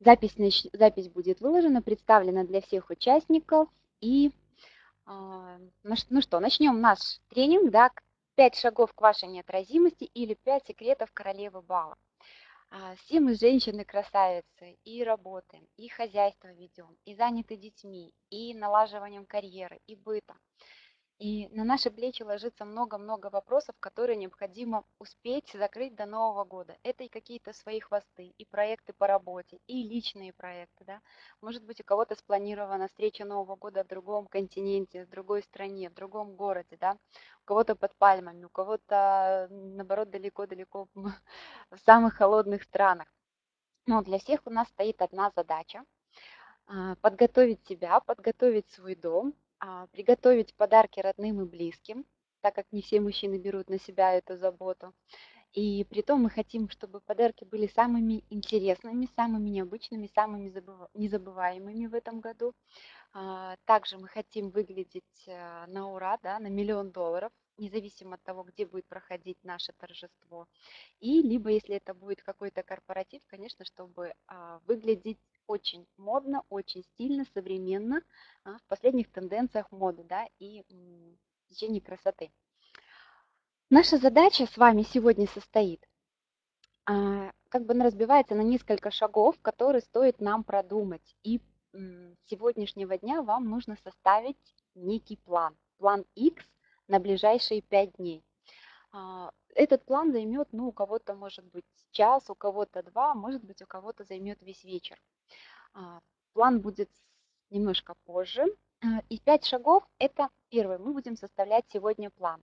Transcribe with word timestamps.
Запись, 0.00 0.68
запись 0.72 1.08
будет 1.08 1.40
выложена, 1.40 1.82
представлена 1.82 2.44
для 2.44 2.60
всех 2.60 2.90
участников. 2.90 3.68
И 4.00 4.30
а, 5.06 5.58
ну 5.82 6.20
что, 6.20 6.38
начнем 6.38 6.80
наш 6.80 6.98
тренинг, 7.30 7.70
да, 7.70 7.90
5 8.36 8.54
шагов 8.56 8.92
к 8.92 9.00
вашей 9.00 9.28
неотразимости 9.28 10.04
или 10.04 10.34
5 10.34 10.66
секретов 10.66 11.10
королевы 11.12 11.62
бала. 11.62 11.96
А, 12.70 12.94
все 12.96 13.18
мы 13.18 13.34
женщины-красавицы, 13.34 14.76
и 14.84 15.02
работаем, 15.02 15.66
и 15.78 15.88
хозяйство 15.88 16.48
ведем, 16.48 16.96
и 17.06 17.14
заняты 17.14 17.56
детьми, 17.56 18.12
и 18.28 18.54
налаживанием 18.54 19.24
карьеры, 19.24 19.80
и 19.86 19.96
быта. 19.96 20.36
И 21.18 21.48
на 21.48 21.64
наши 21.64 21.90
плечи 21.90 22.22
ложится 22.22 22.64
много-много 22.64 23.28
вопросов, 23.28 23.74
которые 23.80 24.16
необходимо 24.16 24.84
успеть 25.00 25.50
закрыть 25.52 25.96
до 25.96 26.06
Нового 26.06 26.44
года. 26.44 26.76
Это 26.84 27.02
и 27.02 27.08
какие-то 27.08 27.52
свои 27.52 27.80
хвосты, 27.80 28.34
и 28.38 28.44
проекты 28.44 28.92
по 28.92 29.08
работе, 29.08 29.58
и 29.66 29.82
личные 29.82 30.32
проекты. 30.32 30.84
Да? 30.84 31.00
Может 31.40 31.64
быть, 31.64 31.80
у 31.80 31.84
кого-то 31.84 32.14
спланирована 32.14 32.86
встреча 32.86 33.24
Нового 33.24 33.56
года 33.56 33.82
в 33.82 33.88
другом 33.88 34.28
континенте, 34.28 35.06
в 35.06 35.08
другой 35.10 35.42
стране, 35.42 35.90
в 35.90 35.94
другом 35.94 36.36
городе. 36.36 36.76
Да? 36.80 36.96
У 37.42 37.46
кого-то 37.46 37.74
под 37.74 37.96
пальмами, 37.96 38.44
у 38.44 38.48
кого-то, 38.48 39.48
наоборот, 39.50 40.10
далеко-далеко 40.10 40.86
в 40.94 41.78
самых 41.84 42.14
холодных 42.14 42.62
странах. 42.62 43.08
Но 43.86 44.02
для 44.02 44.18
всех 44.18 44.46
у 44.46 44.50
нас 44.50 44.68
стоит 44.68 45.02
одна 45.02 45.32
задача 45.34 45.82
а,– 46.66 46.94
подготовить 47.00 47.66
себя, 47.66 47.98
подготовить 47.98 48.70
свой 48.70 48.94
дом, 48.94 49.34
приготовить 49.92 50.54
подарки 50.54 51.00
родным 51.00 51.40
и 51.42 51.44
близким, 51.44 52.06
так 52.40 52.54
как 52.54 52.66
не 52.72 52.82
все 52.82 53.00
мужчины 53.00 53.38
берут 53.38 53.68
на 53.68 53.78
себя 53.78 54.14
эту 54.14 54.36
заботу. 54.36 54.94
И 55.52 55.84
при 55.88 56.02
том 56.02 56.22
мы 56.22 56.30
хотим, 56.30 56.68
чтобы 56.68 57.00
подарки 57.00 57.44
были 57.44 57.66
самыми 57.66 58.24
интересными, 58.30 59.08
самыми 59.16 59.48
необычными, 59.48 60.10
самыми 60.14 60.52
незабываемыми 60.94 61.86
в 61.86 61.94
этом 61.94 62.20
году. 62.20 62.52
А, 63.12 63.56
также 63.64 63.98
мы 63.98 64.08
хотим 64.08 64.50
выглядеть 64.50 65.24
э, 65.26 65.66
на 65.66 65.90
ура, 65.90 66.18
да, 66.22 66.38
на 66.38 66.48
миллион 66.48 66.90
долларов, 66.90 67.32
независимо 67.56 68.16
от 68.16 68.22
того, 68.22 68.42
где 68.42 68.66
будет 68.66 68.86
проходить 68.86 69.38
наше 69.42 69.72
торжество. 69.72 70.46
И 71.00 71.22
либо, 71.22 71.50
если 71.50 71.76
это 71.76 71.94
будет 71.94 72.22
какой-то 72.22 72.62
корпоратив, 72.62 73.22
конечно, 73.26 73.64
чтобы 73.64 74.12
а, 74.26 74.60
выглядеть 74.66 75.18
очень 75.48 75.86
модно, 75.96 76.44
очень 76.48 76.84
стильно, 76.84 77.24
современно, 77.34 78.02
а, 78.44 78.58
в 78.58 78.62
последних 78.68 79.10
тенденциях 79.10 79.72
моды 79.72 80.04
да, 80.04 80.28
и 80.38 80.64
течение 81.48 81.80
красоты. 81.80 82.30
Наша 83.70 83.98
задача 83.98 84.46
с 84.46 84.56
вами 84.56 84.82
сегодня 84.82 85.26
состоит, 85.26 85.84
а, 86.86 87.32
как 87.48 87.66
бы 87.66 87.72
она 87.72 87.86
разбивается 87.86 88.34
на 88.34 88.42
несколько 88.42 88.90
шагов, 88.90 89.36
которые 89.42 89.82
стоит 89.82 90.20
нам 90.20 90.44
продумать. 90.44 91.16
И 91.22 91.40
с 91.72 92.30
сегодняшнего 92.30 92.96
дня 92.96 93.22
вам 93.22 93.48
нужно 93.48 93.76
составить 93.84 94.36
некий 94.74 95.16
план, 95.16 95.56
план 95.78 96.04
X 96.14 96.44
на 96.86 96.98
ближайшие 96.98 97.62
5 97.62 97.96
дней. 97.96 98.24
Этот 99.58 99.84
план 99.84 100.12
займет, 100.12 100.46
ну, 100.52 100.68
у 100.68 100.72
кого-то 100.72 101.16
может 101.16 101.44
быть 101.46 101.64
час, 101.90 102.30
у 102.30 102.36
кого-то 102.36 102.84
два, 102.84 103.12
может 103.14 103.42
быть, 103.42 103.60
у 103.60 103.66
кого-то 103.66 104.04
займет 104.04 104.40
весь 104.40 104.62
вечер. 104.62 105.02
А, 105.74 105.98
план 106.32 106.60
будет 106.60 106.88
немножко 107.50 107.94
позже. 108.04 108.44
А, 108.84 109.02
и 109.08 109.18
пять 109.18 109.44
шагов– 109.44 109.82
это 109.98 110.28
первое. 110.48 110.78
Мы 110.78 110.92
будем 110.92 111.16
составлять 111.16 111.64
сегодня 111.72 112.08
план. 112.10 112.40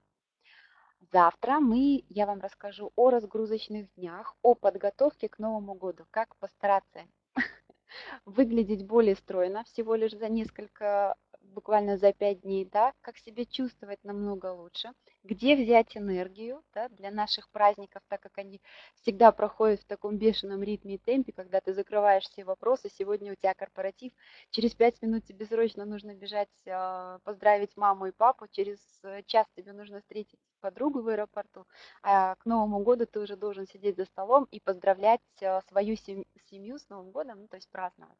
Завтра 1.14 1.62
мы, 1.62 2.04
я 2.10 2.26
вам 2.26 2.42
расскажу 2.42 2.92
о 2.98 3.12
разгрузочных 3.12 3.88
днях, 3.96 4.36
о 4.42 4.54
подготовке 4.54 5.30
к 5.30 5.40
Новому 5.40 5.74
году, 5.74 6.06
как 6.12 6.36
постараться 6.36 7.00
выглядеть 8.26 8.86
более 8.86 9.16
стройно 9.16 9.64
всего 9.64 9.96
лишь 9.96 10.12
за 10.12 10.28
несколько 10.28 11.16
буквально 11.54 11.98
за 11.98 12.14
5 12.14 12.42
дней, 12.42 12.66
да, 12.66 12.94
как 13.02 13.18
себя 13.18 13.46
чувствовать 13.46 14.04
намного 14.04 14.48
лучше, 14.52 14.92
где 15.24 15.56
взять 15.56 15.96
энергию 15.98 16.64
да, 16.74 16.90
для 16.90 17.12
наших 17.12 17.50
праздников, 17.50 18.02
так 18.08 18.22
как 18.22 18.38
они 18.38 18.62
всегда 19.02 19.32
проходят 19.32 19.82
в 19.82 19.86
таком 19.86 20.18
бешеном 20.18 20.64
ритме 20.64 20.96
и 20.96 20.98
темпе, 20.98 21.32
когда 21.32 21.62
ты 21.62 21.74
закрываешь 21.74 22.24
все 22.24 22.44
вопросы, 22.44 22.90
сегодня 22.90 23.32
у 23.32 23.36
тебя 23.36 23.54
корпоратив, 23.54 24.14
через 24.52 24.74
5 24.76 25.02
минут 25.02 25.26
тебе 25.26 25.46
срочно 25.46 25.86
нужно 25.86 26.14
бежать 26.14 26.50
а, 26.68 27.20
поздравить 27.24 27.76
маму 27.78 28.08
и 28.08 28.12
папу, 28.12 28.48
через 28.48 28.80
э, 29.04 29.24
час 29.26 29.48
тебе 29.56 29.74
нужно 29.74 30.00
встретить 30.02 30.40
подругу 30.62 31.02
в 31.02 31.08
аэропорту, 31.10 31.66
а 32.02 32.36
к 32.36 32.46
Новому 32.46 32.80
году 32.80 33.06
ты 33.06 33.20
уже 33.20 33.36
должен 33.36 33.68
сидеть 33.68 33.98
за 33.98 34.06
столом 34.06 34.48
и 34.52 34.60
поздравлять 34.60 35.22
а, 35.42 35.62
свою 35.70 35.96
семью 35.96 36.80
с 36.80 36.90
Новым 36.90 37.12
годом, 37.12 37.42
ну, 37.42 37.48
то 37.48 37.58
есть 37.58 37.70
праздновать. 37.70 38.18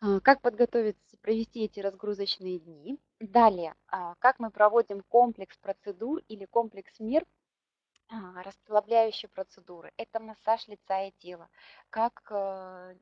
А, 0.00 0.20
как 0.20 0.40
подготовиться, 0.40 1.16
провести 1.18 1.64
эти 1.64 1.80
разгрузочные 1.80 2.58
дни. 2.58 2.98
Далее, 3.20 3.74
а, 3.88 4.14
как 4.18 4.38
мы 4.38 4.50
проводим 4.50 5.02
комплекс 5.08 5.56
процедур 5.58 6.20
или 6.28 6.46
комплекс 6.46 6.98
мер, 7.00 7.26
а, 8.08 8.42
расслабляющие 8.42 9.28
процедуры. 9.28 9.92
Это 9.98 10.18
массаж 10.18 10.66
лица 10.68 11.02
и 11.02 11.12
тела. 11.18 11.48
Как 11.90 12.26
э, 12.30 12.94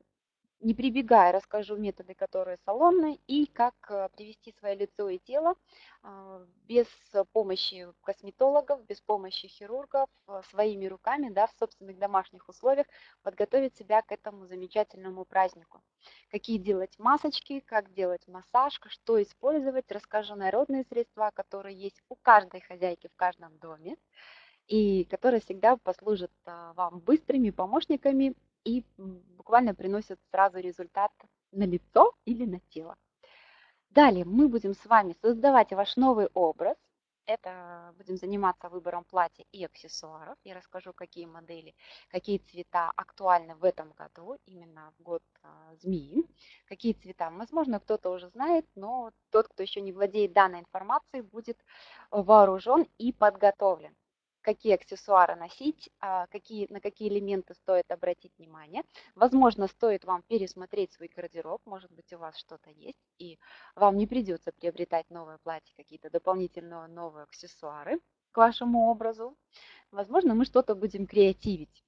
не 0.61 0.73
прибегая, 0.73 1.31
расскажу 1.31 1.77
методы, 1.77 2.13
которые 2.13 2.57
салонные, 2.65 3.19
и 3.27 3.45
как 3.45 3.75
э, 3.89 4.09
привести 4.15 4.53
свое 4.59 4.75
лицо 4.75 5.07
и 5.09 5.17
тело 5.17 5.55
а, 6.03 6.45
без 6.65 6.87
помощи 7.31 7.87
косметологов, 8.03 8.85
без 8.85 8.99
помощи 9.01 9.47
хирургов, 9.47 10.09
э, 10.27 10.41
своими 10.49 10.85
руками, 10.85 11.29
да, 11.29 11.47
в 11.47 11.53
собственных 11.59 11.97
домашних 11.97 12.49
условиях, 12.49 12.87
подготовить 13.23 13.77
себя 13.77 14.01
к 14.01 14.11
этому 14.11 14.47
замечательному 14.47 15.23
празднику. 15.25 15.81
Какие 16.29 16.57
делать 16.57 16.97
масочки, 16.99 17.61
как 17.61 17.93
делать 17.93 18.27
массаж, 18.27 18.79
что 18.87 19.21
использовать, 19.21 19.89
расскажу 19.91 20.35
народные 20.35 20.83
средства, 20.83 21.31
которые 21.33 21.77
есть 21.77 22.01
у 22.09 22.15
каждой 22.15 22.61
хозяйки 22.61 23.07
в 23.07 23.15
каждом 23.15 23.57
доме, 23.59 23.95
и 24.67 25.05
которые 25.05 25.41
всегда 25.41 25.77
послужат 25.77 26.31
а, 26.45 26.73
вам 26.73 26.99
быстрыми 26.99 27.49
помощниками 27.49 28.35
и 28.63 28.83
буквально 28.97 29.73
приносят 29.73 30.19
сразу 30.31 30.59
результат 30.59 31.11
на 31.51 31.63
лицо 31.63 32.13
или 32.25 32.45
на 32.45 32.59
тело. 32.69 32.95
Далее 33.89 34.23
мы 34.25 34.47
будем 34.47 34.75
с 34.75 34.85
вами 34.85 35.15
создавать 35.21 35.71
ваш 35.71 35.95
новый 35.95 36.27
образ. 36.33 36.77
Это 37.25 37.93
будем 37.97 38.17
заниматься 38.17 38.69
выбором 38.69 39.03
платья 39.03 39.45
и 39.51 39.63
аксессуаров. 39.63 40.35
Я 40.43 40.55
расскажу, 40.55 40.93
какие 40.93 41.25
модели, 41.27 41.75
какие 42.09 42.39
цвета 42.39 42.91
актуальны 42.95 43.55
в 43.55 43.63
этом 43.63 43.91
году, 43.91 44.37
именно 44.45 44.93
в 44.97 45.03
год 45.03 45.21
а, 45.43 45.75
змеи. 45.75 46.23
Какие 46.65 46.93
цвета, 46.93 47.29
возможно, 47.29 47.79
кто-то 47.79 48.09
уже 48.09 48.29
знает, 48.29 48.65
но 48.75 49.11
тот, 49.29 49.47
кто 49.47 49.61
еще 49.61 49.81
не 49.81 49.91
владеет 49.91 50.33
данной 50.33 50.61
информацией, 50.61 51.21
будет 51.21 51.63
вооружен 52.09 52.87
и 52.97 53.13
подготовлен 53.13 53.95
какие 54.41 54.75
аксессуары 54.75 55.35
носить, 55.35 55.89
а, 55.99 56.27
какие, 56.27 56.71
на 56.71 56.79
какие 56.79 57.09
элементы 57.09 57.53
стоит 57.55 57.89
обратить 57.91 58.37
внимание. 58.37 58.83
Возможно, 59.15 59.67
стоит 59.67 60.05
вам 60.05 60.23
пересмотреть 60.23 60.93
свой 60.93 61.09
гардероб, 61.13 61.61
может 61.65 61.91
быть, 61.91 62.11
у 62.13 62.17
вас 62.17 62.37
что-то 62.37 62.69
есть, 62.71 62.99
и 63.17 63.39
вам 63.75 63.97
не 63.97 64.07
придется 64.07 64.51
приобретать 64.51 65.09
новое 65.09 65.37
платье, 65.39 65.73
какие-то 65.75 66.09
дополнительные 66.09 66.87
новые 66.87 67.23
аксессуары 67.23 67.99
к 68.31 68.37
вашему 68.37 68.89
образу. 68.89 69.35
Возможно, 69.91 70.35
мы 70.35 70.45
что-то 70.45 70.75
будем 70.75 71.07
креативить. 71.07 71.83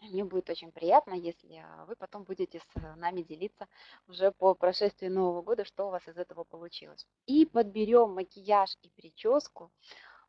Мне 0.00 0.24
будет 0.24 0.50
очень 0.50 0.70
приятно, 0.70 1.14
если 1.14 1.64
вы 1.86 1.96
потом 1.96 2.24
будете 2.24 2.60
с 2.60 2.96
нами 2.96 3.22
делиться 3.22 3.68
уже 4.06 4.32
по 4.32 4.54
прошествии 4.54 5.08
Нового 5.08 5.40
года, 5.40 5.64
что 5.64 5.86
у 5.86 5.90
вас 5.90 6.06
из 6.06 6.18
этого 6.18 6.44
получилось. 6.44 7.06
И 7.26 7.46
подберем 7.46 8.12
макияж 8.12 8.76
и 8.82 8.90
прическу 8.90 9.70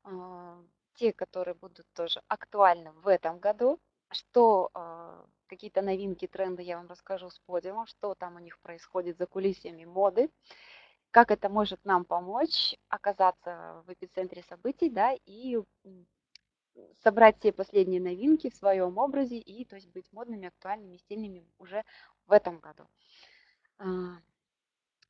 а, 0.03 0.63
те, 0.95 1.13
которые 1.13 1.55
будут 1.55 1.85
тоже 1.93 2.21
актуальны 2.27 2.91
в 2.91 3.07
этом 3.07 3.39
году, 3.39 3.79
что 4.11 4.69
э, 4.73 5.25
какие-то 5.47 5.81
новинки, 5.81 6.27
тренды 6.27 6.63
я 6.63 6.77
вам 6.77 6.87
расскажу 6.87 7.29
с 7.29 7.39
подиума, 7.39 7.85
что 7.85 8.15
там 8.15 8.35
у 8.35 8.39
них 8.39 8.59
происходит 8.59 9.17
за 9.17 9.25
кулисами 9.25 9.85
моды, 9.85 10.29
как 11.11 11.31
это 11.31 11.49
может 11.49 11.83
нам 11.85 12.05
помочь 12.05 12.75
оказаться 12.89 13.83
в 13.85 13.93
эпицентре 13.93 14.43
событий, 14.43 14.89
да, 14.89 15.15
и 15.25 15.59
собрать 17.03 17.37
все 17.39 17.51
последние 17.53 18.01
новинки 18.01 18.49
в 18.49 18.55
своем 18.55 18.97
образе 18.97 19.37
и 19.37 19.65
то 19.65 19.75
есть 19.75 19.89
быть 19.93 20.11
модными, 20.11 20.47
актуальными, 20.47 20.97
стильными 20.97 21.45
уже 21.57 21.83
в 22.27 22.31
этом 22.31 22.59
году. 22.59 22.85
А, 23.77 24.17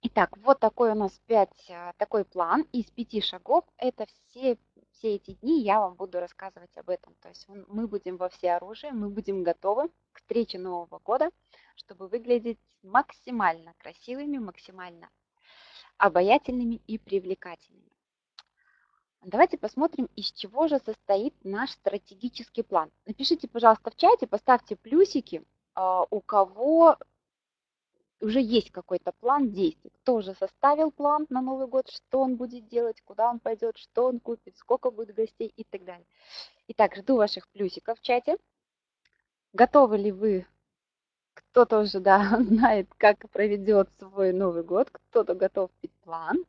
итак, 0.01 0.37
вот 0.37 0.59
такой 0.59 0.91
у 0.91 0.95
нас 0.95 1.19
5, 1.25 1.49
а, 1.71 1.93
такой 1.97 2.25
план 2.25 2.67
из 2.71 2.85
пяти 2.91 3.21
шагов. 3.21 3.65
Это 3.77 4.05
все 4.05 4.57
все 4.97 5.15
эти 5.15 5.31
дни 5.33 5.61
я 5.61 5.79
вам 5.79 5.95
буду 5.95 6.19
рассказывать 6.19 6.75
об 6.77 6.89
этом. 6.89 7.13
То 7.21 7.29
есть 7.29 7.47
мы 7.47 7.87
будем 7.87 8.17
во 8.17 8.29
все 8.29 8.53
оружие, 8.53 8.93
мы 8.93 9.09
будем 9.09 9.43
готовы 9.43 9.89
к 10.11 10.19
встрече 10.19 10.57
Нового 10.57 10.99
года, 10.99 11.29
чтобы 11.75 12.07
выглядеть 12.07 12.59
максимально 12.83 13.73
красивыми, 13.77 14.37
максимально 14.37 15.09
обаятельными 15.97 16.81
и 16.87 16.97
привлекательными. 16.97 17.91
Давайте 19.23 19.57
посмотрим, 19.57 20.07
из 20.15 20.31
чего 20.31 20.67
же 20.67 20.79
состоит 20.79 21.33
наш 21.43 21.71
стратегический 21.71 22.61
план. 22.61 22.91
Напишите, 23.07 23.47
пожалуйста, 23.47 23.89
в 23.89 23.95
чате, 23.95 24.27
поставьте 24.27 24.75
плюсики, 24.75 25.43
а, 25.73 26.05
у 26.11 26.21
кого 26.21 26.97
уже 28.21 28.41
есть 28.41 28.71
какой-то 28.71 29.11
план 29.11 29.51
действий. 29.51 29.91
Кто 30.01 30.15
уже 30.15 30.33
составил 30.35 30.91
план 30.91 31.25
на 31.29 31.41
Новый 31.41 31.67
год, 31.67 31.89
что 31.89 32.21
он 32.21 32.35
будет 32.35 32.67
делать, 32.67 33.01
куда 33.01 33.29
он 33.29 33.39
пойдет, 33.39 33.77
что 33.77 34.07
он 34.07 34.19
купит, 34.19 34.57
сколько 34.57 34.91
будет 34.91 35.15
гостей 35.15 35.51
и 35.55 35.63
так 35.63 35.83
далее. 35.83 36.05
Итак, 36.69 36.95
жду 36.95 37.17
ваших 37.17 37.47
плюсиков 37.49 37.99
в 37.99 38.01
чате. 38.01 38.37
Готовы 39.53 39.97
ли 39.97 40.11
вы? 40.11 40.45
Кто-то 41.33 41.79
уже 41.79 41.99
да, 41.99 42.37
знает, 42.41 42.89
как 42.97 43.29
проведет 43.29 43.89
свой 43.99 44.33
Новый 44.33 44.63
год, 44.63 44.89
кто-то 44.91 45.35
готов 45.35 45.71
пить 45.81 45.93
план. 46.03 46.45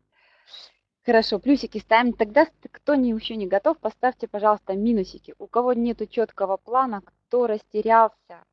Хорошо, 1.04 1.38
плюсики 1.38 1.78
ставим. 1.78 2.12
Тогда, 2.12 2.48
кто 2.72 2.96
не, 2.96 3.10
еще 3.10 3.36
не 3.36 3.46
готов, 3.46 3.78
поставьте, 3.78 4.26
пожалуйста, 4.26 4.74
минусики. 4.74 5.36
У 5.38 5.46
кого 5.46 5.72
нет 5.72 6.02
четкого 6.10 6.56
плана, 6.56 7.00
кто 7.02 7.46
растерялся, 7.46 8.44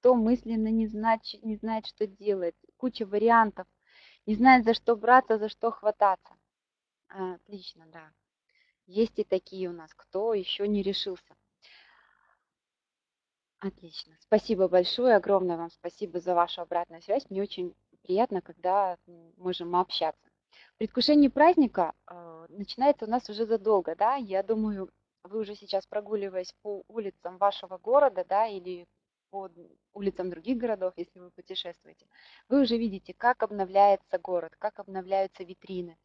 кто 0.00 0.14
мысленно 0.14 0.68
не 0.68 0.86
знает, 0.86 1.20
не 1.42 1.56
знает, 1.56 1.86
что 1.86 2.06
делать, 2.06 2.54
куча 2.78 3.04
вариантов, 3.04 3.66
не 4.24 4.34
знает, 4.34 4.64
за 4.64 4.72
что 4.72 4.96
браться, 4.96 5.38
за 5.38 5.50
что 5.50 5.70
хвататься. 5.70 6.34
А, 7.10 7.34
отлично, 7.34 7.84
да. 7.92 8.10
Есть 8.86 9.18
и 9.18 9.24
такие 9.24 9.68
у 9.68 9.72
нас, 9.72 9.92
кто 9.94 10.32
еще 10.32 10.66
не 10.66 10.82
решился. 10.82 11.36
Отлично. 13.58 14.16
Спасибо 14.20 14.68
большое, 14.68 15.16
огромное 15.16 15.58
вам 15.58 15.70
спасибо 15.70 16.18
за 16.18 16.34
вашу 16.34 16.62
обратную 16.62 17.02
связь. 17.02 17.28
Мне 17.28 17.42
очень 17.42 17.74
приятно, 18.02 18.40
когда 18.40 18.96
можем 19.36 19.76
общаться. 19.76 20.30
Предвкушение 20.78 21.28
праздника 21.28 21.92
э, 22.06 22.46
начинается 22.48 23.04
у 23.04 23.08
нас 23.08 23.28
уже 23.28 23.44
задолго, 23.44 23.94
да, 23.96 24.14
я 24.14 24.42
думаю, 24.42 24.90
вы 25.24 25.40
уже 25.40 25.54
сейчас 25.54 25.86
прогуливаясь 25.86 26.54
по 26.62 26.84
улицам 26.88 27.36
вашего 27.36 27.76
города, 27.76 28.24
да, 28.26 28.46
или 28.46 28.88
по 29.30 29.48
улицам 29.92 30.30
других 30.30 30.58
городов, 30.58 30.94
если 30.96 31.18
вы 31.18 31.30
путешествуете, 31.30 32.06
вы 32.48 32.62
уже 32.62 32.76
видите, 32.76 33.14
как 33.14 33.42
обновляется 33.42 34.18
город, 34.18 34.54
как 34.58 34.78
обновляются 34.78 35.44
витрины. 35.44 35.96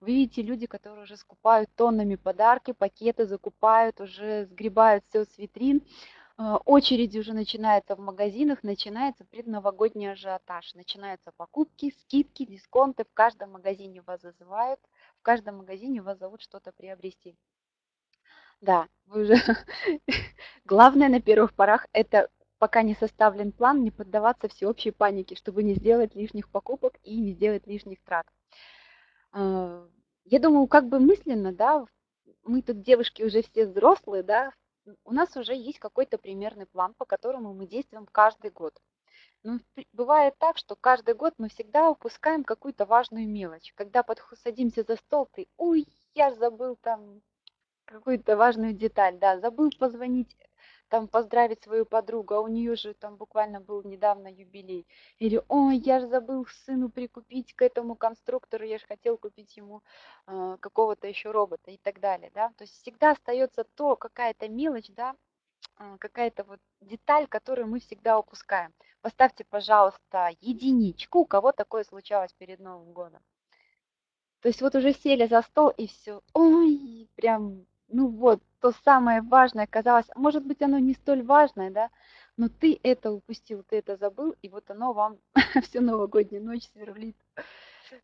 Вы 0.00 0.08
видите 0.08 0.42
люди, 0.42 0.66
которые 0.66 1.04
уже 1.04 1.16
скупают 1.16 1.70
тоннами 1.74 2.16
подарки, 2.16 2.72
пакеты 2.72 3.26
закупают, 3.26 4.00
уже 4.00 4.44
сгребают 4.46 5.04
все 5.08 5.24
с 5.24 5.38
витрин. 5.38 5.82
Э, 6.38 6.58
очереди 6.66 7.18
уже 7.18 7.32
начинаются 7.32 7.96
в 7.96 8.00
магазинах, 8.00 8.62
начинается 8.62 9.24
предновогодний 9.24 10.12
ажиотаж, 10.12 10.74
начинаются 10.74 11.32
покупки, 11.32 11.94
скидки, 12.02 12.44
дисконты, 12.44 13.04
в 13.04 13.14
каждом 13.14 13.52
магазине 13.52 14.02
вас 14.02 14.20
зазывают, 14.20 14.80
в 15.18 15.22
каждом 15.22 15.58
магазине 15.58 16.02
вас 16.02 16.18
зовут 16.18 16.42
что-то 16.42 16.72
приобрести. 16.72 17.36
Да, 18.60 18.88
вы 19.06 19.22
уже... 19.22 19.36
Главное 20.66 21.08
на 21.08 21.20
первых 21.20 21.54
порах 21.54 21.86
это 21.92 22.28
пока 22.58 22.82
не 22.82 22.94
составлен 22.94 23.52
план, 23.52 23.82
не 23.82 23.90
поддаваться 23.90 24.48
всеобщей 24.48 24.90
панике, 24.90 25.34
чтобы 25.34 25.62
не 25.62 25.74
сделать 25.74 26.14
лишних 26.14 26.48
покупок 26.50 26.98
и 27.02 27.16
не 27.18 27.32
сделать 27.32 27.66
лишних 27.66 28.02
трат. 28.02 28.26
Э, 29.32 29.86
я 30.24 30.38
думаю, 30.38 30.66
как 30.66 30.88
бы 30.88 30.98
мысленно, 30.98 31.52
да, 31.52 31.84
мы 32.44 32.62
тут 32.62 32.82
девушки 32.82 33.22
уже 33.22 33.42
все 33.42 33.66
взрослые, 33.66 34.22
да, 34.22 34.52
у 35.04 35.12
нас 35.12 35.36
уже 35.36 35.54
есть 35.54 35.78
какой-то 35.78 36.18
примерный 36.18 36.66
план, 36.66 36.94
по 36.94 37.04
которому 37.04 37.52
мы 37.54 37.66
действуем 37.66 38.06
каждый 38.06 38.50
год. 38.50 38.80
Но 39.42 39.58
бывает 39.92 40.34
так, 40.38 40.58
что 40.58 40.76
каждый 40.76 41.14
год 41.14 41.34
мы 41.38 41.48
всегда 41.48 41.90
упускаем 41.90 42.44
какую-то 42.44 42.84
важную 42.86 43.28
мелочь. 43.28 43.72
Когда 43.74 44.04
садимся 44.42 44.82
за 44.82 44.96
стол, 44.96 45.28
ты, 45.32 45.46
ой, 45.56 45.86
я 46.14 46.34
забыл 46.34 46.76
там 46.76 47.20
какую-то 47.84 48.36
важную 48.36 48.72
деталь, 48.72 49.18
да, 49.18 49.38
забыл 49.38 49.70
позвонить 49.78 50.36
там 50.88 51.08
поздравить 51.08 51.62
свою 51.62 51.84
подругу, 51.86 52.34
а 52.34 52.40
у 52.40 52.48
нее 52.48 52.76
же 52.76 52.94
там 52.94 53.16
буквально 53.16 53.60
был 53.60 53.82
недавно 53.82 54.28
юбилей. 54.28 54.86
Или, 55.18 55.42
ой, 55.48 55.76
я 55.78 56.00
же 56.00 56.06
забыл 56.06 56.46
сыну 56.64 56.88
прикупить 56.88 57.54
к 57.54 57.62
этому 57.62 57.94
конструктору, 57.96 58.64
я 58.64 58.78
же 58.78 58.86
хотел 58.86 59.18
купить 59.18 59.56
ему 59.56 59.82
э, 60.26 60.56
какого-то 60.60 61.06
еще 61.08 61.30
робота 61.30 61.70
и 61.70 61.78
так 61.78 62.00
далее, 62.00 62.30
да. 62.34 62.50
То 62.56 62.64
есть 62.64 62.74
всегда 62.82 63.12
остается 63.12 63.64
то, 63.64 63.96
какая-то 63.96 64.48
мелочь, 64.48 64.90
да, 64.90 65.16
э, 65.78 65.96
какая-то 65.98 66.44
вот 66.44 66.60
деталь, 66.80 67.26
которую 67.26 67.68
мы 67.68 67.80
всегда 67.80 68.18
упускаем. 68.18 68.72
Поставьте, 69.00 69.44
пожалуйста, 69.44 70.30
единичку, 70.40 71.20
у 71.20 71.26
кого 71.26 71.52
такое 71.52 71.84
случалось 71.84 72.32
перед 72.34 72.60
Новым 72.60 72.92
годом. 72.92 73.22
То 74.40 74.48
есть 74.48 74.62
вот 74.62 74.74
уже 74.74 74.92
сели 74.92 75.26
за 75.26 75.42
стол 75.42 75.70
и 75.70 75.88
все, 75.88 76.22
ой, 76.32 77.10
прям 77.16 77.66
ну 77.88 78.08
вот, 78.08 78.42
то 78.60 78.72
самое 78.84 79.22
важное 79.22 79.66
казалось, 79.66 80.06
может 80.14 80.44
быть, 80.44 80.62
оно 80.62 80.78
не 80.78 80.94
столь 80.94 81.22
важное, 81.22 81.70
да, 81.70 81.90
но 82.36 82.48
ты 82.48 82.78
это 82.82 83.12
упустил, 83.12 83.62
ты 83.62 83.76
это 83.76 83.96
забыл, 83.96 84.34
и 84.42 84.48
вот 84.48 84.70
оно 84.70 84.92
вам 84.92 85.18
всю 85.62 85.80
новогоднюю 85.80 86.44
ночь 86.44 86.68
сверлит 86.72 87.16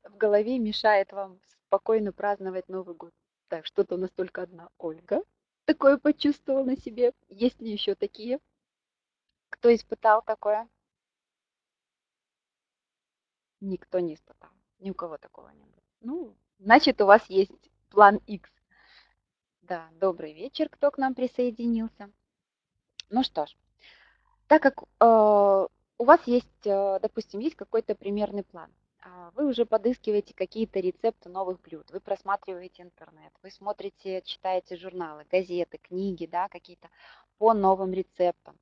в 0.05 0.17
голове, 0.17 0.58
мешает 0.58 1.12
вам 1.12 1.40
спокойно 1.67 2.12
праздновать 2.12 2.69
Новый 2.69 2.94
год. 2.94 3.12
Так, 3.49 3.67
что-то 3.67 3.96
у 3.96 3.99
нас 3.99 4.11
только 4.11 4.43
одна 4.43 4.69
Ольга 4.79 5.23
такое 5.64 5.99
почувствовала 5.99 6.64
на 6.64 6.76
себе. 6.76 7.12
Есть 7.29 7.61
ли 7.61 7.70
еще 7.70 7.94
такие? 7.94 8.40
Кто 9.50 9.75
испытал 9.75 10.23
такое? 10.23 10.69
Никто 13.61 14.00
не 14.00 14.14
испытал. 14.14 14.50
Ни 14.81 14.90
у 14.90 14.94
кого 14.94 15.19
такого 15.19 15.49
не 15.50 15.64
было. 15.64 15.82
Ну, 16.00 16.37
значит, 16.58 17.00
у 17.00 17.06
вас 17.06 17.25
есть 17.26 17.70
план 17.90 18.17
X. 18.26 18.50
Да, 19.72 19.88
добрый 19.98 20.34
вечер, 20.34 20.69
кто 20.69 20.90
к 20.90 20.98
нам 20.98 21.14
присоединился. 21.14 22.10
Ну 23.08 23.22
что 23.22 23.46
ж, 23.46 23.56
так 24.46 24.60
как 24.60 24.82
э, 24.82 25.66
у 25.96 26.04
вас 26.04 26.20
есть, 26.26 26.66
э, 26.66 26.98
допустим, 27.00 27.40
есть 27.40 27.56
какой-то 27.56 27.94
примерный 27.94 28.42
план, 28.42 28.70
э, 29.02 29.30
вы 29.34 29.46
уже 29.46 29.64
подыскиваете 29.64 30.34
какие-то 30.34 30.78
рецепты 30.78 31.30
новых 31.30 31.58
блюд, 31.62 31.90
вы 31.90 32.00
просматриваете 32.00 32.82
интернет, 32.82 33.32
вы 33.42 33.50
смотрите, 33.50 34.20
читаете 34.26 34.76
журналы, 34.76 35.24
газеты, 35.32 35.78
книги, 35.78 36.26
да, 36.26 36.50
какие-то 36.50 36.90
по 37.38 37.54
новым 37.54 37.94
рецептам. 37.94 38.58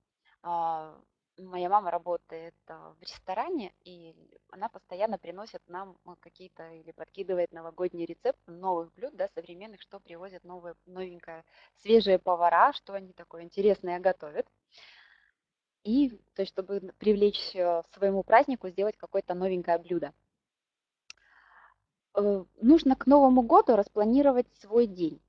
Э, 1.40 1.42
моя 1.42 1.68
мама 1.68 1.90
работает 1.90 2.54
в 2.66 2.96
ресторане, 3.00 3.72
и 3.84 4.14
она 4.50 4.68
постоянно 4.68 5.18
приносит 5.18 5.62
нам 5.68 5.96
какие-то 6.20 6.70
или 6.72 6.92
подкидывает 6.92 7.52
новогодние 7.52 8.06
рецепты 8.06 8.52
новых 8.52 8.92
блюд, 8.94 9.14
да, 9.16 9.28
современных, 9.34 9.80
что 9.80 10.00
привозят 10.00 10.44
новые, 10.44 10.74
новенькое, 10.86 11.44
свежие 11.82 12.18
повара, 12.18 12.72
что 12.72 12.94
они 12.94 13.12
такое 13.12 13.42
интересное 13.42 14.00
готовят. 14.00 14.46
И, 15.82 16.10
то 16.34 16.42
есть, 16.42 16.52
чтобы 16.52 16.92
привлечь 16.98 17.54
э, 17.54 17.82
своему 17.94 18.22
празднику, 18.22 18.68
сделать 18.68 18.96
какое-то 18.96 19.34
новенькое 19.34 19.78
блюдо. 19.78 20.12
Э, 22.14 22.44
нужно 22.60 22.96
к 22.96 23.06
Новому 23.06 23.42
году 23.42 23.76
распланировать 23.76 24.46
свой 24.58 24.86
день 24.86 25.20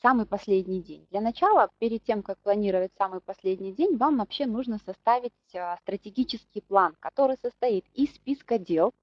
самый 0.00 0.26
последний 0.26 0.82
день. 0.82 1.06
Для 1.10 1.20
начала, 1.20 1.70
перед 1.78 2.02
тем, 2.04 2.22
как 2.22 2.38
планировать 2.38 2.92
самый 2.96 3.20
последний 3.20 3.72
день, 3.72 3.96
вам 3.96 4.18
вообще 4.18 4.46
нужно 4.46 4.78
составить 4.78 5.32
а, 5.54 5.76
стратегический 5.78 6.60
план, 6.60 6.96
который 7.00 7.36
состоит 7.42 7.84
из 7.94 8.14
списка 8.14 8.58
дел, 8.58 8.94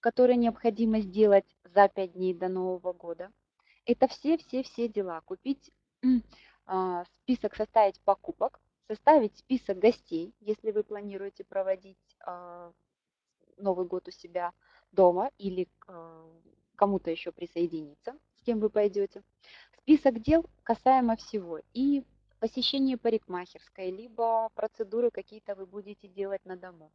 которые 0.00 0.36
необходимо 0.36 1.00
сделать 1.00 1.46
за 1.64 1.88
5 1.88 2.12
дней 2.12 2.34
до 2.34 2.48
Нового 2.48 2.92
года. 2.92 3.30
Это 3.86 4.08
все-все-все 4.08 4.88
дела. 4.88 5.20
Купить 5.24 5.70
а, 6.66 7.04
список, 7.22 7.54
составить 7.54 8.00
покупок, 8.00 8.60
составить 8.88 9.36
список 9.38 9.78
гостей, 9.78 10.34
если 10.40 10.72
вы 10.72 10.82
планируете 10.82 11.44
проводить 11.44 11.98
а, 12.20 12.72
Новый 13.56 13.86
год 13.86 14.08
у 14.08 14.10
себя 14.10 14.52
дома 14.90 15.30
или 15.38 15.68
кому-то 16.76 17.10
еще 17.10 17.30
присоединиться, 17.30 18.14
с 18.40 18.42
кем 18.42 18.58
вы 18.58 18.70
пойдете. 18.70 19.22
Список 19.90 20.20
дел 20.20 20.46
касаемо 20.62 21.16
всего. 21.16 21.58
И 21.74 22.04
посещение 22.38 22.96
парикмахерской, 22.96 23.90
либо 23.90 24.48
процедуры 24.54 25.10
какие-то 25.10 25.56
вы 25.56 25.66
будете 25.66 26.06
делать 26.06 26.44
на 26.44 26.56
дому. 26.56 26.92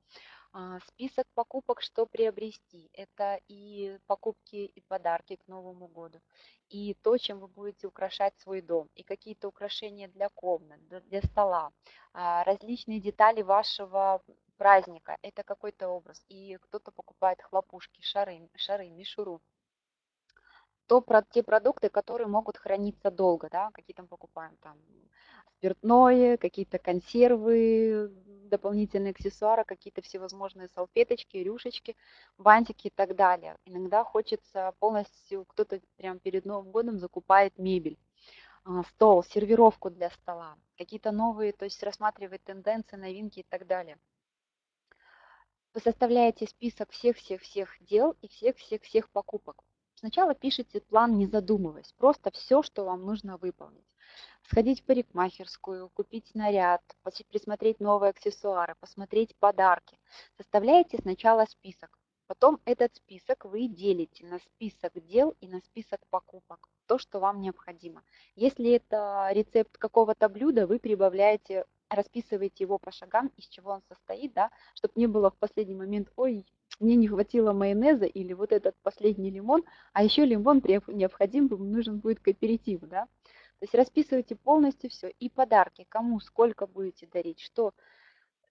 А, 0.54 0.80
список 0.88 1.28
покупок, 1.34 1.82
что 1.82 2.06
приобрести. 2.06 2.90
Это 2.94 3.42
и 3.50 4.00
покупки 4.08 4.72
и 4.76 4.82
подарки 4.88 5.36
к 5.36 5.46
Новому 5.50 5.90
году, 5.90 6.22
и 6.70 6.94
то, 7.02 7.18
чем 7.18 7.40
вы 7.40 7.50
будете 7.50 7.86
украшать 7.86 8.34
свой 8.40 8.62
дом, 8.62 8.88
и 8.96 9.04
какие-то 9.04 9.50
украшения 9.50 10.08
для 10.08 10.30
комнат, 10.30 10.80
для 10.88 11.22
стола, 11.24 11.74
а, 12.14 12.46
различные 12.46 13.02
детали 13.02 13.42
вашего 13.42 14.24
праздника. 14.56 15.18
Это 15.22 15.44
какой-то 15.44 15.90
образ. 15.90 16.24
И 16.30 16.58
кто-то 16.62 16.92
покупает 16.92 17.42
хлопушки, 17.42 18.02
шары, 18.02 18.50
шары, 18.56 18.90
мишуру 18.90 19.42
то 20.88 21.02
про 21.02 21.22
те 21.24 21.44
продукты, 21.44 21.90
которые 21.90 22.28
могут 22.28 22.58
храниться 22.58 23.12
долго, 23.12 23.50
да, 23.52 23.72
какие 23.74 23.96
там 23.96 24.08
покупаем, 24.08 24.56
там 24.62 24.78
спиртное, 25.58 26.38
какие-то 26.38 26.80
консервы, 26.80 28.12
дополнительные 28.50 29.12
аксессуары, 29.12 29.64
какие-то 29.66 30.02
всевозможные 30.02 30.68
салфеточки, 30.70 31.38
рюшечки, 31.38 31.96
бантики 32.38 32.88
и 32.88 32.92
так 32.92 33.16
далее. 33.16 33.58
Иногда 33.66 34.04
хочется 34.04 34.74
полностью, 34.80 35.46
кто-то 35.46 35.82
прям 35.98 36.20
перед 36.20 36.46
Новым 36.46 36.72
годом 36.72 37.00
закупает 37.00 37.58
мебель, 37.58 37.98
а, 38.66 38.84
стол, 38.84 39.24
сервировку 39.24 39.90
для 39.90 40.10
стола, 40.12 40.58
какие-то 40.78 41.12
новые, 41.12 41.54
то 41.54 41.66
есть 41.66 41.82
рассматривает 41.84 42.44
тенденции, 42.44 42.98
новинки 42.98 43.40
и 43.40 43.46
так 43.50 43.68
далее. 43.68 43.98
вы 45.76 45.80
составляете 45.82 46.48
список 46.48 46.90
всех-всех-всех 46.90 47.78
дел 47.82 48.16
и 48.22 48.28
всех-всех-всех 48.28 49.12
покупок. 49.12 49.64
Сначала 49.96 50.36
пишите 50.36 50.82
план, 50.82 51.18
не 51.18 51.26
задумываясь, 51.26 51.94
просто 51.98 52.32
все, 52.32 52.62
что 52.62 52.86
вам 52.86 53.06
нужно 53.06 53.38
выполнить. 53.38 53.86
Сходить 54.44 54.82
в 54.82 54.84
парикмахерскую, 54.84 55.90
купить 55.90 56.36
наряд, 56.36 56.82
присмотреть 57.30 57.80
новые 57.80 58.12
аксессуары, 58.12 58.76
посмотреть 58.80 59.36
подарки. 59.38 59.98
Составляете 60.38 61.00
сначала 61.00 61.46
список. 61.46 61.98
Потом 62.28 62.60
этот 62.66 62.96
список 62.96 63.46
вы 63.46 63.68
делите 63.68 64.26
на 64.26 64.40
список 64.40 64.94
дел 65.06 65.36
и 65.42 65.48
на 65.48 65.60
список 65.62 66.02
покупок, 66.10 66.70
то, 66.88 66.98
что 66.98 67.20
вам 67.20 67.40
необходимо. 67.40 68.04
Если 68.36 68.72
это 68.72 69.30
рецепт 69.32 69.78
какого-то 69.78 70.28
блюда, 70.30 70.68
вы 70.68 70.80
прибавляете 70.80 71.66
расписываете 71.90 72.64
его 72.64 72.78
по 72.78 72.92
шагам, 72.92 73.32
из 73.38 73.48
чего 73.48 73.72
он 73.72 73.82
состоит, 73.88 74.34
да, 74.34 74.52
чтобы 74.74 74.94
не 74.96 75.08
было 75.08 75.30
в 75.30 75.38
последний 75.38 75.76
момент, 75.76 76.10
ой, 76.16 76.46
мне 76.80 76.96
не 76.96 77.08
хватило 77.08 77.54
майонеза 77.54 78.06
или 78.06 78.34
вот 78.34 78.52
этот 78.52 78.76
последний 78.84 79.32
лимон, 79.32 79.64
а 79.94 80.04
еще 80.04 80.26
лимон 80.26 80.62
необходим, 80.88 81.48
нужен 81.48 82.00
будет 82.00 82.20
к 82.20 82.34
да. 82.82 83.08
То 83.60 83.64
есть 83.64 83.76
расписывайте 83.76 84.36
полностью 84.36 84.90
все, 84.90 85.08
и 85.08 85.30
подарки, 85.30 85.86
кому, 85.90 86.20
сколько 86.20 86.68
будете 86.68 87.08
дарить, 87.08 87.40
что. 87.40 87.74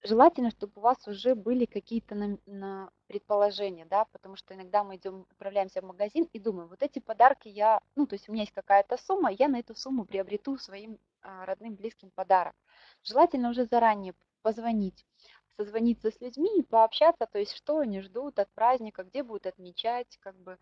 Желательно, 0.02 0.50
чтобы 0.50 0.72
у 0.76 0.80
вас 0.80 1.06
уже 1.08 1.34
были 1.34 1.64
какие-то 1.64 2.14
на, 2.14 2.38
на 2.44 2.90
предположения, 3.06 3.86
да, 3.86 4.04
потому 4.12 4.36
что 4.36 4.54
иногда 4.54 4.84
мы 4.84 4.96
идем, 4.96 5.26
отправляемся 5.30 5.80
в 5.80 5.84
магазин 5.84 6.28
и 6.32 6.38
думаем, 6.38 6.68
вот 6.68 6.82
эти 6.82 6.98
подарки 6.98 7.48
я, 7.48 7.80
ну, 7.96 8.06
то 8.06 8.14
есть 8.14 8.28
у 8.28 8.32
меня 8.32 8.42
есть 8.42 8.52
какая-то 8.52 8.98
сумма, 8.98 9.30
я 9.32 9.48
на 9.48 9.60
эту 9.60 9.74
сумму 9.74 10.04
приобрету 10.04 10.58
своим 10.58 10.98
а, 11.22 11.46
родным, 11.46 11.74
близким 11.74 12.10
подарок. 12.10 12.54
Желательно 13.02 13.48
уже 13.48 13.64
заранее 13.64 14.14
позвонить, 14.42 15.06
созвониться 15.56 16.11
с 16.11 16.20
людьми 16.20 16.58
и 16.58 16.62
пообщаться, 16.62 17.26
то 17.26 17.38
есть 17.38 17.52
что 17.56 17.78
они 17.78 18.00
ждут 18.00 18.38
от 18.38 18.50
праздника, 18.54 19.04
где 19.04 19.23
будут 19.23 19.46
отмечать, 19.46 20.18
как 20.20 20.37
бы. 20.37 20.58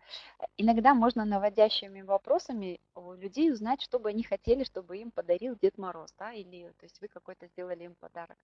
Иногда 0.57 0.93
можно 0.93 1.25
наводящими 1.25 2.01
вопросами 2.01 2.79
у 2.95 3.13
людей 3.13 3.51
узнать, 3.51 3.81
что 3.81 3.99
бы 3.99 4.09
они 4.09 4.23
хотели, 4.23 4.63
чтобы 4.63 4.97
им 4.97 5.11
подарил 5.11 5.55
Дед 5.61 5.77
Мороз, 5.77 6.13
да, 6.17 6.33
или 6.33 6.73
то 6.79 6.85
есть 6.85 6.99
вы 7.01 7.07
какой-то 7.07 7.47
сделали 7.47 7.85
им 7.85 7.95
подарок. 7.95 8.37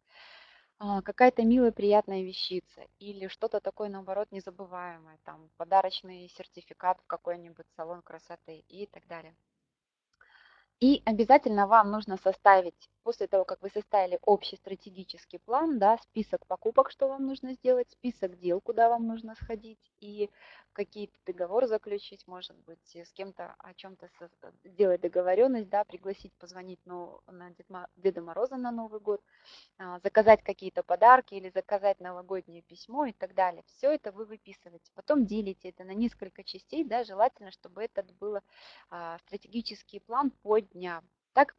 А, 0.79 1.01
какая-то 1.01 1.43
милая, 1.43 1.71
приятная 1.71 2.23
вещица 2.23 2.85
или 2.99 3.27
что-то 3.27 3.59
такое, 3.59 3.89
наоборот, 3.89 4.29
незабываемое, 4.31 5.19
там, 5.25 5.49
подарочный 5.57 6.29
сертификат 6.29 6.99
в 7.01 7.07
какой-нибудь 7.07 7.65
салон 7.75 8.01
красоты 8.01 8.63
и 8.69 8.87
так 8.87 9.05
далее. 9.07 9.35
И 10.79 11.01
обязательно 11.03 11.67
вам 11.67 11.91
нужно 11.91 12.15
составить, 12.15 12.89
после 13.03 13.27
того, 13.27 13.43
как 13.43 13.61
вы 13.61 13.69
составили 13.69 14.17
общий 14.21 14.55
стратегический 14.55 15.37
план, 15.37 15.77
да, 15.77 15.97
список 15.97 16.45
покупок, 16.47 16.89
что 16.89 17.09
вам 17.09 17.25
нужно 17.25 17.53
сделать, 17.53 17.89
список 17.91 18.37
дел, 18.37 18.61
куда 18.61 18.87
вам 18.87 19.05
нужно 19.05 19.35
сходить, 19.35 19.91
и 19.99 20.29
какие-то 20.73 21.17
договоры 21.25 21.67
заключить, 21.67 22.25
может 22.27 22.55
быть, 22.59 22.95
с 22.95 23.11
кем-то 23.11 23.55
о 23.59 23.73
чем-то 23.73 24.09
сделать 24.63 25.01
договоренность, 25.01 25.67
да, 25.67 25.83
пригласить, 25.83 26.31
позвонить 26.35 26.79
ну, 26.85 27.19
на 27.27 27.53
Деда 27.97 28.21
Мороза 28.21 28.55
на 28.55 28.71
Новый 28.71 29.01
год, 29.01 29.21
а, 29.77 29.99
заказать 29.99 30.41
какие-то 30.43 30.83
подарки 30.83 31.33
или 31.33 31.49
заказать 31.49 31.99
новогоднее 31.99 32.61
письмо 32.61 33.05
и 33.05 33.11
так 33.11 33.33
далее. 33.33 33.63
Все 33.67 33.91
это 33.91 34.11
вы 34.13 34.25
выписываете. 34.25 34.91
Потом 34.95 35.25
делите 35.25 35.69
это 35.69 35.83
на 35.83 35.93
несколько 35.93 36.43
частей, 36.43 36.85
да, 36.85 37.03
желательно, 37.03 37.51
чтобы 37.51 37.83
это 37.83 38.05
был 38.19 38.37
а, 38.89 39.17
стратегический 39.19 39.99
план 39.99 40.31
по 40.43 40.59
дням. 40.71 41.07
Так, 41.33 41.55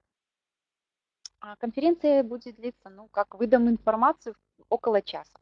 а, 1.41 1.57
конференция 1.57 2.23
будет 2.23 2.57
длиться, 2.57 2.91
ну, 2.91 3.09
как 3.09 3.35
выдам 3.35 3.69
информацию, 3.69 4.37
около 4.69 5.03
часа. 5.03 5.41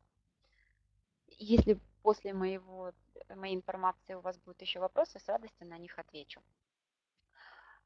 Если 1.27 1.79
после 2.03 2.33
моего, 2.33 2.93
моей 3.35 3.57
информации 3.57 4.15
у 4.15 4.21
вас 4.21 4.39
будут 4.39 4.61
еще 4.63 4.81
вопросы, 4.81 5.19
с 5.19 5.29
радостью 5.29 5.67
на 5.67 5.79
них 5.79 5.99
отвечу. 5.99 6.41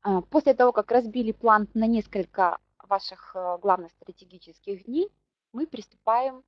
А, 0.02 0.20
после 0.20 0.54
того, 0.54 0.72
как 0.72 0.90
разбили 0.90 1.32
план 1.32 1.68
на 1.74 1.86
несколько 1.86 2.58
ваших 2.78 3.32
э, 3.34 3.58
главных 3.58 3.92
стратегических 3.92 4.84
дней, 4.84 5.10
мы 5.52 5.66
приступаем 5.66 6.44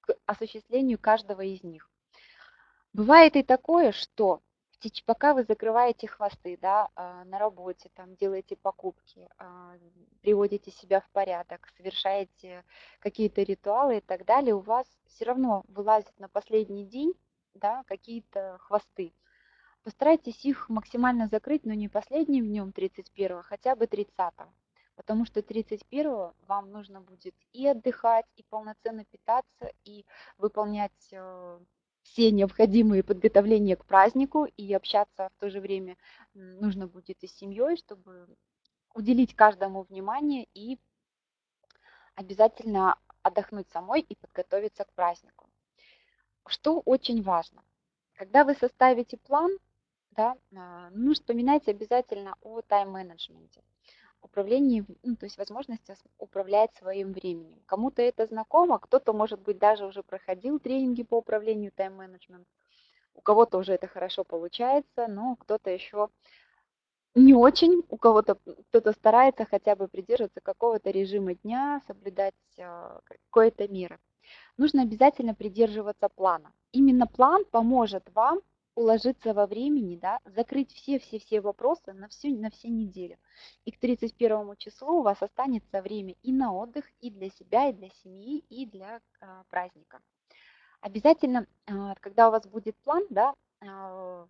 к 0.00 0.16
осуществлению 0.24 0.98
каждого 0.98 1.42
из 1.42 1.62
них. 1.62 1.90
Бывает 2.92 3.36
и 3.36 3.42
такое, 3.42 3.92
что 3.92 4.40
пока 5.04 5.34
вы 5.34 5.44
закрываете 5.44 6.06
хвосты 6.06 6.58
да, 6.60 6.88
а, 6.94 7.24
на 7.24 7.38
работе, 7.38 7.90
там, 7.94 8.14
делаете 8.16 8.56
покупки, 8.56 9.28
а, 9.38 9.76
приводите 10.22 10.70
себя 10.70 11.00
в 11.00 11.08
порядок, 11.10 11.68
совершаете 11.76 12.64
какие-то 13.00 13.42
ритуалы 13.42 13.98
и 13.98 14.00
так 14.00 14.24
далее, 14.24 14.54
у 14.54 14.60
вас 14.60 14.86
все 15.06 15.24
равно 15.24 15.64
вылазят 15.68 16.18
на 16.18 16.28
последний 16.28 16.84
день 16.84 17.14
да, 17.54 17.84
какие-то 17.86 18.58
хвосты. 18.60 19.12
Постарайтесь 19.82 20.44
их 20.44 20.68
максимально 20.68 21.28
закрыть, 21.28 21.64
но 21.64 21.72
не 21.72 21.88
последним 21.88 22.46
днем 22.46 22.72
31, 22.72 23.42
хотя 23.42 23.76
бы 23.76 23.86
30. 23.86 24.34
Потому 24.96 25.24
что 25.26 25.42
31 25.42 26.32
вам 26.46 26.70
нужно 26.72 27.00
будет 27.00 27.34
и 27.52 27.66
отдыхать, 27.68 28.26
и 28.36 28.42
полноценно 28.42 29.04
питаться, 29.04 29.72
и 29.84 30.04
выполнять 30.38 31.08
э, 31.12 31.60
все 32.10 32.30
необходимые 32.30 33.02
подготовления 33.02 33.76
к 33.76 33.84
празднику 33.84 34.44
и 34.44 34.72
общаться 34.72 35.28
в 35.36 35.40
то 35.40 35.50
же 35.50 35.60
время 35.60 35.96
нужно 36.34 36.86
будет 36.86 37.22
и 37.22 37.26
с 37.26 37.36
семьей, 37.36 37.76
чтобы 37.76 38.28
уделить 38.94 39.34
каждому 39.34 39.82
внимание 39.82 40.46
и 40.54 40.78
обязательно 42.14 42.96
отдохнуть 43.22 43.68
самой 43.70 44.00
и 44.00 44.14
подготовиться 44.14 44.84
к 44.84 44.92
празднику. 44.92 45.50
Что 46.46 46.80
очень 46.80 47.22
важно, 47.22 47.62
когда 48.14 48.44
вы 48.44 48.54
составите 48.54 49.16
план, 49.16 49.50
да, 50.12 50.36
а, 50.54 50.90
ну, 50.92 51.12
вспоминайте 51.12 51.72
обязательно 51.72 52.36
о 52.40 52.62
тайм-менеджменте 52.62 53.62
управлении, 54.20 54.84
ну, 55.02 55.16
то 55.16 55.26
есть 55.26 55.38
возможности 55.38 55.94
управлять 56.18 56.74
своим 56.74 57.12
временем. 57.12 57.60
Кому-то 57.66 58.02
это 58.02 58.26
знакомо, 58.26 58.78
кто-то, 58.78 59.12
может 59.12 59.40
быть, 59.40 59.58
даже 59.58 59.86
уже 59.86 60.02
проходил 60.02 60.58
тренинги 60.58 61.02
по 61.02 61.18
управлению 61.18 61.72
тайм-менеджмент. 61.72 62.46
У 63.14 63.20
кого-то 63.20 63.58
уже 63.58 63.72
это 63.72 63.86
хорошо 63.86 64.24
получается, 64.24 65.06
но 65.08 65.36
кто-то 65.36 65.70
еще 65.70 66.08
не 67.14 67.32
очень, 67.32 67.82
у 67.88 67.96
кого-то 67.96 68.36
кто-то 68.68 68.92
старается 68.92 69.46
хотя 69.46 69.74
бы 69.74 69.88
придерживаться 69.88 70.40
какого-то 70.42 70.90
режима 70.90 71.34
дня, 71.34 71.80
соблюдать 71.86 72.34
а, 72.58 73.00
какое-то 73.04 73.66
меры. 73.68 73.98
Нужно 74.58 74.82
обязательно 74.82 75.34
придерживаться 75.34 76.08
плана. 76.10 76.52
Именно 76.72 77.06
план 77.06 77.44
поможет 77.50 78.04
вам 78.14 78.40
уложиться 78.76 79.34
во 79.34 79.46
времени, 79.46 79.96
да, 79.96 80.20
закрыть 80.24 80.72
все-все-все 80.72 81.40
вопросы 81.40 81.92
на 81.92 82.08
всю, 82.08 82.36
на 82.38 82.50
все 82.50 82.68
недели. 82.68 83.18
И 83.64 83.72
к 83.72 83.78
31 83.78 84.56
числу 84.58 85.00
у 85.00 85.02
вас 85.02 85.20
останется 85.22 85.82
время 85.82 86.14
и 86.22 86.32
на 86.32 86.52
отдых, 86.52 86.84
и 87.00 87.10
для 87.10 87.30
себя, 87.30 87.70
и 87.70 87.72
для 87.72 87.88
семьи, 88.02 88.44
и 88.50 88.66
для 88.66 89.00
а, 89.20 89.42
праздника. 89.48 90.00
Обязательно, 90.80 91.46
а, 91.66 91.94
когда 92.00 92.28
у 92.28 92.30
вас 92.30 92.46
будет 92.46 92.76
план, 92.76 93.02
да, 93.10 93.34
а, 93.60 94.26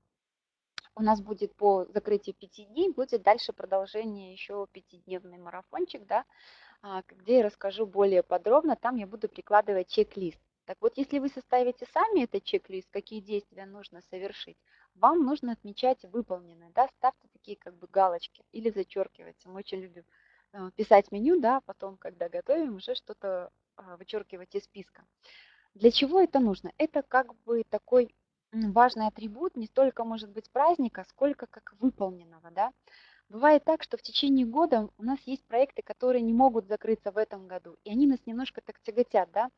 у 0.95 1.03
нас 1.03 1.21
будет 1.21 1.55
по 1.57 1.85
закрытию 1.93 2.35
пяти 2.35 2.65
дней, 2.65 2.91
будет 2.91 3.23
дальше 3.23 3.53
продолжение 3.53 4.33
еще 4.33 4.67
пятидневный 4.73 5.39
марафончик, 5.39 6.07
да, 6.07 6.25
а, 6.83 7.03
где 7.09 7.39
я 7.39 7.43
расскажу 7.43 7.85
более 7.85 8.23
подробно, 8.23 8.77
там 8.77 8.97
я 8.97 9.07
буду 9.07 9.29
прикладывать 9.29 9.89
чек-лист. 9.89 10.41
Так 10.67 10.77
вот, 10.81 10.97
если 10.97 11.21
вы 11.21 11.29
составите 11.29 11.87
сами 11.95 12.25
этот 12.25 12.45
чек-лист, 12.45 12.89
какие 12.91 13.21
действия 13.21 13.67
нужно 13.67 14.03
совершить, 14.11 14.57
вам 14.97 15.25
нужно 15.25 15.53
отмечать 15.53 16.05
выполненные, 16.05 16.71
да, 16.75 16.89
ставьте 16.99 17.29
такие 17.33 17.57
как 17.57 17.77
бы 17.77 17.87
галочки 17.87 18.45
или 18.53 18.71
зачеркивайте. 18.71 19.49
Мы 19.49 19.61
очень 19.61 19.81
любим 19.81 20.05
э, 20.53 20.71
писать 20.75 21.13
меню, 21.13 21.41
да, 21.41 21.61
потом, 21.61 21.97
когда 21.97 22.29
готовим, 22.29 22.77
уже 22.77 22.97
что-то 22.97 23.51
э, 23.77 23.97
вычеркивать 23.97 24.55
из 24.57 24.65
списка. 24.65 25.05
Для 25.75 25.93
чего 25.93 26.21
это 26.21 26.41
нужно? 26.41 26.73
Это 26.79 27.03
как 27.03 27.35
бы 27.45 27.63
такой 27.69 28.13
важный 28.53 29.07
атрибут 29.07 29.57
не 29.57 29.67
столько, 29.67 30.05
может 30.05 30.31
быть, 30.31 30.51
праздника, 30.51 31.05
сколько 31.09 31.47
как 31.47 31.75
выполненного, 31.79 32.51
да. 32.51 32.73
Бывает 33.29 33.65
так, 33.65 33.83
что 33.83 33.97
в 33.97 34.03
течение 34.03 34.47
года 34.47 34.89
у 34.99 35.03
нас 35.03 35.19
есть 35.27 35.45
проекты, 35.47 35.83
которые 35.83 36.23
не 36.23 36.33
могут 36.33 36.67
закрыться 36.69 37.11
в 37.11 37.19
этом 37.19 37.49
году, 37.49 37.77
и 37.85 37.91
они 37.91 38.07
нас 38.07 38.21
немножко 38.25 38.61
так 38.61 38.81
тяготят, 38.81 39.31
да. 39.33 39.51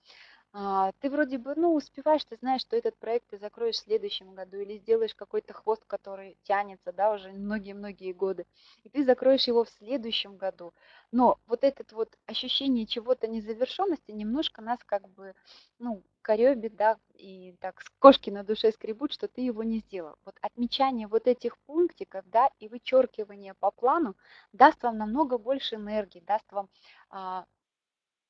А, 0.53 0.93
ты 1.01 1.11
вроде 1.11 1.37
бы, 1.39 1.55
ну, 1.57 1.75
успеваешь, 1.75 2.25
ты 2.25 2.37
знаешь, 2.37 2.63
что 2.63 2.75
этот 2.77 2.97
проект 2.97 3.29
ты 3.29 3.39
закроешь 3.39 3.77
в 3.77 3.85
следующем 3.85 4.35
году 4.35 4.57
или 4.59 4.79
сделаешь 4.79 5.15
какой-то 5.15 5.53
хвост, 5.53 5.85
который 5.87 6.39
тянется, 6.43 6.91
да, 6.93 7.13
уже 7.13 7.31
многие-многие 7.33 8.13
годы, 8.13 8.47
и 8.83 8.89
ты 8.89 9.05
закроешь 9.05 9.47
его 9.47 9.65
в 9.65 9.69
следующем 9.71 10.37
году. 10.39 10.73
Но 11.13 11.39
вот 11.47 11.65
это 11.65 11.85
вот 11.95 12.17
ощущение 12.27 12.87
чего-то 12.87 13.27
незавершенности 13.29 14.11
немножко 14.11 14.63
нас 14.63 14.79
как 14.87 15.07
бы, 15.11 15.35
ну, 15.79 16.03
коребит, 16.23 16.77
да, 16.77 16.99
и 17.15 17.55
так 17.61 17.83
кошки 17.99 18.31
на 18.31 18.43
душе 18.43 18.73
скребут, 18.73 19.13
что 19.13 19.29
ты 19.29 19.43
его 19.43 19.63
не 19.63 19.79
сделал. 19.81 20.17
Вот 20.25 20.37
отмечание 20.41 21.09
вот 21.09 21.27
этих 21.27 21.59
пунктиков, 21.67 22.25
да, 22.31 22.49
и 22.59 22.69
вычеркивание 22.69 23.53
по 23.55 23.71
плану 23.71 24.17
даст 24.53 24.83
вам 24.83 24.97
намного 24.99 25.37
больше 25.39 25.77
энергии, 25.77 26.21
даст 26.21 26.51
вам 26.53 26.69
а, 27.11 27.45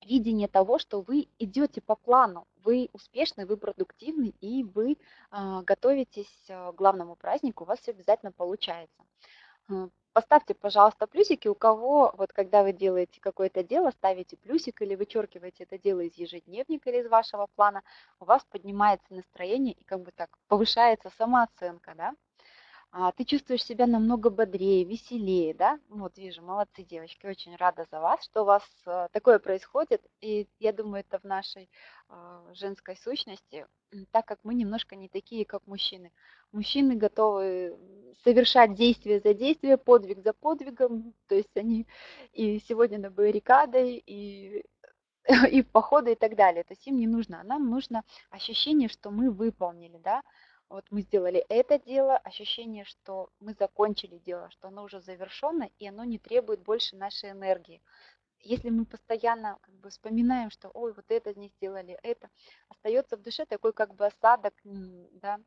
видение 0.04 0.48
того, 0.48 0.78
что 0.78 1.00
вы 1.00 1.28
идете 1.38 1.80
по 1.80 1.96
плану, 1.96 2.46
вы 2.64 2.88
успешны, 2.92 3.46
вы 3.46 3.56
продуктивны 3.56 4.34
и 4.40 4.64
вы 4.64 4.92
э, 4.92 5.62
готовитесь 5.62 6.44
к 6.46 6.72
главному 6.72 7.16
празднику, 7.16 7.64
у 7.64 7.66
вас 7.66 7.80
все 7.80 7.92
обязательно 7.92 8.32
получается. 8.32 9.02
Поставьте, 10.14 10.54
пожалуйста, 10.54 11.06
плюсики, 11.06 11.46
у 11.46 11.54
кого, 11.54 12.12
вот 12.16 12.32
когда 12.32 12.62
вы 12.62 12.72
делаете 12.72 13.20
какое-то 13.20 13.62
дело, 13.62 13.90
ставите 13.90 14.36
плюсик 14.36 14.82
или 14.82 14.96
вычеркиваете 14.96 15.64
это 15.64 15.78
дело 15.78 16.00
из 16.00 16.14
ежедневника 16.14 16.90
или 16.90 17.02
из 17.02 17.08
вашего 17.08 17.46
плана, 17.54 17.82
у 18.18 18.24
вас 18.24 18.44
поднимается 18.50 19.14
настроение 19.14 19.74
и 19.74 19.84
как 19.84 20.00
бы 20.02 20.10
так 20.10 20.36
повышается 20.48 21.10
самооценка, 21.16 21.94
да? 21.94 22.14
А, 22.90 23.12
ты 23.12 23.24
чувствуешь 23.24 23.64
себя 23.64 23.86
намного 23.86 24.30
бодрее, 24.30 24.84
веселее, 24.84 25.52
да? 25.52 25.78
Вот 25.90 26.16
вижу, 26.16 26.42
молодцы 26.42 26.82
девочки, 26.82 27.26
очень 27.26 27.54
рада 27.56 27.86
за 27.90 28.00
вас, 28.00 28.24
что 28.24 28.42
у 28.42 28.44
вас 28.46 28.62
а, 28.86 29.08
такое 29.08 29.38
происходит. 29.38 30.02
И 30.22 30.48
я 30.58 30.72
думаю, 30.72 31.00
это 31.06 31.18
в 31.18 31.24
нашей 31.24 31.68
а, 32.08 32.42
женской 32.54 32.96
сущности, 32.96 33.66
так 34.10 34.24
как 34.26 34.38
мы 34.42 34.54
немножко 34.54 34.96
не 34.96 35.08
такие, 35.08 35.44
как 35.44 35.66
мужчины. 35.66 36.12
Мужчины 36.50 36.94
готовы 36.96 37.76
совершать 38.24 38.74
действие 38.74 39.20
за 39.20 39.34
действие, 39.34 39.76
подвиг 39.76 40.22
за 40.22 40.32
подвигом, 40.32 41.12
то 41.26 41.34
есть 41.34 41.54
они 41.56 41.86
и 42.32 42.58
сегодня 42.60 42.98
на 42.98 43.10
баррикады, 43.10 44.02
и 44.06 44.64
и 45.50 45.62
походы 45.62 46.12
и 46.12 46.14
так 46.14 46.36
далее. 46.36 46.64
То 46.64 46.72
есть 46.72 46.86
им 46.86 46.96
не 46.96 47.06
нужно, 47.06 47.40
а 47.40 47.44
нам 47.44 47.68
нужно 47.68 48.02
ощущение, 48.30 48.88
что 48.88 49.10
мы 49.10 49.30
выполнили, 49.30 49.98
да, 49.98 50.22
вот 50.70 50.84
мы 50.90 51.02
сделали 51.02 51.44
это 51.48 51.78
дело, 51.78 52.16
ощущение, 52.16 52.84
что 52.84 53.30
мы 53.40 53.54
закончили 53.54 54.18
дело, 54.18 54.50
что 54.50 54.68
оно 54.68 54.84
уже 54.84 55.00
завершено, 55.00 55.70
и 55.78 55.88
оно 55.88 56.04
не 56.04 56.18
требует 56.18 56.60
больше 56.62 56.96
нашей 56.96 57.30
энергии. 57.30 57.82
Если 58.40 58.70
мы 58.70 58.84
постоянно 58.84 59.58
как 59.62 59.74
бы 59.74 59.90
вспоминаем, 59.90 60.50
что 60.50 60.70
ой, 60.72 60.92
вот 60.92 61.06
это 61.08 61.34
не 61.34 61.48
сделали, 61.48 61.98
это, 62.02 62.28
остается 62.68 63.16
в 63.16 63.22
душе 63.22 63.46
такой 63.46 63.72
как 63.72 63.94
бы 63.94 64.06
осадок, 64.06 64.54
да, 64.64 65.38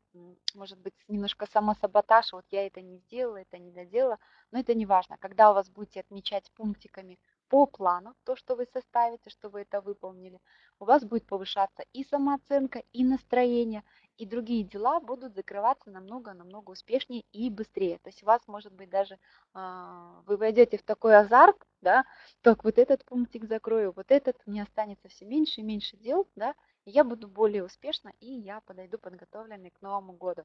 может 0.54 0.78
быть, 0.78 0.94
немножко 1.08 1.46
самосаботаж, 1.46 2.32
вот 2.32 2.44
я 2.50 2.66
это 2.66 2.82
не 2.82 2.98
сделала, 2.98 3.38
это 3.38 3.58
не 3.58 3.70
доделала, 3.70 4.18
но 4.50 4.58
это 4.58 4.74
не 4.74 4.84
важно. 4.84 5.16
Когда 5.18 5.50
у 5.50 5.54
вас 5.54 5.70
будете 5.70 6.00
отмечать 6.00 6.50
пунктиками 6.52 7.18
по 7.52 7.66
плану 7.66 8.14
то, 8.24 8.34
что 8.34 8.56
вы 8.56 8.64
составите, 8.72 9.28
что 9.28 9.50
вы 9.50 9.60
это 9.60 9.82
выполнили, 9.82 10.40
у 10.78 10.86
вас 10.86 11.04
будет 11.04 11.26
повышаться 11.26 11.84
и 11.92 12.02
самооценка, 12.02 12.82
и 12.94 13.04
настроение, 13.04 13.84
и 14.16 14.24
другие 14.24 14.64
дела 14.64 15.00
будут 15.00 15.34
закрываться 15.34 15.90
намного-намного 15.90 16.70
успешнее 16.70 17.24
и 17.30 17.50
быстрее. 17.50 17.98
То 17.98 18.08
есть 18.08 18.22
у 18.22 18.26
вас, 18.26 18.40
может 18.46 18.72
быть, 18.72 18.88
даже 18.88 19.18
а, 19.52 20.22
вы 20.24 20.38
войдете 20.38 20.78
в 20.78 20.82
такой 20.82 21.14
азарт, 21.14 21.58
да, 21.82 22.06
так 22.40 22.64
вот 22.64 22.78
этот 22.78 23.04
пунктик 23.04 23.44
закрою, 23.44 23.92
вот 23.94 24.10
этот, 24.10 24.38
мне 24.46 24.62
останется 24.62 25.08
все 25.08 25.26
меньше 25.26 25.60
и 25.60 25.64
меньше 25.64 25.98
дел, 25.98 26.26
да, 26.34 26.54
и 26.86 26.90
я 26.90 27.04
буду 27.04 27.28
более 27.28 27.66
успешна, 27.66 28.14
и 28.20 28.32
я 28.32 28.62
подойду 28.62 28.96
подготовленной 28.96 29.72
к 29.72 29.82
Новому 29.82 30.14
году. 30.14 30.44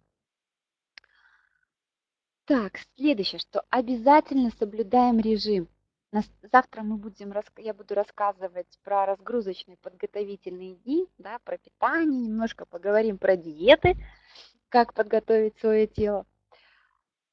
Так, 2.44 2.80
следующее, 2.98 3.40
что 3.40 3.64
обязательно 3.70 4.50
соблюдаем 4.60 5.22
режим. 5.22 5.70
Завтра 6.52 6.84
мы 6.84 6.98
будем, 6.98 7.34
я 7.58 7.74
буду 7.74 7.94
рассказывать 7.94 8.80
про 8.84 9.06
разгрузочные 9.06 9.78
подготовительные 9.78 10.76
дни, 10.76 11.06
да, 11.18 11.40
про 11.40 11.58
питание, 11.58 12.28
немножко 12.28 12.66
поговорим 12.66 13.18
про 13.18 13.36
диеты, 13.36 13.96
как 14.70 14.94
подготовить 14.94 15.60
свое 15.60 15.86
тело. 15.86 16.26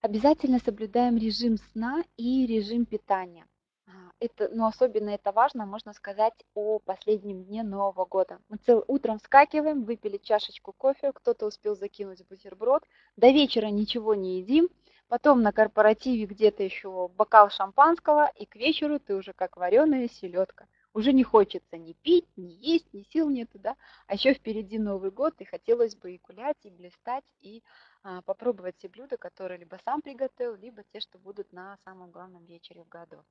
Обязательно 0.01 0.59
соблюдаем 0.59 1.17
режим 1.17 1.57
сна 1.73 2.03
и 2.17 2.47
режим 2.47 2.85
питания. 2.85 3.47
А, 3.87 3.93
это, 4.19 4.49
но 4.53 4.67
особенно 4.67 5.11
это 5.11 5.31
важно, 5.31 5.67
можно 5.67 5.93
сказать, 5.93 6.35
о 6.55 6.81
последнем 6.81 7.45
дне 7.45 7.63
Нового 7.63 8.05
года. 8.05 8.41
Мы 8.49 8.57
цел, 8.57 8.85
утром 8.89 9.19
вскакиваем, 9.19 9.85
выпили 9.85 10.19
чашечку 10.19 10.73
кофе, 10.73 11.13
кто-то 11.13 11.47
успел 11.47 11.77
закинуть 11.77 12.27
бутерброд, 12.29 12.83
до 13.17 13.31
вечера 13.31 13.69
ничего 13.69 14.15
не 14.15 14.41
едим, 14.41 14.69
потом 15.09 15.43
на 15.43 15.53
корпоративе 15.53 16.27
где-то 16.27 16.63
еще 16.63 17.09
бокал 17.09 17.51
шампанского, 17.51 18.31
и 18.37 18.47
к 18.47 18.57
вечеру 18.57 18.99
ты 18.99 19.15
уже 19.15 19.33
как 19.33 19.57
вареная 19.57 20.09
селедка. 20.09 20.67
Уже 20.93 21.13
не 21.13 21.25
хочется 21.25 21.77
ни 21.77 21.93
пить, 21.93 22.29
ни 22.37 22.53
есть, 22.53 22.93
ни 22.93 23.03
сил 23.13 23.29
нету, 23.29 23.59
да, 23.59 23.77
а 24.07 24.15
еще 24.15 24.33
впереди 24.33 24.79
Новый 24.79 25.11
год, 25.11 25.35
и 25.41 25.45
хотелось 25.45 25.97
бы 25.97 26.13
и 26.13 26.21
гулять, 26.23 26.57
и 26.63 26.71
блистать, 26.71 27.25
и 27.41 27.65
а, 28.05 28.23
попробовать 28.23 28.77
те 28.79 28.89
блюда, 28.89 29.17
которые 29.17 29.59
либо 29.59 29.79
сам 29.85 30.03
приготовил, 30.03 30.55
либо 30.55 30.85
те, 30.93 31.01
что 31.01 31.19
будут 31.19 31.53
на 31.53 31.77
самом 31.85 32.13
главном 32.13 32.45
вечере 32.45 32.85
в 32.85 32.89
году 32.89 33.25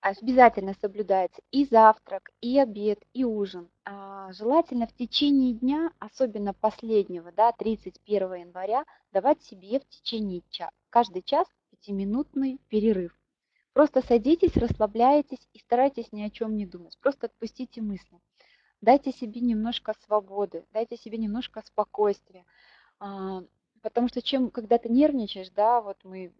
обязательно 0.00 0.74
соблюдается 0.80 1.42
и 1.50 1.64
завтрак, 1.64 2.30
и 2.40 2.58
обед, 2.58 3.02
и 3.12 3.24
ужин. 3.24 3.68
А, 3.84 4.32
желательно 4.32 4.86
в 4.86 4.94
течение 4.94 5.54
дня, 5.54 5.92
особенно 5.98 6.54
последнего, 6.54 7.32
да, 7.32 7.52
31 7.52 8.34
января, 8.34 8.84
давать 9.12 9.42
себе 9.42 9.80
в 9.80 9.88
течение 9.88 10.42
часа, 10.50 10.70
каждый 10.90 11.22
час 11.22 11.46
пятиминутный 11.70 12.60
перерыв. 12.68 13.16
Просто 13.72 14.02
садитесь, 14.02 14.56
расслабляйтесь 14.56 15.48
и 15.52 15.58
старайтесь 15.60 16.12
ни 16.12 16.22
о 16.22 16.30
чем 16.30 16.56
не 16.56 16.66
думать. 16.66 16.98
Просто 17.00 17.26
отпустите 17.26 17.80
мысли. 17.80 18.18
Дайте 18.80 19.12
себе 19.12 19.40
немножко 19.40 19.94
свободы, 20.04 20.64
дайте 20.72 20.96
себе 20.96 21.18
немножко 21.18 21.62
спокойствия. 21.64 22.44
А, 22.98 23.42
потому 23.82 24.08
что 24.08 24.22
чем, 24.22 24.50
когда 24.50 24.78
ты 24.78 24.88
нервничаешь, 24.88 25.50
да, 25.50 25.80
вот 25.80 25.98
мы 26.04 26.32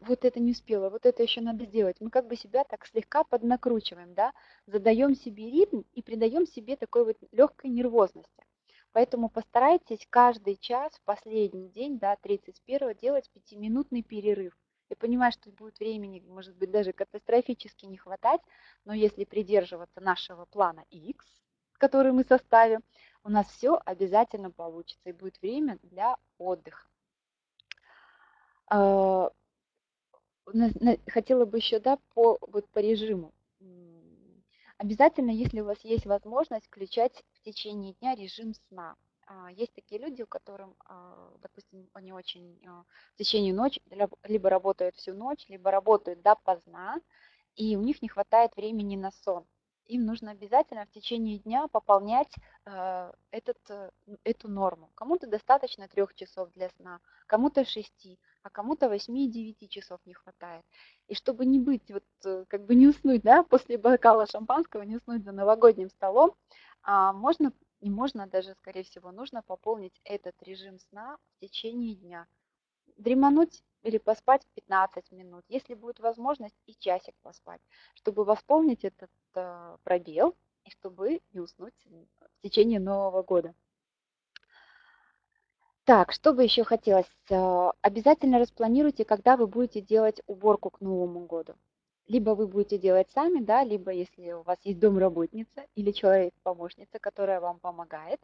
вот 0.00 0.24
это 0.24 0.40
не 0.40 0.52
успела, 0.52 0.90
вот 0.90 1.06
это 1.06 1.22
еще 1.22 1.40
надо 1.40 1.64
сделать. 1.64 1.96
Мы 2.00 2.10
как 2.10 2.26
бы 2.26 2.36
себя 2.36 2.64
так 2.64 2.86
слегка 2.86 3.24
поднакручиваем, 3.24 4.14
да, 4.14 4.32
задаем 4.66 5.14
себе 5.14 5.50
ритм 5.50 5.82
и 5.94 6.02
придаем 6.02 6.46
себе 6.46 6.76
такой 6.76 7.04
вот 7.04 7.16
легкой 7.32 7.70
нервозности. 7.70 8.44
Поэтому 8.92 9.28
постарайтесь 9.28 10.06
каждый 10.10 10.56
час 10.56 10.92
в 10.94 11.02
последний 11.04 11.68
день, 11.68 11.98
да, 11.98 12.16
31 12.16 12.94
делать 12.96 13.30
пятиминутный 13.30 14.02
перерыв. 14.02 14.52
Я 14.90 14.96
понимаю, 14.96 15.30
что 15.30 15.52
будет 15.52 15.78
времени, 15.78 16.20
может 16.26 16.56
быть, 16.56 16.72
даже 16.72 16.92
катастрофически 16.92 17.86
не 17.86 17.96
хватать, 17.96 18.40
но 18.84 18.92
если 18.92 19.24
придерживаться 19.24 20.00
нашего 20.00 20.44
плана 20.46 20.84
X, 20.90 21.24
который 21.74 22.10
мы 22.10 22.24
составим, 22.24 22.80
у 23.22 23.30
нас 23.30 23.46
все 23.46 23.80
обязательно 23.86 24.50
получится 24.50 25.10
и 25.10 25.12
будет 25.12 25.40
время 25.40 25.78
для 25.82 26.16
отдыха. 26.38 26.88
Хотела 31.06 31.44
бы 31.44 31.58
еще, 31.58 31.78
да, 31.80 31.98
по, 32.14 32.38
вот 32.40 32.68
по 32.68 32.78
режиму. 32.78 33.32
Обязательно, 34.78 35.30
если 35.30 35.60
у 35.60 35.66
вас 35.66 35.78
есть 35.82 36.06
возможность, 36.06 36.66
включать 36.66 37.22
в 37.34 37.42
течение 37.42 37.92
дня 38.00 38.14
режим 38.14 38.54
сна. 38.68 38.96
А, 39.26 39.48
есть 39.52 39.72
такие 39.74 40.00
люди, 40.00 40.22
у 40.22 40.26
которых, 40.26 40.70
а, 40.86 41.32
допустим, 41.40 41.88
они 41.92 42.12
очень 42.12 42.58
а, 42.66 42.84
в 43.14 43.18
течение 43.18 43.54
ночи 43.54 43.80
либо 44.24 44.50
работают 44.50 44.96
всю 44.96 45.14
ночь, 45.14 45.44
либо 45.48 45.70
работают 45.70 46.22
допоздна, 46.22 46.96
и 47.54 47.76
у 47.76 47.82
них 47.82 48.02
не 48.02 48.08
хватает 48.08 48.56
времени 48.56 48.96
на 48.96 49.12
сон. 49.12 49.46
Им 49.86 50.04
нужно 50.04 50.32
обязательно 50.32 50.84
в 50.86 50.90
течение 50.90 51.38
дня 51.38 51.68
пополнять 51.68 52.32
этот, 52.64 53.58
э, 53.70 53.90
эту 54.22 54.48
норму. 54.48 54.90
Кому-то 54.94 55.26
достаточно 55.26 55.88
трех 55.88 56.14
часов 56.14 56.52
для 56.52 56.68
сна, 56.70 57.00
кому-то 57.26 57.64
шести 57.64 58.18
а 58.42 58.50
кому-то 58.50 58.88
8-9 58.88 59.68
часов 59.68 60.00
не 60.06 60.14
хватает. 60.14 60.64
И 61.08 61.14
чтобы 61.14 61.46
не 61.46 61.58
быть, 61.58 61.90
вот 61.90 62.04
э, 62.24 62.44
как 62.48 62.64
бы 62.64 62.74
не 62.74 62.88
уснуть, 62.88 63.22
да, 63.22 63.42
после 63.42 63.78
бокала 63.78 64.26
шампанского, 64.26 64.82
не 64.82 64.96
уснуть 64.96 65.24
за 65.24 65.32
новогодним 65.32 65.90
столом, 65.90 66.34
а 66.82 67.12
можно, 67.12 67.52
не 67.80 67.90
можно 67.90 68.26
даже, 68.26 68.54
скорее 68.54 68.84
всего, 68.84 69.12
нужно 69.12 69.42
пополнить 69.42 70.00
этот 70.04 70.34
режим 70.42 70.78
сна 70.78 71.16
в 71.36 71.40
течение 71.40 71.94
дня. 71.94 72.26
Дремануть 72.96 73.62
или 73.82 73.98
поспать 73.98 74.46
15 74.54 75.10
минут, 75.12 75.44
если 75.48 75.74
будет 75.74 76.00
возможность, 76.00 76.56
и 76.66 76.74
часик 76.74 77.14
поспать, 77.22 77.60
чтобы 77.94 78.24
восполнить 78.24 78.84
этот 78.84 79.10
э, 79.34 79.76
пробел 79.84 80.36
и 80.64 80.70
чтобы 80.70 81.20
не 81.32 81.40
уснуть 81.40 81.86
в 81.86 82.42
течение 82.42 82.80
Нового 82.80 83.22
года. 83.22 83.54
Так, 85.90 86.12
что 86.12 86.32
бы 86.32 86.44
еще 86.44 86.62
хотелось? 86.62 87.10
Э, 87.30 87.70
обязательно 87.82 88.38
распланируйте, 88.38 89.04
когда 89.04 89.36
вы 89.36 89.48
будете 89.48 89.80
делать 89.80 90.22
уборку 90.28 90.70
к 90.70 90.80
Новому 90.80 91.26
году. 91.26 91.56
Либо 92.06 92.30
вы 92.36 92.46
будете 92.46 92.78
делать 92.78 93.10
сами, 93.10 93.40
да, 93.40 93.64
либо 93.64 93.90
если 93.90 94.30
у 94.30 94.42
вас 94.42 94.58
есть 94.62 94.78
домработница 94.78 95.66
или 95.74 95.90
человек-помощница, 95.90 97.00
которая 97.00 97.40
вам 97.40 97.58
помогает, 97.58 98.20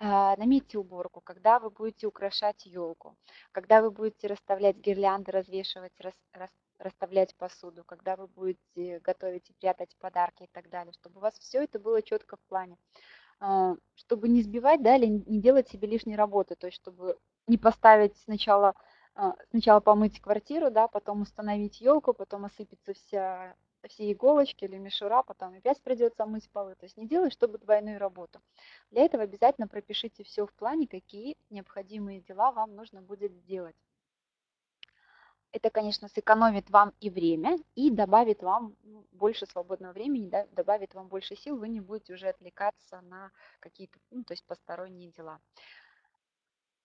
э, 0.00 0.06
наметьте 0.38 0.78
уборку, 0.78 1.20
когда 1.20 1.58
вы 1.58 1.68
будете 1.68 2.06
украшать 2.06 2.64
елку, 2.64 3.14
когда 3.52 3.82
вы 3.82 3.90
будете 3.90 4.28
расставлять 4.28 4.78
гирлянды, 4.78 5.32
развешивать, 5.32 5.92
рас, 5.98 6.14
рас, 6.32 6.50
расставлять 6.78 7.34
посуду, 7.36 7.84
когда 7.84 8.16
вы 8.16 8.26
будете 8.26 9.00
готовить 9.00 9.50
и 9.50 9.52
прятать 9.60 9.94
подарки 9.98 10.44
и 10.44 10.48
так 10.50 10.70
далее, 10.70 10.94
чтобы 10.94 11.18
у 11.18 11.20
вас 11.20 11.38
все 11.38 11.62
это 11.62 11.78
было 11.78 12.00
четко 12.00 12.38
в 12.38 12.40
плане. 12.48 12.78
А, 13.44 13.74
чтобы 13.96 14.28
не 14.28 14.40
сбивать, 14.40 14.82
да, 14.82 14.96
или 14.96 15.06
не 15.06 15.40
делать 15.40 15.68
себе 15.68 15.88
лишней 15.88 16.14
работы, 16.14 16.54
то 16.54 16.68
есть 16.68 16.76
чтобы 16.80 17.18
не 17.48 17.58
поставить 17.58 18.16
сначала, 18.18 18.74
а, 19.16 19.34
сначала 19.50 19.80
помыть 19.80 20.20
квартиру, 20.20 20.70
да, 20.70 20.86
потом 20.86 21.22
установить 21.22 21.80
елку, 21.80 22.14
потом 22.14 22.44
осыпется 22.44 22.94
вся, 22.94 23.56
все 23.88 24.12
иголочки 24.12 24.64
или 24.64 24.78
мишура, 24.78 25.24
потом 25.24 25.54
опять 25.54 25.82
придется 25.82 26.24
мыть 26.24 26.48
полы. 26.50 26.76
То 26.76 26.86
есть 26.86 26.96
не 26.96 27.08
делай, 27.08 27.30
чтобы 27.32 27.58
двойную 27.58 27.98
работу. 27.98 28.40
Для 28.92 29.02
этого 29.02 29.24
обязательно 29.24 29.66
пропишите 29.66 30.22
все 30.22 30.46
в 30.46 30.52
плане, 30.52 30.86
какие 30.86 31.36
необходимые 31.50 32.20
дела 32.20 32.52
вам 32.52 32.76
нужно 32.76 33.02
будет 33.02 33.32
сделать. 33.32 33.74
Это, 35.52 35.68
конечно, 35.68 36.08
сэкономит 36.08 36.70
вам 36.70 36.94
и 37.00 37.10
время, 37.10 37.58
и 37.74 37.90
добавит 37.90 38.42
вам 38.42 38.74
ну, 38.82 39.06
больше 39.12 39.44
свободного 39.46 39.92
времени, 39.92 40.28
да, 40.28 40.46
добавит 40.52 40.94
вам 40.94 41.08
больше 41.08 41.36
сил, 41.36 41.58
вы 41.58 41.68
не 41.68 41.80
будете 41.80 42.14
уже 42.14 42.28
отвлекаться 42.28 43.02
на 43.02 43.30
какие-то, 43.60 43.98
ну, 44.10 44.24
то 44.24 44.32
есть 44.32 44.44
посторонние 44.46 45.10
дела. 45.10 45.40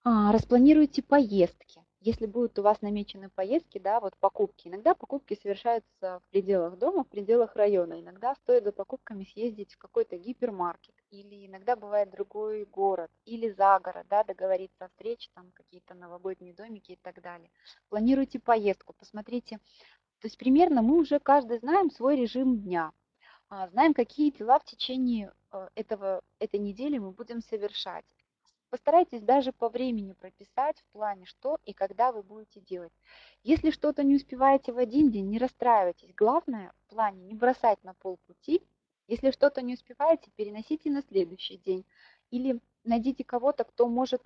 А, 0.04 0.34
распланируйте 0.34 1.02
поездки. 1.02 1.87
Если 2.00 2.28
будут 2.28 2.60
у 2.60 2.62
вас 2.62 2.82
намечены 2.82 3.30
поездки, 3.30 3.80
да, 3.80 4.00
вот 4.00 4.16
покупки, 4.18 4.68
иногда 4.68 4.94
покупки 4.94 5.34
совершаются 5.42 5.88
в 6.02 6.22
пределах 6.30 6.78
дома, 6.78 7.04
в 7.04 7.08
пределах 7.08 7.56
района. 7.56 8.00
Иногда 8.00 8.36
стоит 8.36 8.66
за 8.66 8.72
покупками 8.72 9.24
съездить 9.24 9.74
в 9.74 9.78
какой-то 9.80 10.16
гипермаркет, 10.16 10.94
или 11.10 11.48
иногда 11.48 11.76
бывает 11.76 12.12
другой 12.12 12.66
город, 12.66 13.10
или 13.26 13.50
за 13.50 13.80
город, 13.80 14.06
да, 14.10 14.24
договориться 14.24 14.86
о 14.86 14.90
встрече, 14.90 15.32
там 15.34 15.52
какие-то 15.54 15.96
новогодние 15.96 16.54
домики 16.54 16.92
и 16.92 17.00
так 17.02 17.20
далее. 17.22 17.50
Планируйте 17.90 18.40
поездку, 18.40 18.94
посмотрите. 18.94 19.58
То 20.20 20.28
есть 20.28 20.38
примерно 20.38 20.84
мы 20.84 20.98
уже 20.98 21.20
каждый 21.20 21.60
знаем 21.60 21.90
свой 21.90 22.16
режим 22.16 22.60
дня, 22.60 22.92
а, 23.50 23.70
знаем, 23.70 23.94
какие 23.94 24.32
дела 24.32 24.60
в 24.60 24.66
течение 24.66 25.34
э, 25.52 25.70
этого, 25.76 26.22
этой 26.40 26.60
недели 26.60 26.98
мы 26.98 27.12
будем 27.12 27.42
совершать. 27.42 28.06
Постарайтесь 28.70 29.22
даже 29.22 29.54
по 29.54 29.70
времени 29.70 30.12
прописать 30.14 30.80
в 30.80 30.86
плане, 30.92 31.26
что 31.26 31.58
и 31.66 31.74
когда 31.74 32.12
вы 32.12 32.22
будете 32.22 32.60
делать. 32.60 32.92
Если 33.44 33.72
что-то 33.72 34.04
не 34.04 34.16
успеваете 34.16 34.74
в 34.74 34.78
один 34.78 35.10
день, 35.10 35.30
не 35.30 35.38
расстраивайтесь. 35.38 36.14
Главное 36.16 36.74
в 36.86 36.90
плане 36.90 37.24
не 37.24 37.34
бросать 37.34 37.82
на 37.84 37.94
полпути. 37.94 38.62
Если 39.08 39.32
что-то 39.32 39.62
не 39.62 39.76
успеваете, 39.76 40.32
переносите 40.36 40.90
на 40.90 41.02
следующий 41.02 41.58
день. 41.58 41.86
Или 42.30 42.60
найдите 42.84 43.24
кого-то, 43.24 43.64
кто 43.64 43.88
может 43.88 44.22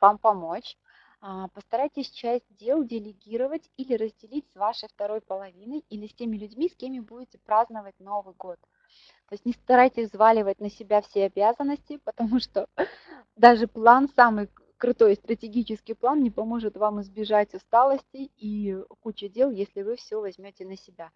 вам 0.00 0.18
помочь. 0.18 0.76
А, 1.20 1.48
постарайтесь 1.48 2.10
часть 2.10 2.46
дел 2.56 2.84
делегировать 2.84 3.70
или 3.76 3.94
разделить 3.94 4.50
с 4.52 4.56
вашей 4.56 4.88
второй 4.88 5.20
половиной 5.20 5.84
или 5.88 6.06
с 6.06 6.14
теми 6.14 6.36
людьми, 6.36 6.68
с 6.68 6.74
кем 6.74 7.02
будете 7.04 7.38
праздновать 7.38 7.98
Новый 8.00 8.34
год. 8.34 8.58
То 9.28 9.34
есть 9.34 9.44
не 9.44 9.52
старайтесь 9.52 10.08
взваливать 10.08 10.60
на 10.60 10.70
себя 10.70 11.00
все 11.02 11.24
обязанности, 11.24 11.98
потому 12.04 12.40
что 12.40 12.68
даже 13.36 13.66
план, 13.66 14.08
самый 14.14 14.48
крутой 14.78 15.14
стратегический 15.16 15.94
план 15.94 16.22
не 16.22 16.30
поможет 16.30 16.76
вам 16.76 17.00
избежать 17.00 17.54
усталости 17.54 18.30
и 18.36 18.76
кучи 19.00 19.28
дел, 19.28 19.50
если 19.50 19.82
вы 19.82 19.96
все 19.96 20.20
возьмете 20.20 20.64
на 20.64 20.76
себя. 20.76 21.10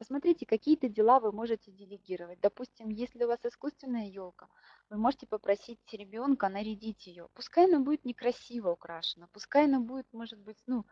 Посмотрите, 0.00 0.46
какие-то 0.46 0.88
дела 0.88 1.20
вы 1.20 1.30
можете 1.30 1.70
делегировать. 1.70 2.40
Допустим, 2.40 2.88
если 2.88 3.24
у 3.24 3.28
вас 3.28 3.38
искусственная 3.44 4.06
елка, 4.06 4.48
вы 4.88 4.96
можете 4.96 5.26
попросить 5.26 5.78
ребенка 5.92 6.48
нарядить 6.48 7.06
ее. 7.06 7.28
Пускай 7.34 7.66
она 7.66 7.80
будет 7.80 8.06
некрасиво 8.06 8.70
украшена, 8.70 9.28
пускай 9.30 9.66
она 9.66 9.78
будет, 9.78 10.06
может 10.12 10.38
быть, 10.38 10.56
ну, 10.66 10.86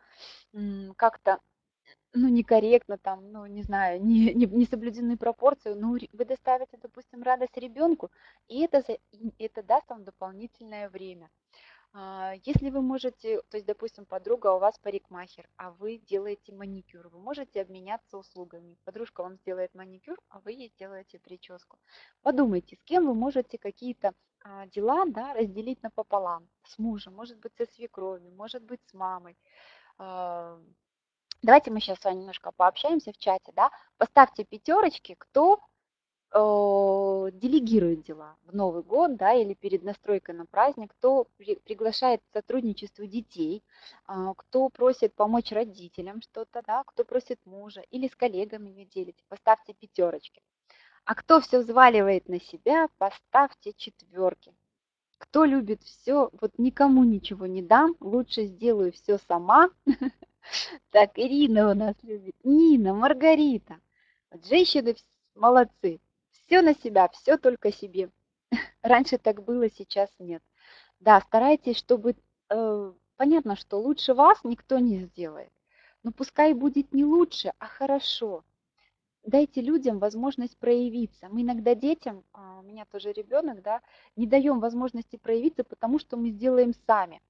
как-то 0.96 1.40
ну, 2.14 2.28
некорректно, 2.28 2.98
там, 2.98 3.32
ну, 3.32 3.46
не 3.46 3.62
знаю, 3.62 4.02
не, 4.04 4.34
не, 4.34 4.46
не 4.46 4.66
соблюдены 4.66 5.16
пропорции, 5.16 5.74
но 5.74 5.96
вы 6.12 6.24
доставите, 6.24 6.78
допустим, 6.82 7.22
радость 7.22 7.56
ребенку, 7.56 8.10
и 8.48 8.60
это, 8.60 8.82
это 9.38 9.62
даст 9.62 9.88
вам 9.88 10.04
дополнительное 10.04 10.88
время. 10.88 11.30
А, 11.94 12.34
если 12.44 12.70
вы 12.70 12.82
можете, 12.82 13.40
то 13.50 13.56
есть, 13.56 13.66
допустим, 13.66 14.04
подруга 14.04 14.52
у 14.54 14.58
вас 14.58 14.78
парикмахер, 14.78 15.48
а 15.56 15.70
вы 15.70 15.98
делаете 15.98 16.52
маникюр, 16.52 17.08
вы 17.08 17.18
можете 17.18 17.62
обменяться 17.62 18.18
услугами. 18.18 18.76
Подружка 18.84 19.22
вам 19.22 19.36
сделает 19.36 19.74
маникюр, 19.74 20.18
а 20.28 20.40
вы 20.40 20.52
ей 20.52 20.68
сделаете 20.68 21.18
прическу. 21.18 21.78
Подумайте, 22.22 22.76
с 22.76 22.82
кем 22.84 23.06
вы 23.06 23.14
можете 23.14 23.58
какие-то 23.58 24.12
а, 24.44 24.66
дела 24.66 25.04
да, 25.06 25.34
разделить 25.34 25.82
напополам. 25.82 26.48
С 26.64 26.78
мужем, 26.78 27.14
может 27.14 27.38
быть, 27.38 27.56
со 27.56 27.64
свекровью, 27.66 28.32
может 28.34 28.62
быть, 28.62 28.80
с 28.86 28.94
мамой 28.94 29.36
а, 29.96 30.60
Давайте 31.42 31.70
мы 31.70 31.81
сейчас 31.81 32.01
с 32.01 32.05
вами 32.05 32.18
немножко 32.18 32.51
пообщаемся 32.51 33.12
в 33.12 33.18
чате, 33.18 33.53
да. 33.55 33.70
Поставьте 33.96 34.44
пятерочки, 34.44 35.14
кто 35.16 35.61
э, 36.33 37.31
делегирует 37.33 38.03
дела 38.03 38.37
в 38.44 38.55
Новый 38.57 38.83
год, 38.83 39.16
да, 39.16 39.35
или 39.35 39.55
перед 39.55 39.85
настройкой 39.85 40.35
на 40.35 40.46
праздник, 40.46 40.90
кто 40.98 41.29
при, 41.37 41.55
приглашает 41.57 42.20
к 42.22 42.33
сотрудничеству 42.33 43.07
детей, 43.07 43.62
э, 44.09 44.33
кто 44.37 44.68
просит 44.68 45.14
помочь 45.14 45.53
родителям 45.53 46.22
что-то, 46.22 46.61
да, 46.66 46.83
кто 46.85 47.05
просит 47.05 47.38
мужа, 47.44 47.83
или 47.90 48.09
с 48.09 48.16
коллегами 48.16 48.72
вы 48.72 48.85
делите, 48.85 49.22
поставьте 49.29 49.74
пятерочки. 49.74 50.42
А 51.05 51.14
кто 51.14 51.40
все 51.40 51.61
взваливает 51.61 52.29
на 52.29 52.40
себя, 52.40 52.88
поставьте 52.98 53.72
четверки. 53.74 54.53
Кто 55.18 55.44
любит 55.44 55.83
все, 55.83 56.31
вот 56.40 56.59
никому 56.59 57.05
ничего 57.05 57.46
не 57.46 57.62
дам, 57.62 57.96
лучше 58.01 58.44
сделаю 58.44 58.92
все 58.92 59.18
сама, 59.18 59.70
Так, 60.90 61.18
Ирина 61.18 61.70
у 61.70 61.74
нас 61.74 61.94
любит. 62.02 62.34
Нина, 62.44 62.94
Маргарита. 62.94 63.80
Вот 64.30 64.46
женщины 64.46 64.96
молодцы. 65.34 66.00
Все 66.30 66.62
на 66.62 66.74
себя, 66.74 67.08
все 67.08 67.37
только 67.37 67.72
себе. 67.72 68.11
Раньше 68.82 69.18
так 69.18 69.44
было, 69.44 69.70
сейчас 69.70 70.11
нет. 70.18 70.42
Да, 71.00 71.20
старайтесь, 71.20 71.76
чтобы... 71.76 72.16
Э, 72.50 72.92
понятно, 73.16 73.56
что 73.56 73.78
лучше 73.78 74.14
вас 74.14 74.38
никто 74.44 74.78
не 74.78 75.00
сделает. 75.00 75.52
Но 76.02 76.12
пускай 76.12 76.54
будет 76.54 76.92
не 76.92 77.04
лучше, 77.04 77.52
а 77.58 77.66
хорошо. 77.66 78.44
Дайте 79.24 79.61
людям 79.61 79.98
возможность 79.98 80.56
проявиться. 80.56 81.28
Мы 81.28 81.42
иногда 81.42 81.74
детям, 81.74 82.24
а 82.32 82.61
у 82.61 82.62
меня 82.62 82.87
тоже 82.87 83.12
ребенок, 83.12 83.62
да, 83.62 83.82
не 84.16 84.26
даем 84.26 84.61
возможности 84.61 85.16
проявиться, 85.16 85.64
потому 85.64 85.98
что 85.98 86.16
мы 86.16 86.30
сделаем 86.30 86.72
сами. 86.87 87.20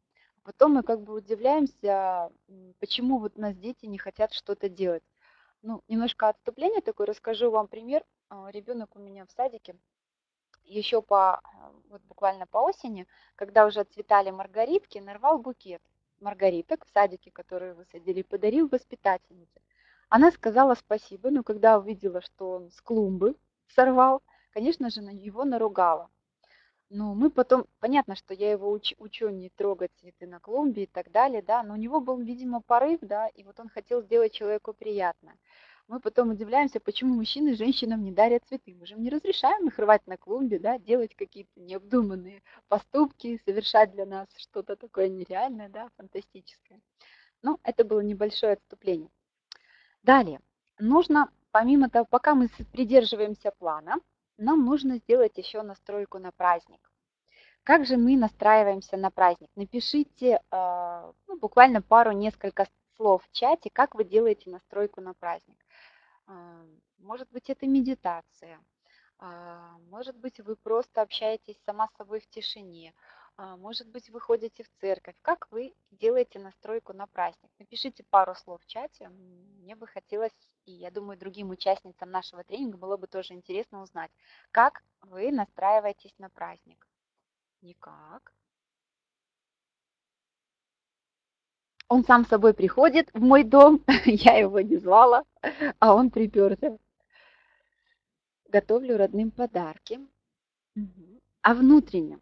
Потом 0.49 0.73
мы 0.73 0.83
как 0.83 1.03
бы 1.03 1.13
удивляемся, 1.13 2.33
почему 2.81 3.19
вот 3.19 3.37
у 3.37 3.41
нас 3.43 3.55
дети 3.55 3.85
не 3.85 3.99
хотят 3.99 4.33
что-то 4.33 4.71
делать. 4.71 5.03
Ну, 5.61 5.83
немножко 5.89 6.31
отступление 6.31 6.81
такое, 6.81 7.07
расскажу 7.07 7.51
вам 7.51 7.69
пример. 7.69 8.03
А, 8.31 8.51
Ребенок 8.51 8.97
у 8.97 8.99
меня 8.99 9.27
в 9.27 9.31
садике, 9.31 9.77
еще 10.65 11.03
по, 11.03 11.43
вот 11.91 12.01
буквально 12.05 12.47
по 12.47 12.63
осени, 12.63 13.07
когда 13.35 13.67
уже 13.67 13.81
отцветали 13.81 14.31
маргаритки, 14.31 14.97
нарвал 14.97 15.39
букет 15.39 15.83
маргариток 16.19 16.87
в 16.87 16.91
садике, 16.95 17.31
который 17.31 17.75
высадили, 17.75 18.23
подарил 18.23 18.69
воспитательнице. 18.69 19.61
Она 20.09 20.31
сказала 20.31 20.77
спасибо, 20.77 21.29
но 21.31 21.43
когда 21.43 21.79
увидела, 21.79 22.23
что 22.23 22.53
он 22.53 22.71
с 22.71 22.81
клумбы 22.81 23.37
сорвал, 23.75 24.23
конечно 24.53 24.89
же, 24.89 25.03
на 25.03 25.11
его 25.11 25.45
наругала. 25.45 26.09
Ну, 26.91 27.15
мы 27.15 27.31
потом, 27.31 27.67
понятно, 27.81 28.17
что 28.17 28.33
я 28.33 28.51
его 28.51 28.71
уч, 28.71 28.95
учу 28.99 29.29
не 29.29 29.51
трогать 29.51 29.91
цветы 30.01 30.27
на 30.27 30.41
клумбе 30.41 30.85
и 30.85 30.87
так 30.87 31.11
далее, 31.11 31.43
да, 31.43 31.63
но 31.63 31.75
у 31.75 31.77
него 31.77 32.01
был, 32.01 32.19
видимо, 32.19 32.63
порыв, 32.63 33.01
да, 33.03 33.29
и 33.29 33.45
вот 33.45 33.61
он 33.61 33.69
хотел 33.69 34.01
сделать 34.03 34.33
человеку 34.33 34.73
приятно. 34.73 35.35
Мы 35.87 36.01
потом 36.01 36.31
удивляемся, 36.31 36.81
почему 36.81 37.15
мужчины 37.15 37.57
женщинам 37.57 38.03
не 38.03 38.13
дарят 38.13 38.45
цветы. 38.47 38.75
Мы 38.75 38.87
же 38.87 38.95
не 38.95 39.11
разрешаем 39.11 39.69
их 39.69 39.79
рвать 39.79 40.07
на 40.07 40.17
клумбе, 40.17 40.59
да, 40.59 40.79
делать 40.79 41.15
какие-то 41.15 41.61
необдуманные 41.61 42.43
поступки, 42.69 43.41
совершать 43.45 43.93
для 43.93 44.07
нас 44.07 44.27
что-то 44.37 44.77
такое 44.77 45.09
нереальное, 45.09 45.69
да, 45.69 45.89
фантастическое. 45.97 46.81
Ну, 47.43 47.59
это 47.65 47.85
было 47.85 48.01
небольшое 48.01 48.55
отступление. 48.55 49.11
Далее, 50.03 50.41
нужно, 50.79 51.31
помимо 51.53 51.91
того, 51.91 52.07
пока 52.09 52.35
мы 52.35 52.49
придерживаемся 52.73 53.51
плана, 53.59 53.97
нам 54.39 54.65
нужно 54.65 54.99
сделать 54.99 55.37
еще 55.37 55.63
настройку 55.63 56.19
на 56.19 56.33
праздник. 56.33 56.91
Как 57.65 57.85
же 57.85 57.97
мы 57.97 58.17
настраиваемся 58.17 58.97
на 58.97 59.11
праздник? 59.11 59.51
Напишите 59.57 60.41
э, 60.51 61.13
ну, 61.27 61.39
буквально 61.39 61.83
пару, 61.83 62.13
несколько 62.13 62.67
слов 62.97 63.23
в 63.25 63.33
чате, 63.33 63.69
как 63.71 63.95
вы 63.95 64.05
делаете 64.05 64.51
настройку 64.51 65.01
на 65.01 65.13
праздник. 65.13 65.59
Э, 66.29 66.65
может 66.99 67.29
быть, 67.31 67.51
это 67.51 67.67
медитация, 67.67 68.59
э, 69.21 69.71
может 69.91 70.17
быть, 70.17 70.41
вы 70.41 70.57
просто 70.57 71.03
общаетесь 71.03 71.61
сама 71.67 71.89
с 71.89 71.97
собой 71.99 72.21
в 72.21 72.29
тишине, 72.31 72.95
а, 72.95 73.18
может 73.39 73.89
быть, 73.89 74.11
вы 74.11 74.21
ходите 74.21 74.65
в 74.65 74.69
церковь. 74.81 75.15
Как 75.23 75.47
вы 75.53 75.73
делаете 75.93 76.41
настройку 76.41 76.93
на 76.93 77.07
праздник? 77.07 77.51
Напишите 77.61 78.03
пару 78.11 78.35
слов 78.35 78.61
в 78.63 78.67
чате. 78.67 79.09
Мне 79.61 79.77
бы 79.77 79.87
хотелось, 79.87 80.33
и 80.67 80.73
я 80.73 80.91
думаю, 80.91 81.17
другим 81.17 81.51
участницам 81.51 82.11
нашего 82.11 82.43
тренинга 82.43 82.77
было 82.77 82.97
бы 82.97 83.07
тоже 83.07 83.35
интересно 83.35 83.83
узнать, 83.83 84.11
как 84.51 84.83
вы 85.03 85.31
настраиваетесь 85.31 86.15
на 86.19 86.31
праздник. 86.31 86.85
Никак. 87.63 88.33
Он 91.87 92.05
сам 92.05 92.27
собой 92.27 92.55
приходит 92.55 93.09
в 93.15 93.21
мой 93.21 93.45
дом, 93.45 93.85
я 94.05 94.37
его 94.37 94.61
не 94.61 94.79
звала, 94.79 95.25
а 95.79 95.95
он 95.95 96.11
приперся. 96.11 96.77
Готовлю 98.49 98.97
родным 98.97 99.31
подарки. 99.31 100.01
А 101.43 101.55
внутренне 101.55 102.19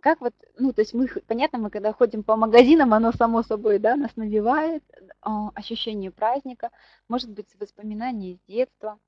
Как 0.00 0.20
вот, 0.20 0.34
ну, 0.56 0.72
то 0.72 0.82
есть 0.82 0.94
мы, 0.94 1.08
понятно, 1.26 1.58
мы 1.58 1.70
когда 1.70 1.92
ходим 1.92 2.22
по 2.22 2.36
магазинам, 2.36 2.94
оно 2.94 3.12
само 3.12 3.42
собой, 3.42 3.78
да, 3.78 3.96
нас 3.96 4.14
навевает 4.16 4.84
а, 5.20 5.50
ощущение 5.54 6.10
праздника, 6.10 6.70
может 7.08 7.30
быть, 7.30 7.54
воспоминания 7.58 8.32
из 8.32 8.40
детства. 8.46 8.98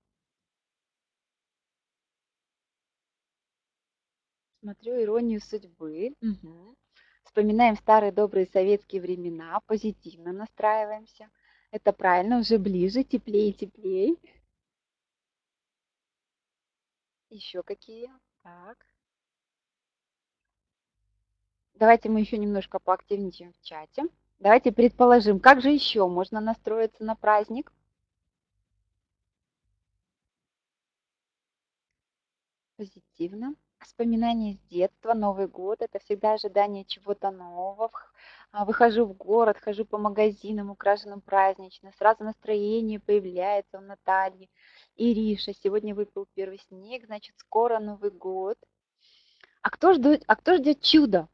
Смотрю 4.61 5.01
«Иронию 5.01 5.41
судьбы». 5.41 6.15
Угу. 6.21 6.77
Вспоминаем 7.25 7.77
старые 7.77 8.13
добрые 8.13 8.47
советские 8.47 9.01
времена, 9.01 9.61
позитивно 9.67 10.33
настраиваемся. 10.33 11.31
Это 11.71 11.93
правильно, 11.93 12.41
уже 12.41 12.59
ближе, 12.59 13.05
теплее, 13.05 13.53
теплее. 13.53 14.17
Еще 17.31 17.63
какие? 17.63 18.11
Так. 18.43 18.90
Давайте 21.81 22.11
мы 22.11 22.21
еще 22.21 22.37
немножко 22.37 22.79
поактивничаем 22.79 23.55
в 23.55 23.63
чате. 23.63 24.05
Давайте 24.39 24.71
предположим, 24.71 25.41
как 25.41 25.63
же 25.63 25.71
еще 25.71 26.07
можно 26.07 26.39
настроиться 26.39 27.03
на 27.03 27.15
праздник? 27.15 27.73
Позитивно. 32.77 33.55
Вспоминания 33.79 34.57
с 34.57 34.71
детства, 34.71 35.15
Новый 35.15 35.49
год– 35.49 35.79
это 35.81 35.99
всегда 36.01 36.35
ожидание 36.35 36.85
чего-то 36.85 37.31
нового. 37.31 37.91
А, 38.53 38.67
выхожу 38.67 39.07
в 39.07 39.15
город, 39.15 39.57
хожу 39.59 39.87
по 39.87 39.97
магазинам, 39.97 40.69
украшенным 40.69 41.23
празднично, 41.23 41.93
сразу 41.97 42.25
настроение 42.25 43.01
появляется 43.01 43.79
у 43.79 43.81
Натальи. 43.81 44.51
Ириша, 44.97 45.55
сегодня 45.55 45.95
выпал 45.95 46.27
первый 46.35 46.59
снег, 46.69 47.07
значит, 47.07 47.37
скоро 47.39 47.79
Новый 47.79 48.11
год. 48.11 48.59
А 49.63 49.71
кто 49.71 49.95
ждет, 49.95 50.25
а 50.27 50.37
кто 50.37 50.59
ждет 50.59 50.83
чудо? 50.83 51.27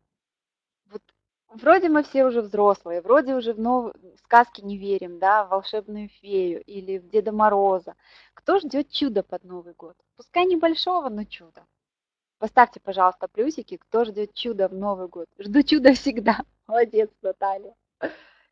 Вроде 1.49 1.89
мы 1.89 2.03
все 2.03 2.25
уже 2.25 2.43
взрослые, 2.43 3.01
вроде 3.01 3.35
уже 3.35 3.53
в, 3.55 3.61
нов... 3.61 3.93
сказки 4.25 4.61
не 4.61 4.77
верим, 4.77 5.19
да, 5.19 5.45
в 5.45 5.51
волшебную 5.51 6.09
фею 6.09 6.63
или 6.65 6.99
в 6.99 7.09
Деда 7.09 7.33
Мороза. 7.33 7.95
Кто 8.35 8.59
ждет 8.59 8.91
чудо 8.91 9.23
под 9.23 9.45
Новый 9.45 9.75
год? 9.75 9.97
Пускай 10.17 10.45
небольшого, 10.47 11.09
но 11.09 11.25
чудо. 11.25 11.67
Поставьте, 12.39 12.81
пожалуйста, 12.81 13.29
плюсики, 13.29 13.77
кто 13.77 14.05
ждет 14.05 14.35
чуда 14.35 14.69
в 14.69 14.75
Новый 14.75 15.09
год. 15.09 15.27
Жду 15.39 15.63
чуда 15.63 15.95
всегда. 15.95 16.41
Молодец, 16.67 17.11
Наталья. 17.23 17.75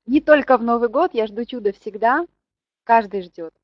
Не 0.07 0.21
только 0.21 0.57
в 0.57 0.63
Новый 0.63 0.89
год, 0.89 1.13
я 1.15 1.27
жду 1.27 1.45
чуда 1.45 1.73
всегда. 1.73 2.27
Каждый 2.85 3.23
ждет. 3.23 3.55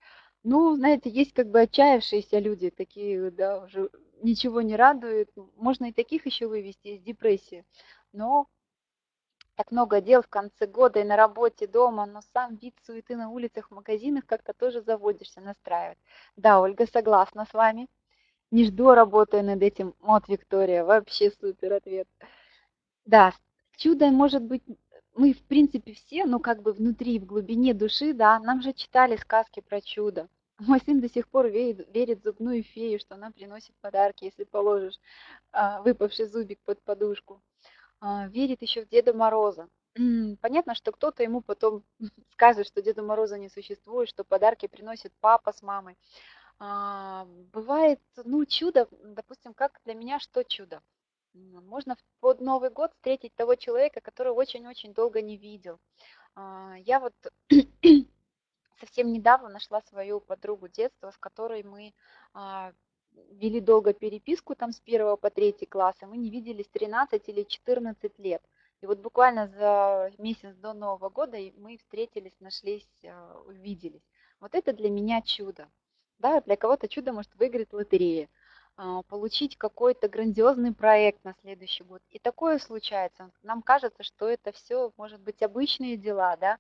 Ну, 0.43 0.75
знаете, 0.77 1.11
есть 1.11 1.33
как 1.35 1.49
бы 1.51 1.61
отчаявшиеся 1.61 2.38
люди, 2.38 2.71
такие, 2.71 3.31
да, 3.31 3.62
уже 3.64 3.90
ничего 4.23 4.61
не 4.62 4.77
радует. 4.77 5.31
Можно 5.57 5.87
и 5.87 5.93
таких 5.93 6.27
еще 6.27 6.47
вывести 6.47 6.88
из 6.88 7.03
депрессии. 7.03 7.64
Но 8.12 8.47
так 9.61 9.73
много 9.73 10.01
дел 10.01 10.23
в 10.23 10.29
конце 10.29 10.66
года 10.66 11.01
и 11.01 11.05
на 11.05 11.16
работе, 11.16 11.66
дома, 11.66 12.07
но 12.07 12.23
сам 12.33 12.57
вид 12.57 12.75
суеты 12.87 13.14
на 13.14 13.29
улицах, 13.29 13.68
в 13.68 13.75
магазинах 13.75 14.25
как-то 14.25 14.55
тоже 14.55 14.81
заводишься, 14.81 15.42
настраивает. 15.42 15.99
Да, 16.35 16.62
Ольга, 16.62 16.87
согласна 16.87 17.44
с 17.44 17.53
вами 17.53 17.87
не 18.51 18.64
жду, 18.64 18.94
работаю 18.94 19.44
над 19.44 19.61
этим. 19.61 19.94
Вот, 20.01 20.29
Виктория, 20.29 20.83
вообще 20.83 21.31
супер 21.31 21.75
ответ. 21.75 22.09
Да, 23.05 23.35
чудо 23.77 24.11
может 24.11 24.42
быть, 24.42 24.62
мы 25.14 25.35
в 25.35 25.42
принципе 25.42 25.92
все, 25.92 26.25
ну 26.25 26.40
как 26.40 26.62
бы 26.62 26.73
внутри, 26.73 27.18
в 27.18 27.27
глубине 27.27 27.75
души, 27.75 28.14
да, 28.14 28.38
нам 28.38 28.62
же 28.62 28.73
читали 28.73 29.16
сказки 29.16 29.61
про 29.61 29.83
чудо. 29.83 30.29
Мой 30.59 30.81
сын 30.87 31.03
до 31.03 31.11
сих 31.11 31.29
пор 31.29 31.49
верит, 31.49 31.87
верит 31.94 32.23
зубную 32.23 32.62
фею, 32.62 32.99
что 32.99 33.14
она 33.14 33.31
приносит 33.31 33.75
подарки, 33.83 34.25
если 34.25 34.44
положишь 34.44 34.99
а, 35.53 35.83
выпавший 35.83 36.25
зубик 36.25 36.61
под 36.64 36.81
подушку. 36.83 37.42
А, 38.01 38.27
верит 38.29 38.63
еще 38.63 38.85
в 38.85 38.89
Деда 38.89 39.13
Мороза. 39.13 39.69
Понятно, 40.41 40.75
что 40.75 40.93
кто-то 40.93 41.23
ему 41.23 41.43
потом 41.43 41.85
скажет, 42.33 42.67
что 42.67 42.83
Деда 42.83 43.03
Мороза 43.03 43.39
не 43.39 43.49
существует, 43.49 44.09
что 44.09 44.25
подарки 44.25 44.67
приносит 44.67 45.13
папа 45.21 45.53
с 45.53 45.63
мамой. 45.63 45.97
А, 46.59 47.27
бывает, 47.53 48.01
ну, 48.25 48.45
чудо, 48.47 48.89
допустим, 49.03 49.55
как 49.55 49.81
для 49.85 49.95
меня 49.95 50.19
что 50.19 50.45
чудо? 50.45 50.83
Можно 51.33 51.97
под 52.21 52.41
Новый 52.41 52.71
год 52.71 52.93
встретить 52.93 53.35
того 53.35 53.55
человека, 53.55 54.01
которого 54.01 54.35
очень-очень 54.35 54.93
долго 54.95 55.23
не 55.23 55.37
видел. 55.37 55.79
А, 56.35 56.75
я 56.79 57.01
вот 57.01 57.15
совсем 58.81 59.13
недавно 59.13 59.49
нашла 59.49 59.83
свою 59.83 60.21
подругу 60.21 60.69
детства, 60.69 61.11
с 61.11 61.19
которой 61.19 61.63
мы 61.63 61.93
вели 63.30 63.61
долго 63.61 63.92
переписку 63.92 64.54
там 64.54 64.72
с 64.72 64.80
первого 64.80 65.16
по 65.16 65.30
третий 65.30 65.66
класс, 65.66 65.96
и 66.02 66.06
мы 66.06 66.16
не 66.16 66.30
виделись 66.30 66.68
13 66.68 67.28
или 67.28 67.42
14 67.42 68.18
лет. 68.18 68.42
И 68.80 68.87
вот 68.87 68.98
буквально 68.98 69.48
за 69.48 70.11
месяц 70.18 70.54
до 70.56 70.72
Нового 70.72 71.11
года 71.11 71.37
мы 71.59 71.76
встретились, 71.76 72.35
нашлись, 72.40 72.88
увиделись. 73.46 74.02
Вот 74.40 74.54
это 74.54 74.72
для 74.72 74.90
меня 74.90 75.20
чудо. 75.20 75.68
Да, 76.18 76.40
для 76.40 76.56
кого-то 76.56 76.88
чудо 76.88 77.12
может 77.12 77.35
выиграть 77.35 77.72
лотерея, 77.72 78.28
а, 78.76 79.02
получить 79.02 79.56
какой-то 79.56 80.09
грандиозный 80.09 80.72
проект 80.72 81.24
на 81.24 81.35
следующий 81.40 81.85
год. 81.85 82.02
И 82.11 82.18
такое 82.18 82.59
случается. 82.59 83.30
Нам 83.42 83.62
кажется, 83.62 84.02
что 84.02 84.28
это 84.28 84.52
все 84.52 84.92
может 84.96 85.20
быть 85.20 85.42
обычные 85.42 85.96
дела, 85.96 86.37
да, 86.37 86.59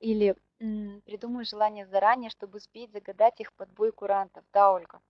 или 0.00 0.36
придумаю 0.58 1.44
желание 1.44 1.86
заранее, 1.86 2.30
чтобы 2.30 2.58
успеть 2.58 2.92
загадать 2.92 3.40
их 3.40 3.52
под 3.54 3.70
бой 3.70 3.92
курантов, 3.92 4.44
да, 4.52 4.72
Ольга. 4.72 5.00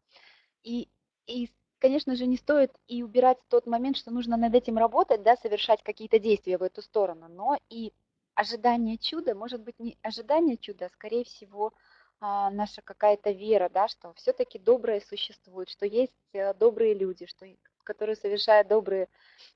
И, 0.62 0.88
и, 1.27 1.51
конечно 1.79 2.14
же, 2.14 2.27
не 2.27 2.37
стоит 2.37 2.73
и 2.87 3.03
убирать 3.03 3.38
тот 3.49 3.66
момент, 3.66 3.96
что 3.96 4.11
нужно 4.11 4.37
над 4.37 4.55
этим 4.55 4.79
работать, 4.79 5.23
да, 5.23 5.37
совершать 5.37 5.83
какие-то 5.83 6.18
действия 6.18 6.59
в 6.59 6.62
эту 6.62 6.83
сторону, 6.83 7.29
но 7.29 7.59
и 7.68 7.92
ожидание 8.35 8.99
чуда, 8.99 9.35
может 9.35 9.62
быть, 9.62 9.79
не 9.79 9.99
ожидание 10.03 10.57
чуда, 10.57 10.87
а 10.87 10.90
скорее 10.90 11.25
всего, 11.25 11.73
а, 12.20 12.51
наша 12.51 12.83
какая-то 12.83 13.31
вера, 13.31 13.68
да, 13.68 13.88
что 13.88 14.12
все-таки 14.14 14.59
доброе 14.59 15.01
существует, 15.01 15.68
что 15.68 15.87
есть 15.87 16.12
э, 16.33 16.53
добрые 16.55 16.94
люди, 16.94 17.27
что, 17.27 17.46
которые 17.83 18.16
совершают 18.16 18.68
добрые 18.68 19.09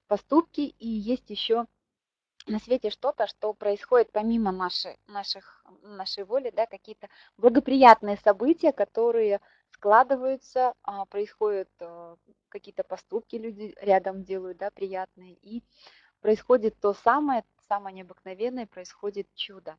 поступки, 0.06 0.60
и 0.62 0.88
есть 0.88 1.28
еще 1.28 1.66
на 2.46 2.58
свете 2.58 2.90
что-то, 2.90 3.26
что 3.26 3.52
происходит 3.52 4.12
помимо 4.12 4.52
нашей, 4.52 4.98
наших, 5.06 5.64
нашей 5.82 6.24
воли, 6.24 6.50
да, 6.50 6.66
какие-то 6.66 7.08
благоприятные 7.36 8.16
события, 8.18 8.72
которые 8.72 9.40
складываются, 9.84 10.72
а, 10.82 11.04
происходят 11.04 11.68
э, 11.78 12.16
какие-то 12.48 12.84
поступки 12.84 13.36
люди 13.36 13.74
рядом 13.82 14.24
делают, 14.24 14.56
да, 14.56 14.70
приятные, 14.70 15.34
и 15.42 15.62
происходит 16.22 16.74
то 16.80 16.94
самое, 16.94 17.44
самое 17.68 17.94
необыкновенное, 17.94 18.66
происходит 18.66 19.28
чудо. 19.34 19.76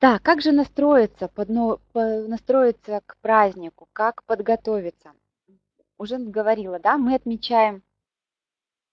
Так, 0.00 0.22
как 0.22 0.42
же 0.42 0.52
настроиться, 0.52 1.28
под, 1.28 1.48
настроиться 1.48 3.00
к 3.06 3.16
празднику, 3.22 3.88
как 3.94 4.22
подготовиться? 4.24 5.14
Уже 5.96 6.18
говорила, 6.18 6.78
да, 6.78 6.98
мы 6.98 7.14
отмечаем, 7.14 7.82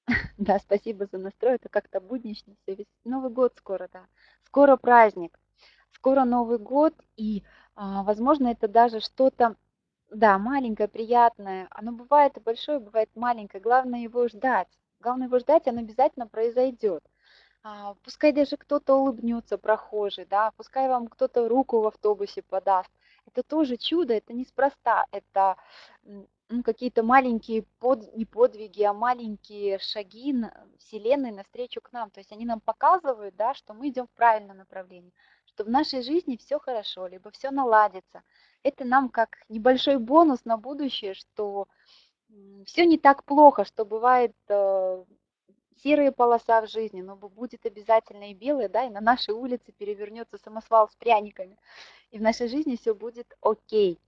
да, 0.38 0.58
спасибо 0.60 1.06
за 1.12 1.18
настрой, 1.18 1.56
это 1.56 1.68
как-то 1.68 2.00
буднично 2.00 2.56
ведь 2.66 2.88
Новый 3.04 3.32
год 3.32 3.56
скоро, 3.58 3.90
да, 3.92 4.08
скоро 4.46 4.78
праздник, 4.78 5.38
скоро 5.92 6.24
Новый 6.24 6.60
год, 6.60 6.94
и, 7.18 7.44
возможно, 7.78 8.48
это 8.48 8.68
даже 8.68 9.00
что-то, 9.00 9.56
да, 10.10 10.38
маленькое, 10.40 10.90
приятное, 10.90 11.68
оно 11.70 11.92
бывает 11.92 12.38
и 12.38 12.40
большое, 12.40 12.80
бывает 12.80 13.10
маленькое, 13.16 13.62
главное 13.62 14.02
его 14.02 14.28
ждать, 14.28 14.68
главное 15.00 15.28
его 15.28 15.40
ждать, 15.40 15.68
оно 15.68 15.82
обязательно 15.82 16.28
произойдет. 16.28 17.04
А, 17.64 17.96
пускай 18.04 18.32
даже 18.32 18.58
кто-то 18.58 18.96
улыбнется 18.96 19.58
прохожий, 19.58 20.26
да, 20.26 20.52
пускай 20.58 20.88
вам 20.88 21.08
кто-то 21.08 21.48
руку 21.48 21.82
в 21.82 21.88
автобусе 21.88 22.42
подаст. 22.42 22.90
Это 23.26 23.44
тоже 23.44 23.78
чудо, 23.78 24.14
это 24.14 24.34
неспроста, 24.34 25.06
это 25.12 25.58
ну, 26.50 26.64
какие-то 26.64 27.04
маленькие 27.04 27.64
под, 27.80 28.16
не 28.16 28.26
подвиги, 28.26 28.84
а 28.84 28.94
маленькие 28.94 29.80
шаги 29.80 30.34
Вселенной 30.80 31.32
навстречу 31.32 31.82
к 31.82 31.92
нам. 31.92 32.10
То 32.10 32.22
есть 32.22 32.32
они 32.32 32.46
нам 32.46 32.62
показывают, 32.62 33.36
да, 33.36 33.54
что 33.54 33.74
мы 33.74 33.90
идем 33.90 34.08
в 34.08 34.12
правильном 34.12 34.58
направлении, 34.58 35.12
что 35.58 35.64
в 35.64 35.70
нашей 35.70 36.04
жизни 36.04 36.38
все 36.38 36.60
хорошо, 36.60 37.08
либо 37.08 37.32
все 37.32 37.50
наладится. 37.50 38.22
Это 38.62 38.86
нам 38.86 39.10
как 39.10 39.40
небольшой 39.50 39.98
бонус 39.98 40.46
на 40.46 40.56
будущее, 40.56 41.16
что 41.16 41.68
все 42.66 42.86
не 42.86 43.00
так 43.00 43.24
плохо, 43.24 43.66
что 43.66 43.84
бывает 43.84 44.36
э, 44.50 45.04
серая 45.78 46.12
полоса 46.12 46.62
в 46.62 46.70
жизни, 46.70 47.02
но 47.02 47.16
будет 47.16 47.66
обязательно 47.66 48.30
и 48.30 48.36
белая, 48.36 48.70
да, 48.70 48.86
и 48.86 48.92
на 48.92 49.02
нашей 49.02 49.34
улице 49.34 49.72
перевернется 49.72 50.38
самосвал 50.38 50.90
с 50.90 50.96
пряниками, 50.96 51.58
и 52.12 52.20
в 52.20 52.22
нашей 52.22 52.50
жизни 52.50 52.76
все 52.76 52.94
будет 52.94 53.36
окей. 53.42 54.00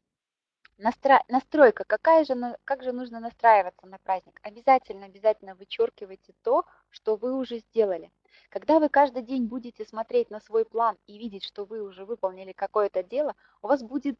Настро... 0.78 1.24
Настройка. 1.30 1.84
Какая 1.84 2.26
же, 2.26 2.36
как 2.64 2.84
же 2.84 2.92
нужно 2.92 3.20
настраиваться 3.20 3.88
на 3.88 3.98
праздник? 3.98 4.40
Обязательно, 4.44 5.08
обязательно 5.08 5.56
вычеркивайте 5.56 6.34
то, 6.44 6.64
что 6.90 7.16
вы 7.16 7.34
уже 7.34 7.58
сделали. 7.58 8.12
Когда 8.50 8.80
вы 8.80 8.90
каждый 8.90 9.24
день 9.24 9.46
будете 9.46 9.86
смотреть 9.86 10.30
на 10.30 10.40
свой 10.40 10.66
план 10.66 10.98
и 11.08 11.18
видеть, 11.18 11.44
что 11.44 11.66
вы 11.66 11.82
уже 11.82 12.06
выполнили 12.06 12.52
какое-то 12.52 13.04
дело, 13.04 13.36
у 13.62 13.68
вас 13.68 13.84
будет, 13.84 14.18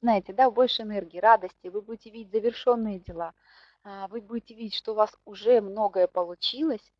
знаете, 0.00 0.32
да, 0.32 0.50
больше 0.50 0.82
энергии, 0.82 1.18
радости, 1.18 1.68
вы 1.68 1.82
будете 1.82 2.10
видеть 2.10 2.32
завершенные 2.32 2.98
дела, 2.98 3.34
а, 3.84 4.08
вы 4.08 4.20
будете 4.20 4.54
видеть, 4.54 4.74
что 4.74 4.92
у 4.92 4.96
вас 4.96 5.10
уже 5.24 5.60
многое 5.60 6.06
получилось, 6.06 6.92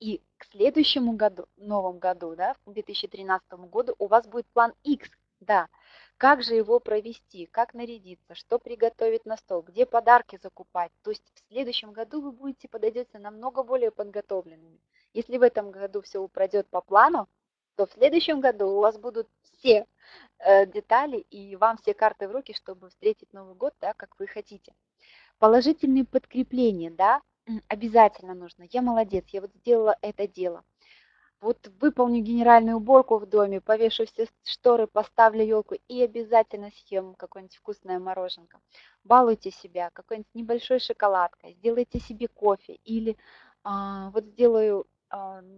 и 0.00 0.22
к 0.36 0.44
следующему 0.46 1.14
году, 1.14 1.46
новому 1.56 1.98
году, 1.98 2.36
да, 2.36 2.54
к 2.54 2.70
2013 2.70 3.52
году 3.70 3.94
у 3.98 4.06
вас 4.06 4.26
будет 4.26 4.46
план 4.48 4.72
X, 4.84 5.10
да, 5.40 5.68
как 6.18 6.42
же 6.42 6.54
его 6.54 6.80
провести, 6.80 7.46
как 7.46 7.74
нарядиться, 7.74 8.34
что 8.34 8.58
приготовить 8.58 9.24
на 9.24 9.36
стол, 9.36 9.62
где 9.62 9.86
подарки 9.86 10.38
закупать. 10.42 10.92
То 11.02 11.10
есть 11.10 11.22
в 11.34 11.48
следующем 11.48 11.92
году 11.92 12.20
вы 12.20 12.32
будете 12.32 12.68
подойдете 12.68 13.18
намного 13.18 13.62
более 13.62 13.90
подготовленными. 13.90 14.80
Если 15.12 15.38
в 15.38 15.42
этом 15.42 15.70
году 15.70 16.02
все 16.02 16.26
пройдет 16.28 16.68
по 16.68 16.80
плану, 16.80 17.28
то 17.76 17.86
в 17.86 17.92
следующем 17.92 18.40
году 18.40 18.68
у 18.68 18.80
вас 18.80 18.98
будут 18.98 19.28
все 19.42 19.86
э, 20.38 20.66
детали 20.66 21.18
и 21.30 21.56
вам 21.56 21.78
все 21.78 21.94
карты 21.94 22.28
в 22.28 22.32
руки, 22.32 22.52
чтобы 22.52 22.88
встретить 22.90 23.32
Новый 23.32 23.54
год 23.54 23.74
так, 23.78 23.96
как 23.96 24.18
вы 24.18 24.26
хотите. 24.26 24.74
Положительные 25.38 26.04
подкрепления, 26.04 26.90
да, 26.90 27.22
обязательно 27.68 28.34
нужно. 28.34 28.66
Я 28.70 28.82
молодец, 28.82 29.24
я 29.28 29.40
вот 29.40 29.52
сделала 29.54 29.96
это 30.02 30.26
дело. 30.26 30.64
Вот 31.40 31.70
выполню 31.80 32.20
генеральную 32.20 32.78
уборку 32.78 33.18
в 33.18 33.26
доме, 33.26 33.60
повешу 33.60 34.06
все 34.06 34.26
шторы, 34.42 34.88
поставлю 34.88 35.44
елку 35.44 35.76
и 35.86 36.02
обязательно 36.02 36.72
съем 36.72 37.14
какое-нибудь 37.14 37.56
вкусное 37.56 38.00
мороженка. 38.00 38.58
Балуйте 39.04 39.52
себя 39.52 39.90
какой-нибудь 39.92 40.34
небольшой 40.34 40.80
шоколадкой, 40.80 41.52
сделайте 41.52 42.00
себе 42.00 42.26
кофе 42.26 42.74
или 42.84 43.16
а, 43.62 44.10
вот 44.10 44.24
сделаю, 44.24 44.86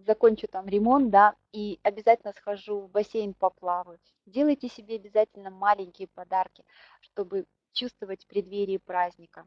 закончу 0.07 0.47
там 0.49 0.67
ремонт, 0.67 1.11
да, 1.11 1.35
и 1.53 1.81
обязательно 1.83 2.33
схожу 2.33 2.81
в 2.81 2.91
бассейн 2.91 3.35
поплаваю. 3.35 3.99
Делайте 4.27 4.69
себе 4.69 4.97
обязательно 4.97 5.51
маленькие 5.51 6.09
подарки, 6.09 6.65
чтобы 7.01 7.47
чувствовать 7.73 8.27
преддверие 8.27 8.79
праздника. 8.79 9.47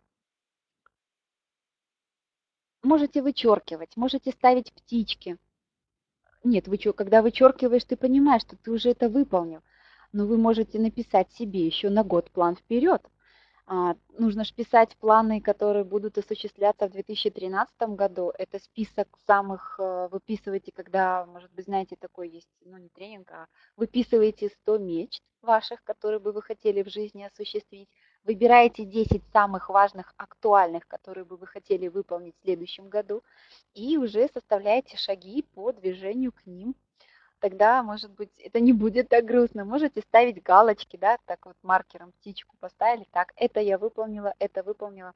Можете 2.81 3.21
вычеркивать, 3.21 3.95
можете 3.95 4.31
ставить 4.31 4.73
птички, 4.73 5.37
нет, 6.43 6.67
вы, 6.67 6.77
когда 6.77 7.21
вычеркиваешь, 7.21 7.85
ты 7.85 7.95
понимаешь, 7.95 8.41
что 8.41 8.57
ты 8.57 8.71
уже 8.71 8.89
это 8.89 9.07
выполнил. 9.07 9.61
Но 10.11 10.25
вы 10.25 10.37
можете 10.37 10.77
написать 10.77 11.31
себе 11.31 11.65
еще 11.65 11.89
на 11.89 12.03
год 12.03 12.29
план 12.31 12.55
вперед. 12.55 13.01
А, 13.75 13.95
нужно 14.19 14.43
же 14.43 14.53
писать 14.53 14.95
планы, 14.97 15.41
которые 15.41 15.83
будут 15.83 16.19
осуществляться 16.19 16.88
в 16.88 16.91
2013 16.91 17.95
году. 17.95 18.31
Это 18.38 18.59
список 18.59 19.07
самых, 19.25 19.79
э, 19.79 20.09
выписывайте, 20.12 20.71
когда, 20.71 21.25
может 21.25 21.51
быть, 21.53 21.65
знаете, 21.65 21.95
такой 21.95 22.29
есть, 22.29 22.49
ну 22.65 22.77
не 22.77 22.89
тренинг, 22.89 23.31
а 23.31 23.47
выписываете 23.75 24.49
100 24.49 24.77
мечт 24.77 25.23
ваших, 25.41 25.83
которые 25.83 26.19
бы 26.19 26.33
вы 26.33 26.43
хотели 26.43 26.83
в 26.83 26.89
жизни 26.89 27.23
осуществить. 27.23 27.89
Выбираете 28.23 28.86
10 28.86 29.23
самых 29.33 29.69
важных, 29.69 30.13
актуальных, 30.17 30.88
которые 30.88 31.25
бы 31.25 31.36
вы 31.36 31.47
хотели 31.47 31.88
выполнить 31.88 32.36
в 32.38 32.43
следующем 32.43 32.89
году, 32.89 33.23
и 33.73 33.97
уже 33.97 34.29
составляете 34.31 34.97
шаги 34.97 35.41
по 35.55 35.71
движению 35.71 36.31
к 36.31 36.45
ним. 36.45 36.75
Тогда, 37.43 37.84
может 37.84 38.12
быть, 38.12 38.32
это 38.38 38.62
не 38.62 38.71
будет 38.71 39.10
так 39.10 39.25
грустно. 39.25 39.65
Можете 39.65 39.99
ставить 39.99 40.41
галочки, 40.41 40.95
да, 40.95 41.17
так 41.25 41.45
вот 41.45 41.58
маркером 41.62 42.13
птичку 42.13 42.56
поставили, 42.62 43.06
так, 43.12 43.34
это 43.36 43.60
я 43.60 43.77
выполнила, 43.77 44.34
это 44.39 44.63
выполнила. 44.63 45.12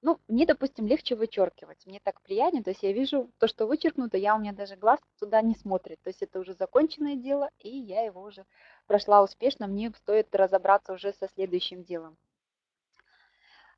Ну, 0.00 0.20
мне, 0.28 0.46
допустим, 0.46 0.86
легче 0.86 1.16
вычеркивать, 1.16 1.84
мне 1.84 1.98
так 2.04 2.20
приятнее, 2.20 2.62
то 2.62 2.70
есть 2.70 2.84
я 2.84 2.92
вижу 2.92 3.28
то, 3.38 3.48
что 3.48 3.66
вычеркнуто, 3.66 4.16
я 4.16 4.36
у 4.36 4.38
меня 4.38 4.52
даже 4.52 4.76
глаз 4.76 5.00
туда 5.18 5.42
не 5.42 5.56
смотрит, 5.56 5.98
то 6.04 6.10
есть 6.10 6.22
это 6.22 6.38
уже 6.38 6.54
законченное 6.54 7.16
дело, 7.16 7.50
и 7.58 7.70
я 7.70 8.02
его 8.02 8.22
уже 8.22 8.44
прошла 8.86 9.24
успешно, 9.24 9.66
мне 9.66 9.92
стоит 9.96 10.32
разобраться 10.32 10.92
уже 10.92 11.12
со 11.14 11.26
следующим 11.34 11.82
делом. 11.82 12.16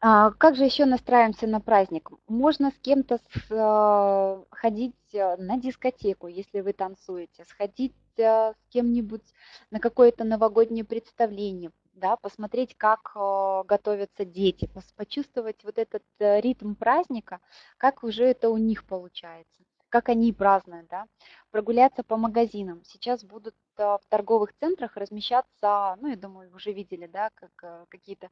А, 0.01 0.31
как 0.33 0.57
же 0.57 0.65
еще 0.65 0.85
настраиваемся 0.85 1.47
на 1.47 1.61
праздник? 1.61 2.11
Можно 2.29 2.71
с 2.71 2.79
кем-то 2.81 3.19
а, 3.51 4.45
ходить 4.51 4.95
э, 5.13 5.37
на 5.37 5.57
дискотеку, 5.59 6.27
если 6.27 6.61
вы 6.61 6.73
танцуете, 6.75 7.45
сходить 7.45 7.95
э, 8.19 8.53
с 8.53 8.69
кем-нибудь 8.71 9.23
на 9.71 9.81
какое-то 9.81 10.25
новогоднее 10.25 10.85
представление, 10.85 11.71
да, 11.95 12.17
посмотреть, 12.17 12.77
как 12.77 13.13
э, 13.15 13.63
готовятся 13.67 14.27
дети, 14.27 14.69
почувствовать 14.97 15.65
вот 15.65 15.79
этот 15.79 16.03
ритм 16.19 16.75
праздника, 16.75 17.41
как 17.79 18.05
уже 18.05 18.25
это 18.25 18.51
у 18.51 18.59
них 18.59 18.87
получается, 18.87 19.63
как 19.89 20.11
они 20.11 20.31
празднуют, 20.35 20.89
да, 20.89 21.07
прогуляться 21.51 22.03
по 22.03 22.19
магазинам. 22.19 22.83
Сейчас 22.85 23.25
будут 23.25 23.55
в 23.79 24.01
торговых 24.11 24.53
центрах 24.61 24.97
размещаться, 24.97 25.97
ну, 26.01 26.09
я 26.09 26.17
думаю, 26.17 26.51
вы 26.51 26.57
уже 26.57 26.73
видели, 26.73 27.07
да, 27.07 27.31
как 27.35 27.89
какие-то 27.89 28.31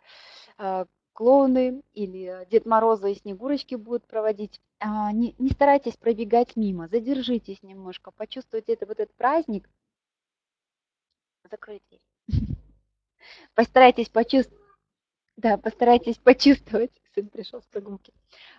клоуны 1.14 1.83
или 1.94 2.46
Дед 2.50 2.66
Мороза 2.66 3.09
и 3.09 3.14
Снегурочки 3.14 3.77
будут 3.77 4.07
проводить. 4.07 4.61
А, 4.81 5.12
не, 5.12 5.35
не 5.38 5.50
старайтесь 5.50 5.96
пробегать 5.96 6.57
мимо, 6.57 6.88
задержитесь 6.88 7.62
немножко, 7.62 8.11
почувствуйте 8.11 8.74
это, 8.74 8.85
вот 8.85 9.00
этот 9.00 9.14
праздник. 9.16 9.70
Дверь. 11.88 12.03
Постарайтесь 13.55 14.09
почувствовать, 14.09 14.62
да, 15.37 15.57
постарайтесь 15.57 16.18
почувствовать, 16.18 16.90
сын 17.14 17.29
пришел 17.29 17.62
с 17.62 17.66
прогулки, 17.66 18.12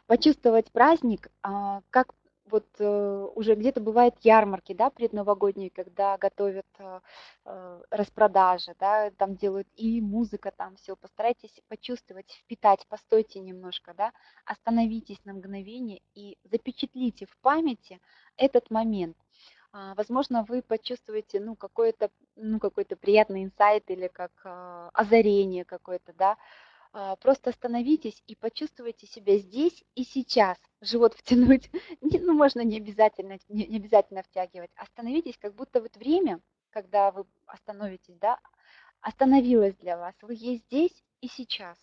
почувствовать 0.08 0.72
праздник, 0.72 1.30
а, 1.44 1.82
как 1.90 2.14
вот 2.56 2.68
э, 2.80 3.28
уже 3.36 3.56
где-то 3.56 3.82
бывают 3.82 4.16
ярмарки, 4.22 4.74
да, 4.74 4.90
предновогодние, 4.90 5.70
когда 5.70 6.18
готовят 6.18 6.66
э, 6.80 7.02
э, 7.44 7.82
распродажи, 7.92 8.74
да, 8.80 9.12
там 9.12 9.36
делают 9.36 9.68
и 9.76 10.00
музыка 10.00 10.52
там 10.56 10.78
все. 10.78 10.96
Постарайтесь 10.96 11.62
почувствовать, 11.68 12.32
впитать, 12.32 12.88
постойте 12.88 13.40
немножко, 13.40 13.94
да, 13.94 14.14
остановитесь 14.46 15.20
на 15.26 15.34
мгновение 15.34 16.00
и 16.14 16.38
запечатлите 16.46 17.26
в 17.26 17.36
памяти 17.42 18.00
этот 18.38 18.72
момент. 18.72 19.18
А, 19.74 19.94
возможно, 19.96 20.46
вы 20.48 20.62
почувствуете, 20.62 21.42
ну, 21.42 21.56
какой-то, 21.58 22.10
ну, 22.38 22.60
какой-то 22.60 22.96
приятный 22.96 23.44
инсайт 23.44 23.92
или 23.92 24.08
как 24.08 24.32
озарение 24.94 25.66
какое-то, 25.66 26.14
да, 26.14 26.38
просто 27.20 27.50
остановитесь 27.50 28.24
и 28.26 28.36
почувствуйте 28.36 29.06
себя 29.06 29.38
здесь 29.38 29.84
и 29.96 30.04
сейчас. 30.04 30.58
Живот 30.82 31.14
втянуть, 31.14 31.70
ну, 32.02 32.34
можно 32.34 32.62
не 32.62 32.78
обязательно, 32.78 33.38
не, 33.50 33.68
не 33.68 33.78
обязательно 33.78 34.24
втягивать. 34.24 34.72
Остановитесь, 34.76 35.38
как 35.38 35.56
будто 35.56 35.82
вот 35.82 35.98
время, 35.98 36.40
когда 36.70 37.12
вы 37.12 37.26
остановитесь, 37.48 38.16
да, 38.18 38.40
остановилось 39.02 39.76
для 39.76 39.98
вас. 39.98 40.16
Вы 40.22 40.36
есть 40.36 40.66
здесь 40.66 41.04
и 41.20 41.28
сейчас. 41.28 41.78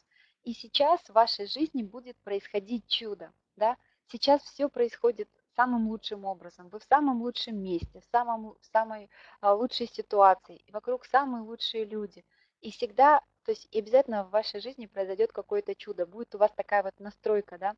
И 0.44 0.54
сейчас 0.54 1.00
в 1.02 1.10
вашей 1.10 1.46
жизни 1.46 1.82
будет 1.82 2.16
происходить 2.24 2.86
чудо, 2.88 3.32
да. 3.56 3.76
Сейчас 4.08 4.42
все 4.42 4.68
происходит 4.68 5.28
самым 5.54 5.88
лучшим 5.88 6.24
образом. 6.24 6.68
Вы 6.68 6.78
в 6.78 6.84
самом 6.84 7.22
лучшем 7.22 7.62
месте, 7.62 8.00
в, 8.00 8.04
самом, 8.10 8.56
в 8.60 8.66
самой 8.72 9.10
а, 9.40 9.54
лучшей 9.54 9.86
ситуации. 9.86 10.56
И 10.66 10.72
вокруг 10.72 11.04
самые 11.04 11.42
лучшие 11.42 11.84
люди. 11.84 12.24
И 12.60 12.70
всегда 12.70 13.22
то 13.44 13.52
есть 13.52 13.68
обязательно 13.74 14.24
в 14.24 14.30
вашей 14.30 14.60
жизни 14.60 14.86
произойдет 14.86 15.32
какое-то 15.32 15.74
чудо. 15.74 16.06
Будет 16.06 16.34
у 16.34 16.38
вас 16.38 16.50
такая 16.54 16.82
вот 16.82 16.98
настройка, 16.98 17.58
да, 17.58 17.74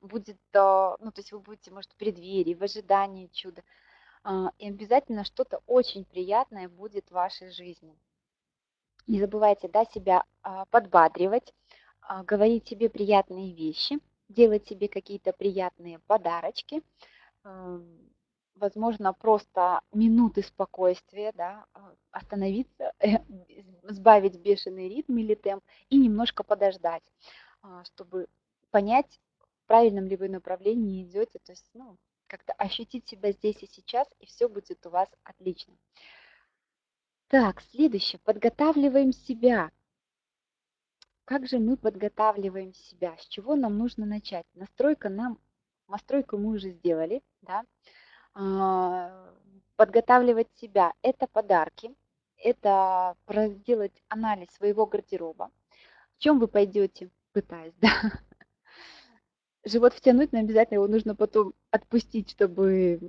будет, 0.00 0.38
а, 0.54 0.96
ну, 1.00 1.12
то 1.12 1.20
есть 1.20 1.32
вы 1.32 1.40
будете, 1.40 1.70
может, 1.70 1.92
в 1.92 1.96
преддверии, 1.96 2.54
в 2.54 2.62
ожидании 2.62 3.28
чуда. 3.28 3.62
А, 4.24 4.50
и 4.58 4.68
обязательно 4.68 5.24
что-то 5.24 5.62
очень 5.66 6.04
приятное 6.04 6.68
будет 6.68 7.08
в 7.08 7.12
вашей 7.12 7.50
жизни. 7.50 7.96
Не 9.06 9.20
забывайте, 9.20 9.68
да, 9.68 9.84
себя 9.86 10.24
а, 10.42 10.64
подбадривать, 10.66 11.54
говорить 12.24 12.66
себе 12.66 12.88
приятные 12.88 13.54
вещи, 13.54 13.98
делать 14.28 14.66
себе 14.66 14.88
какие-то 14.88 15.32
приятные 15.32 15.98
подарочки, 16.00 16.82
возможно, 18.58 19.12
просто 19.12 19.80
минуты 19.92 20.42
спокойствия, 20.42 21.32
да, 21.34 21.66
а, 21.72 21.94
остановиться, 22.10 22.92
э, 23.00 23.18
сбавить 23.84 24.38
бешеный 24.38 24.88
ритм 24.88 25.16
или 25.18 25.34
темп 25.34 25.64
и 25.88 25.96
немножко 25.96 26.42
подождать, 26.42 27.02
а, 27.62 27.84
чтобы 27.84 28.28
понять, 28.70 29.20
в 29.64 29.66
правильном 29.66 30.06
ли 30.06 30.16
вы 30.16 30.28
направлении 30.28 31.02
идете, 31.04 31.38
то 31.38 31.52
есть, 31.52 31.68
ну, 31.74 31.96
как-то 32.26 32.52
ощутить 32.54 33.08
себя 33.08 33.32
здесь 33.32 33.62
и 33.62 33.66
сейчас, 33.66 34.06
и 34.20 34.26
все 34.26 34.48
будет 34.48 34.84
у 34.86 34.90
вас 34.90 35.08
отлично. 35.24 35.74
Так, 37.28 37.60
следующее. 37.72 38.20
Подготавливаем 38.24 39.12
себя. 39.12 39.70
Как 41.24 41.46
же 41.46 41.58
мы 41.58 41.76
подготавливаем 41.76 42.72
себя? 42.72 43.16
С 43.18 43.26
чего 43.26 43.54
нам 43.54 43.76
нужно 43.76 44.06
начать? 44.06 44.46
Настройка 44.54 45.10
нам, 45.10 45.38
настройку 45.88 46.38
мы 46.38 46.54
уже 46.54 46.70
сделали, 46.70 47.22
да. 47.42 47.64
А, 48.34 49.34
подготавливать 49.76 50.48
себя. 50.56 50.92
Это 51.02 51.26
подарки, 51.26 51.94
это 52.36 53.16
сделать 53.28 54.02
анализ 54.08 54.48
своего 54.50 54.86
гардероба. 54.86 55.50
В 56.16 56.18
чем 56.18 56.38
вы 56.38 56.48
пойдете, 56.48 57.10
пытаясь, 57.32 57.74
да? 57.80 57.90
Живот 59.64 59.92
втянуть, 59.92 60.32
но 60.32 60.40
обязательно 60.40 60.76
его 60.76 60.88
нужно 60.88 61.14
потом 61.14 61.52
отпустить, 61.70 62.30
чтобы 62.30 63.00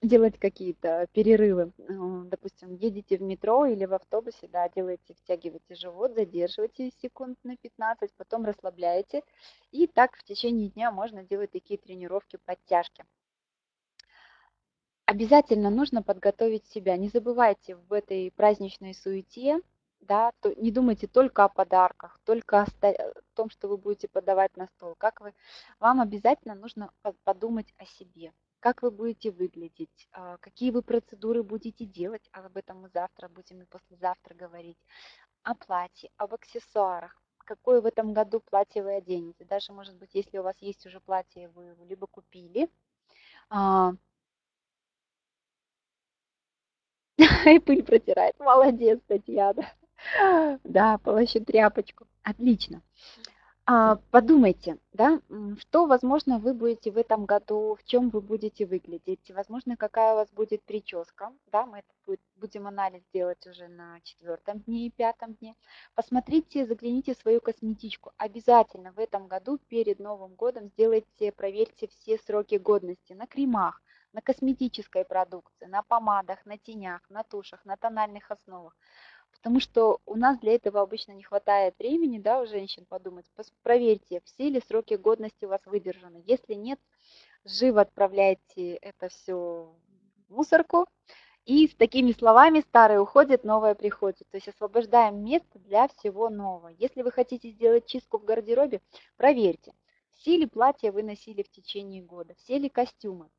делать 0.00 0.38
какие-то 0.38 1.06
перерывы. 1.12 1.72
Э, 1.78 2.24
допустим, 2.30 2.74
едете 2.74 3.16
в 3.18 3.22
метро 3.22 3.66
или 3.66 3.84
в 3.84 3.94
автобусе, 3.94 4.48
да, 4.48 4.68
делаете, 4.68 5.14
втягиваете 5.14 5.74
живот, 5.74 6.14
задерживаете 6.14 6.90
секунд 7.02 7.38
на 7.42 7.56
15, 7.56 8.12
потом 8.16 8.44
расслабляете. 8.44 9.22
И 9.70 9.86
так 9.86 10.16
в 10.16 10.24
течение 10.24 10.70
дня 10.70 10.92
можно 10.92 11.24
делать 11.24 11.50
такие 11.50 11.78
тренировки 11.78 12.38
подтяжки. 12.44 13.04
Обязательно 15.08 15.70
нужно 15.70 16.02
подготовить 16.02 16.66
себя. 16.66 16.98
Не 16.98 17.08
забывайте 17.08 17.76
в 17.76 17.94
этой 17.94 18.30
праздничной 18.30 18.92
суете, 18.92 19.58
да, 20.00 20.32
то 20.40 20.52
не 20.54 20.70
думайте 20.70 21.06
только 21.06 21.44
о 21.44 21.48
подарках, 21.48 22.20
только 22.26 22.60
о 22.60 22.66
том, 23.32 23.48
что 23.48 23.68
вы 23.68 23.78
будете 23.78 24.06
подавать 24.06 24.54
на 24.58 24.66
стол. 24.66 24.96
Как 24.98 25.22
вы, 25.22 25.32
вам 25.80 26.02
обязательно 26.02 26.54
нужно 26.54 26.92
подумать 27.24 27.72
о 27.78 27.86
себе 27.86 28.34
как 28.60 28.82
вы 28.82 28.90
будете 28.90 29.30
выглядеть, 29.30 30.08
а, 30.12 30.36
какие 30.38 30.72
вы 30.72 30.82
процедуры 30.82 31.42
будете 31.44 31.86
делать, 31.86 32.28
а 32.32 32.44
об 32.44 32.56
этом 32.56 32.80
мы 32.82 32.90
завтра 32.90 33.28
будем 33.28 33.62
и 33.62 33.66
послезавтра 33.66 34.34
говорить, 34.34 34.76
о 35.44 35.54
платье, 35.54 36.10
об 36.16 36.34
аксессуарах, 36.34 37.22
какое 37.38 37.80
в 37.80 37.86
этом 37.86 38.12
году 38.12 38.40
платье 38.40 38.82
вы 38.82 38.96
оденете. 38.96 39.44
Даже, 39.44 39.72
может 39.72 39.96
быть, 39.96 40.10
если 40.12 40.38
у 40.38 40.42
вас 40.42 40.56
есть 40.60 40.84
уже 40.86 40.98
платье, 41.00 41.48
вы 41.50 41.66
его 41.66 41.84
либо 41.84 42.08
купили, 42.08 42.68
а, 43.48 43.92
и 47.46 47.58
пыль 47.58 47.82
протирает. 47.82 48.34
Молодец, 48.38 49.00
Татьяна. 49.06 49.72
Да, 50.64 50.98
полощу 50.98 51.44
тряпочку. 51.44 52.06
Отлично. 52.22 52.82
А, 53.70 53.96
подумайте, 54.10 54.78
да, 54.94 55.20
что, 55.58 55.86
возможно, 55.86 56.38
вы 56.38 56.54
будете 56.54 56.90
в 56.90 56.96
этом 56.96 57.26
году, 57.26 57.76
в 57.78 57.84
чем 57.84 58.08
вы 58.08 58.22
будете 58.22 58.64
выглядеть, 58.64 59.30
возможно, 59.30 59.76
какая 59.76 60.14
у 60.14 60.16
вас 60.16 60.30
будет 60.30 60.62
прическа, 60.62 61.32
да, 61.52 61.66
мы 61.66 61.80
это 61.80 62.18
будем 62.36 62.66
анализ 62.66 63.02
делать 63.12 63.46
уже 63.46 63.68
на 63.68 64.00
четвертом 64.00 64.60
дне 64.60 64.86
и 64.86 64.90
пятом 64.90 65.34
дне. 65.34 65.54
Посмотрите, 65.94 66.64
загляните 66.64 67.12
в 67.14 67.18
свою 67.18 67.42
косметичку. 67.42 68.12
Обязательно 68.16 68.92
в 68.92 68.98
этом 68.98 69.26
году 69.26 69.58
перед 69.68 69.98
Новым 69.98 70.34
годом 70.34 70.68
сделайте, 70.68 71.30
проверьте 71.30 71.88
все 71.88 72.16
сроки 72.16 72.54
годности 72.54 73.12
на 73.12 73.26
кремах, 73.26 73.82
на 74.18 74.22
косметической 74.22 75.04
продукции, 75.04 75.66
на 75.66 75.84
помадах, 75.84 76.44
на 76.44 76.58
тенях, 76.58 77.08
на 77.08 77.22
тушах, 77.22 77.64
на 77.64 77.76
тональных 77.76 78.32
основах. 78.32 78.76
Потому 79.30 79.60
что 79.60 80.00
у 80.06 80.16
нас 80.16 80.40
для 80.40 80.56
этого 80.56 80.80
обычно 80.80 81.12
не 81.12 81.22
хватает 81.22 81.78
времени, 81.78 82.18
да, 82.18 82.40
у 82.40 82.46
женщин 82.46 82.84
подумать. 82.84 83.26
Проверьте, 83.62 84.20
все 84.24 84.48
ли 84.50 84.60
сроки 84.66 84.94
годности 84.94 85.44
у 85.44 85.48
вас 85.50 85.60
выдержаны. 85.66 86.24
Если 86.26 86.54
нет, 86.54 86.80
живо 87.44 87.82
отправляйте 87.82 88.74
это 88.74 89.08
все 89.08 89.72
в 90.28 90.34
мусорку. 90.34 90.88
И 91.44 91.68
с 91.68 91.76
такими 91.76 92.10
словами 92.10 92.58
старое 92.58 93.00
уходит, 93.00 93.44
новое 93.44 93.76
приходит. 93.76 94.26
То 94.32 94.38
есть 94.38 94.48
освобождаем 94.48 95.22
место 95.22 95.60
для 95.60 95.86
всего 95.86 96.28
нового. 96.28 96.70
Если 96.76 97.02
вы 97.02 97.12
хотите 97.12 97.50
сделать 97.50 97.86
чистку 97.86 98.18
в 98.18 98.24
гардеробе, 98.24 98.80
проверьте, 99.16 99.74
все 100.10 100.36
ли 100.36 100.46
платья 100.46 100.90
вы 100.90 101.04
носили 101.04 101.44
в 101.44 101.50
течение 101.52 102.02
года, 102.02 102.34
все 102.34 102.58
ли 102.58 102.68
костюмы. 102.68 103.30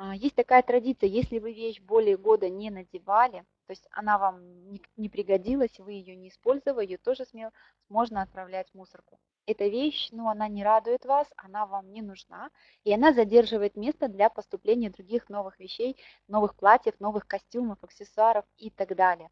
А, 0.00 0.14
есть 0.14 0.36
такая 0.36 0.62
традиция, 0.62 1.08
если 1.08 1.40
вы 1.40 1.52
вещь 1.52 1.80
более 1.80 2.16
года 2.16 2.48
не 2.48 2.70
надевали, 2.70 3.44
то 3.66 3.72
есть 3.72 3.88
она 3.90 4.16
вам 4.16 4.70
не, 4.96 5.08
пригодилась, 5.08 5.76
вы 5.80 5.94
ее 5.94 6.14
не 6.14 6.28
использовали, 6.28 6.86
ее 6.86 6.98
тоже 6.98 7.24
смело 7.24 7.50
можно 7.88 8.22
отправлять 8.22 8.70
в 8.70 8.74
мусорку. 8.74 9.18
Эта 9.44 9.66
вещь, 9.66 10.10
ну, 10.12 10.28
она 10.28 10.46
не 10.46 10.62
радует 10.62 11.04
вас, 11.04 11.26
она 11.36 11.66
вам 11.66 11.90
не 11.92 12.00
нужна, 12.00 12.50
и 12.84 12.94
она 12.94 13.12
задерживает 13.12 13.74
место 13.74 14.06
для 14.06 14.30
поступления 14.30 14.90
других 14.90 15.28
новых 15.28 15.58
вещей, 15.58 15.96
новых 16.28 16.54
платьев, 16.54 16.94
новых 17.00 17.26
костюмов, 17.26 17.78
аксессуаров 17.82 18.44
и 18.56 18.70
так 18.70 18.94
далее. 18.94 19.30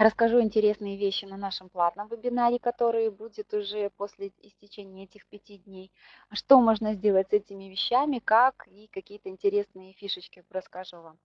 Расскажу 0.00 0.40
интересные 0.40 0.96
вещи 0.96 1.26
на 1.26 1.36
нашем 1.36 1.68
платном 1.68 2.08
вебинаре, 2.08 2.58
который 2.58 3.10
будет 3.10 3.52
уже 3.52 3.90
после 3.90 4.32
истечения 4.40 5.04
этих 5.04 5.26
пяти 5.26 5.58
дней. 5.58 5.92
Что 6.32 6.58
можно 6.58 6.94
сделать 6.94 7.28
с 7.28 7.34
этими 7.34 7.64
вещами, 7.64 8.18
как 8.18 8.66
и 8.68 8.86
какие-то 8.86 9.28
интересные 9.28 9.92
фишечки 9.92 10.42
расскажу 10.48 11.02
вам. 11.02 11.18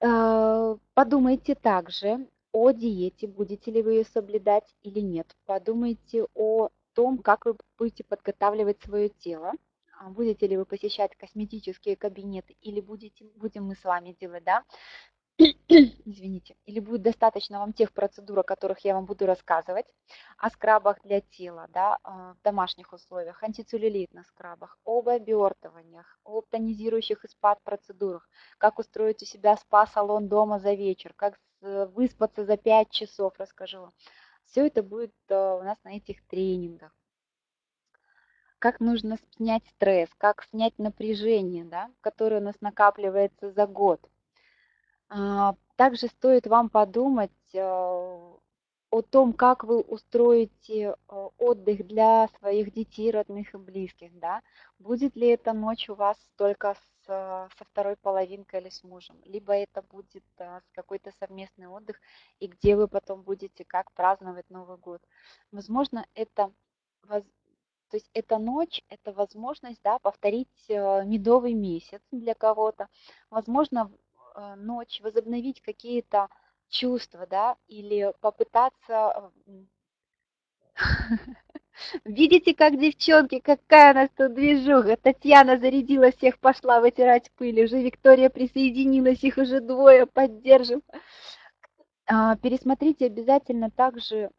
Э, 0.00 0.76
подумайте 0.92 1.54
также 1.54 2.28
о 2.52 2.70
диете, 2.70 3.26
будете 3.26 3.70
ли 3.70 3.80
вы 3.80 3.92
ее 3.94 4.04
соблюдать 4.04 4.76
или 4.82 5.00
нет. 5.00 5.34
Подумайте 5.46 6.26
о 6.34 6.68
том, 6.92 7.16
как 7.16 7.46
вы 7.46 7.56
будете 7.78 8.04
подготавливать 8.04 8.82
свое 8.82 9.08
тело. 9.08 9.52
А 9.98 10.10
будете 10.10 10.46
ли 10.46 10.58
вы 10.58 10.66
посещать 10.66 11.16
косметические 11.16 11.96
кабинеты 11.96 12.58
или 12.60 12.82
будете, 12.82 13.24
будем 13.36 13.64
мы 13.68 13.74
с 13.74 13.84
вами 13.84 14.14
делать, 14.20 14.44
да, 14.44 14.64
извините, 15.68 16.56
или 16.66 16.80
будет 16.80 17.02
достаточно 17.02 17.58
вам 17.58 17.72
тех 17.72 17.92
процедур, 17.92 18.40
о 18.40 18.42
которых 18.42 18.80
я 18.80 18.94
вам 18.94 19.06
буду 19.06 19.26
рассказывать, 19.26 19.86
о 20.36 20.50
скрабах 20.50 21.00
для 21.02 21.20
тела, 21.20 21.68
да, 21.72 21.98
а, 22.02 22.34
в 22.34 22.42
домашних 22.42 22.92
условиях, 22.92 23.42
антицеллюлитных 23.42 24.26
скрабах, 24.26 24.78
об 24.84 25.08
обертываниях, 25.08 26.18
об 26.24 26.46
тонизирующих 26.50 27.24
и 27.24 27.28
спа-процедурах, 27.28 28.28
как 28.58 28.78
устроить 28.78 29.22
у 29.22 29.26
себя 29.26 29.56
спа-салон 29.56 30.28
дома 30.28 30.58
за 30.58 30.74
вечер, 30.74 31.12
как 31.16 31.38
выспаться 31.60 32.44
за 32.44 32.56
5 32.56 32.90
часов, 32.90 33.34
расскажу 33.38 33.82
вам. 33.82 33.92
Все 34.46 34.66
это 34.66 34.82
будет 34.82 35.14
а, 35.30 35.56
у 35.56 35.62
нас 35.62 35.78
на 35.84 35.96
этих 35.96 36.26
тренингах. 36.26 36.94
Как 38.58 38.78
нужно 38.78 39.16
снять 39.36 39.66
стресс, 39.66 40.08
как 40.18 40.44
снять 40.44 40.78
напряжение, 40.78 41.64
да, 41.64 41.90
которое 42.00 42.40
у 42.40 42.44
нас 42.44 42.54
накапливается 42.60 43.50
за 43.50 43.66
год 43.66 44.08
также 45.76 46.08
стоит 46.08 46.46
вам 46.46 46.70
подумать 46.70 47.30
э, 47.52 47.60
о 47.60 49.02
том, 49.10 49.32
как 49.32 49.64
вы 49.64 49.80
устроите 49.80 50.94
э, 51.08 51.28
отдых 51.38 51.86
для 51.86 52.28
своих 52.38 52.72
детей, 52.72 53.10
родных 53.10 53.54
и 53.54 53.58
близких. 53.58 54.18
Да? 54.18 54.42
Будет 54.78 55.16
ли 55.16 55.28
эта 55.28 55.52
ночь 55.52 55.88
у 55.90 55.94
вас 55.94 56.16
только 56.36 56.74
с, 56.74 57.06
со 57.06 57.64
второй 57.64 57.96
половинкой 57.96 58.60
или 58.60 58.70
с 58.70 58.84
мужем, 58.84 59.16
либо 59.24 59.54
это 59.54 59.82
будет 59.82 60.24
какой-то 60.72 61.12
совместный 61.18 61.66
отдых, 61.66 62.00
и 62.38 62.46
где 62.46 62.76
вы 62.76 62.86
потом 62.88 63.22
будете 63.22 63.64
как 63.64 63.92
праздновать 63.92 64.48
Новый 64.50 64.78
год. 64.78 65.02
Возможно, 65.50 66.06
это 66.14 66.52
то 67.08 67.96
есть 67.96 68.08
эта 68.14 68.38
ночь, 68.38 68.80
это 68.88 69.12
возможность 69.12 69.82
да, 69.82 69.98
повторить 69.98 70.48
медовый 70.68 71.52
месяц 71.52 72.00
для 72.10 72.34
кого-то. 72.34 72.88
Возможно, 73.28 73.90
ночь, 74.56 75.00
возобновить 75.00 75.60
какие-то 75.62 76.28
чувства, 76.68 77.26
да, 77.26 77.56
или 77.68 78.12
попытаться... 78.20 79.30
Видите, 82.04 82.54
как 82.54 82.78
девчонки, 82.78 83.40
какая 83.40 83.92
у 83.92 83.96
нас 83.96 84.08
тут 84.16 84.34
движуха. 84.34 84.96
Татьяна 84.96 85.58
зарядила 85.58 86.10
всех, 86.12 86.38
пошла 86.38 86.80
вытирать 86.80 87.30
пыль. 87.32 87.64
Уже 87.64 87.82
Виктория 87.82 88.30
присоединилась, 88.30 89.24
их 89.24 89.38
уже 89.38 89.60
двое, 89.60 90.06
поддержим. 90.06 90.82
А, 92.06 92.36
пересмотрите 92.36 93.06
обязательно 93.06 93.70
также 93.70 94.30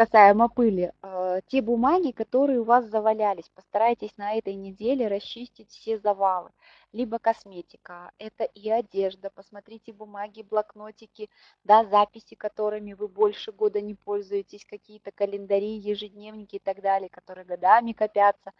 касаемо 0.00 0.48
пыли, 0.48 0.92
э, 1.02 1.40
те 1.48 1.60
бумаги, 1.60 2.12
которые 2.12 2.60
у 2.60 2.64
вас 2.64 2.86
завалялись, 2.86 3.50
постарайтесь 3.54 4.16
на 4.16 4.34
этой 4.34 4.54
неделе 4.54 5.08
расчистить 5.08 5.68
все 5.70 5.98
завалы. 5.98 6.50
Либо 6.92 7.20
косметика, 7.20 8.10
это 8.18 8.42
и 8.42 8.68
одежда, 8.68 9.30
посмотрите 9.30 9.92
бумаги, 9.92 10.42
блокнотики, 10.42 11.30
да, 11.62 11.84
записи, 11.84 12.34
которыми 12.34 12.94
вы 12.94 13.06
больше 13.06 13.52
года 13.52 13.80
не 13.80 13.94
пользуетесь, 13.94 14.64
какие-то 14.64 15.12
календари, 15.12 15.76
ежедневники 15.76 16.56
и 16.56 16.58
так 16.58 16.80
далее, 16.82 17.08
которые 17.08 17.44
годами 17.44 17.92
копятся 17.92 18.52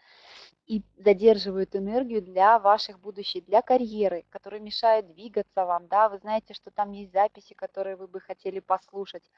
и 0.65 0.81
задерживают 0.97 1.75
энергию 1.75 2.21
для 2.21 2.57
ваших 2.57 3.01
будущих, 3.01 3.45
для 3.45 3.61
карьеры, 3.61 4.23
которые 4.29 4.61
мешают 4.61 5.07
двигаться 5.07 5.65
вам, 5.65 5.87
да, 5.87 6.07
вы 6.07 6.17
знаете, 6.19 6.53
что 6.53 6.71
там 6.71 6.91
есть 6.91 7.11
записи, 7.11 7.53
которые 7.53 7.97
вы 7.97 8.07
бы 8.07 8.21
хотели 8.21 8.59
послушать. 8.61 9.29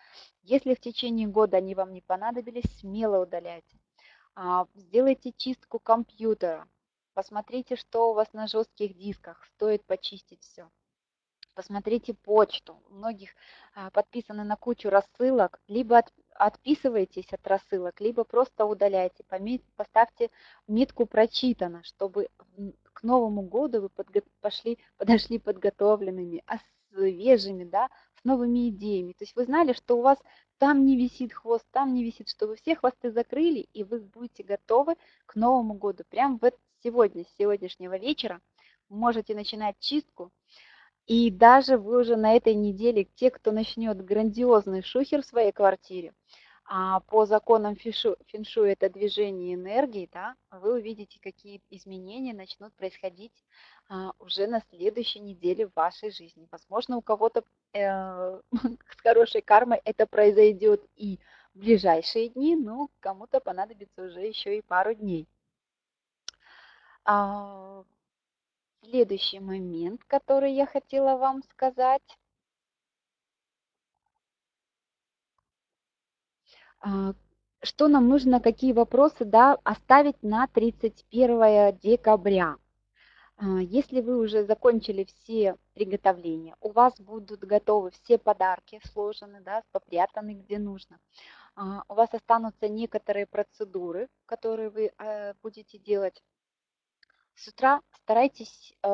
Если 0.44 0.76
в 0.76 0.80
течение 0.80 1.28
года 1.28 1.58
они 1.58 1.74
вам 1.74 1.94
не 1.94 2.02
понадобились, 2.02 2.80
смело 2.80 3.24
удаляйте. 3.24 3.80
А, 4.36 4.68
сделайте 4.76 5.32
чистку 5.32 5.80
компьютера, 5.80 6.68
посмотрите, 7.14 7.76
что 7.76 8.12
у 8.12 8.14
вас 8.14 8.32
на 8.34 8.48
жестких 8.48 8.96
дисках, 8.96 9.44
стоит 9.56 9.86
почистить 9.86 10.42
все. 10.42 10.70
Посмотрите 11.56 12.16
почту. 12.16 12.82
У 12.90 12.96
многих 12.96 13.30
а, 13.76 13.92
подписаны 13.92 14.44
на 14.44 14.56
кучу 14.56 14.90
рассылок. 14.90 15.62
Либо 15.68 16.00
от, 16.00 16.12
отписывайтесь 16.32 17.32
от 17.32 17.46
рассылок, 17.46 18.02
либо 18.02 18.24
просто 18.24 18.66
удаляйте. 18.66 19.24
Поставьте 19.76 20.32
метку 20.68 21.06
«Прочитано», 21.06 21.84
чтобы 21.84 22.30
к 22.94 23.04
Новому 23.04 23.44
году 23.44 23.82
вы 23.82 23.90
подго 23.90 24.22
пошли, 24.42 24.80
подошли 24.98 25.38
подготовленными, 25.38 26.44
а 26.48 26.58
свежими, 26.90 27.66
да, 27.66 27.90
с 28.20 28.24
новыми 28.24 28.70
идеями. 28.70 29.14
То 29.14 29.24
есть 29.24 29.36
вы 29.36 29.46
знали, 29.46 29.74
что 29.74 29.98
у 29.98 30.02
вас 30.02 30.18
там 30.58 30.86
не 30.86 30.98
висит 30.98 31.34
хвост, 31.34 31.66
там 31.72 31.94
не 31.94 32.04
висит, 32.04 32.30
что 32.30 32.48
вы 32.48 32.56
все 32.56 32.76
хвосты 32.76 33.12
закрыли, 33.12 33.68
и 33.74 33.84
вы 33.84 34.00
будете 34.00 34.44
готовы 34.44 34.96
к 35.26 35.36
Новому 35.36 35.76
году. 35.76 36.04
Прямо 36.10 36.40
вот 36.42 36.58
сегодня, 36.84 37.24
с 37.24 37.38
сегодняшнего 37.38 37.98
вечера– 37.98 38.42
можете 38.94 39.36
начинать 39.36 39.78
чистку. 39.80 40.32
И 41.06 41.30
даже 41.30 41.78
вы 41.78 42.00
уже 42.00 42.16
на 42.16 42.36
этой 42.36 42.54
неделе, 42.54 43.06
те, 43.16 43.30
кто 43.30 43.52
начнет 43.52 44.04
грандиозный 44.04 44.84
шухер 44.84 45.22
в 45.22 45.26
своей 45.26 45.52
квартире, 45.52 46.14
а 46.66 47.02
по 47.02 47.26
законам 47.26 47.76
феншуй 47.76 48.72
это 48.72 48.90
движение 48.90 49.56
энергии, 49.56 50.10
да, 50.14 50.36
вы 50.50 50.76
увидите, 50.76 51.20
какие 51.22 51.62
изменения 51.70 52.34
начнут 52.34 52.74
происходить 52.76 53.34
а, 53.90 54.14
уже 54.18 54.48
на 54.48 54.62
следующей 54.70 55.20
неделе 55.20 55.68
в 55.68 55.76
вашей 55.76 56.10
жизни. 56.10 56.48
Возможно, 56.52 56.96
у 56.96 57.02
кого-то 57.02 57.44
э, 57.74 57.80
с 58.54 59.02
хорошей 59.02 59.42
кармой 59.42 59.82
это 59.84 60.08
произойдет 60.08 60.82
и 60.96 61.20
в 61.54 61.60
ближайшие 61.60 62.30
дни, 62.30 62.56
но 62.56 62.88
кому-то 63.02 63.42
понадобится 63.42 64.04
уже 64.04 64.22
еще 64.22 64.58
и 64.58 64.62
пару 64.62 64.94
дней. 64.94 65.28
А, 67.06 67.84
следующий 68.84 69.40
момент, 69.40 70.04
который 70.06 70.54
я 70.54 70.66
хотела 70.66 71.18
вам 71.18 71.44
сказать. 71.44 72.02
А, 76.80 77.14
что 77.62 77.88
нам 77.88 78.08
нужно, 78.08 78.40
какие 78.40 78.72
вопросы 78.74 79.26
да, 79.26 79.58
оставить 79.64 80.22
на 80.24 80.48
31 80.48 81.78
декабря. 81.80 82.58
А, 83.36 83.60
если 83.60 84.00
вы 84.00 84.18
уже 84.20 84.46
закончили 84.46 85.04
все 85.04 85.58
приготовления, 85.74 86.56
у 86.62 86.72
вас 86.72 87.00
будут 87.02 87.42
готовы 87.42 87.92
все 87.92 88.18
подарки 88.18 88.80
сложены, 88.94 89.42
да, 89.42 89.64
попрятаны 89.74 90.36
где 90.36 90.58
нужно. 90.58 91.00
У 91.88 91.94
вас 91.94 92.12
останутся 92.14 92.68
некоторые 92.68 93.28
процедуры, 93.28 94.10
которые 94.26 94.72
вы 94.72 94.92
э, 94.98 95.34
будете 95.44 95.78
делать 95.78 96.24
с 97.36 97.48
утра 97.48 97.82
старайтесь 98.04 98.74
э, 98.84 98.88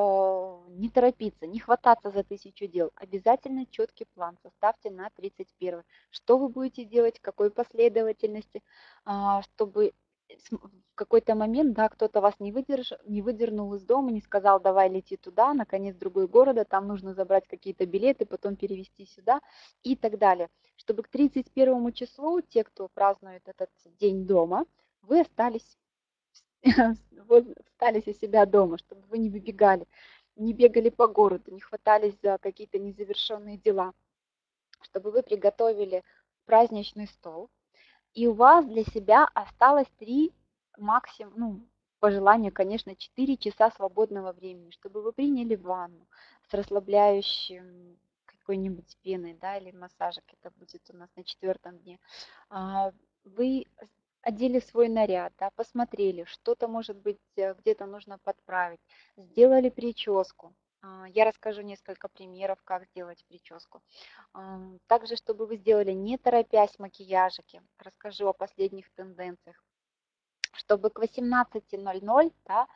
не 0.70 0.90
торопиться, 0.90 1.48
не 1.48 1.60
хвататься 1.60 2.12
за 2.12 2.24
тысячу 2.24 2.68
дел. 2.68 2.92
Обязательно 2.96 3.66
четкий 3.66 4.06
план 4.06 4.38
составьте 4.44 4.92
на 4.92 5.10
31. 5.12 5.84
Что 6.10 6.38
вы 6.38 6.50
будете 6.50 6.86
делать, 6.86 7.20
какой 7.20 7.52
последовательности, 7.52 8.64
э, 9.06 9.12
чтобы 9.44 9.94
в 10.48 10.96
какой-то 10.96 11.36
момент, 11.36 11.74
да, 11.74 11.90
кто-то 11.90 12.22
вас 12.22 12.36
не, 12.40 12.52
выдерж, 12.52 12.94
не 13.06 13.22
выдернул 13.22 13.74
из 13.74 13.84
дома, 13.84 14.12
не 14.12 14.22
сказал, 14.22 14.60
давай 14.60 14.90
лети 14.90 15.18
туда, 15.18 15.54
наконец 15.54 15.96
другой 15.96 16.28
города, 16.28 16.66
там 16.66 16.88
нужно 16.88 17.14
забрать 17.14 17.48
какие-то 17.48 17.86
билеты, 17.86 18.26
потом 18.26 18.56
перевести 18.56 19.06
сюда 19.06 19.42
и 19.84 19.96
так 19.96 20.18
далее. 20.18 20.50
Чтобы 20.76 21.04
к 21.04 21.10
31 21.10 21.94
числу 21.94 22.42
те, 22.42 22.64
кто 22.64 22.90
празднует 22.90 23.48
этот 23.48 23.70
день 24.00 24.28
дома, 24.28 24.66
вы 25.02 25.22
остались 25.22 25.79
остались 27.80 28.08
у 28.08 28.14
себя 28.20 28.46
дома, 28.46 28.78
чтобы 28.78 29.02
вы 29.08 29.18
не 29.18 29.30
выбегали, 29.30 29.88
не 30.36 30.54
бегали 30.54 30.90
по 30.90 31.08
городу, 31.08 31.52
не 31.52 31.62
хватались 31.62 32.16
за 32.22 32.38
какие-то 32.38 32.80
незавершенные 32.80 33.58
дела, 33.58 33.94
чтобы 34.82 35.12
вы 35.12 35.24
приготовили 35.24 36.04
праздничный 36.46 37.08
стол, 37.08 37.50
и 38.14 38.28
у 38.28 38.34
вас 38.34 38.66
для 38.66 38.84
себя 38.84 39.28
осталось 39.34 39.88
три 39.98 40.34
максимум, 40.78 41.34
ну, 41.36 41.68
по 42.00 42.12
желанию, 42.12 42.54
конечно, 42.54 42.96
4 42.96 43.38
часа 43.38 43.72
свободного 43.72 44.32
времени, 44.32 44.72
чтобы 44.72 45.02
вы 45.02 45.12
приняли 45.12 45.56
ванну 45.56 46.08
с 46.50 46.54
расслабляющим 46.54 47.98
какой-нибудь 48.26 48.98
пеной, 49.04 49.38
да, 49.40 49.58
или 49.58 49.72
массажик, 49.72 50.24
это 50.34 50.52
будет 50.58 50.82
у 50.90 50.96
нас 50.96 51.10
на 51.16 51.24
четвертом 51.24 51.78
дне. 51.80 52.00
А, 52.50 52.92
вы 53.26 53.66
одели 54.22 54.60
свой 54.60 54.90
наряд, 54.90 55.34
да, 55.38 55.50
посмотрели, 55.56 56.24
что-то, 56.26 56.68
может 56.68 56.98
быть, 56.98 57.20
э, 57.36 57.54
где-то 57.56 57.86
нужно 57.86 58.18
подправить, 58.20 58.82
сделали 59.18 59.70
прическу. 59.70 60.54
А, 60.82 61.08
я 61.10 61.26
расскажу 61.26 61.62
несколько 61.62 62.08
примеров, 62.08 62.60
как 62.64 62.86
сделать 62.86 63.26
прическу. 63.28 63.82
Также, 64.88 65.16
чтобы 65.16 65.46
вы 65.46 65.58
сделали 65.58 65.92
не 65.92 66.18
торопясь 66.18 66.80
макияжики, 66.80 67.62
расскажу 67.78 68.28
о 68.28 68.34
последних 68.34 68.90
тенденциях. 68.92 69.62
Чтобы 70.54 70.90
к 70.90 71.00
18.00, 71.00 72.34
да, 72.46 72.68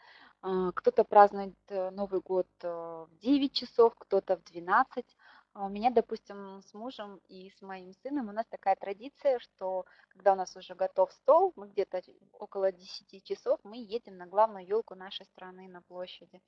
а, 0.42 0.72
кто-то 0.74 1.06
празднует 1.06 1.56
э, 1.70 1.90
Новый 1.92 2.20
год 2.20 2.48
э, 2.64 2.68
в 2.68 3.18
9 3.20 3.54
часов, 3.54 3.96
кто-то 3.98 4.36
в 4.36 4.44
12, 4.44 5.06
а 5.06 5.23
у 5.56 5.70
меня, 5.70 5.92
допустим, 5.92 6.62
с 6.62 6.74
мужем 6.74 7.20
и 7.28 7.52
с 7.58 7.62
моим 7.62 7.94
сыном 8.02 8.30
у 8.30 8.32
нас 8.32 8.46
такая 8.50 8.76
традиция, 8.76 9.40
что 9.40 9.86
когда 10.10 10.34
у 10.34 10.36
нас 10.36 10.56
уже 10.56 10.74
готов 10.74 11.12
стол, 11.14 11.54
мы 11.56 11.68
где-то 11.68 12.02
около 12.34 12.72
10 12.72 13.24
часов, 13.24 13.60
мы 13.64 13.78
едем 13.78 14.18
на 14.18 14.26
главную 14.26 14.66
елку 14.66 14.96
нашей 14.96 15.26
страны 15.28 15.68
на 15.68 15.82
площади. 15.82 16.42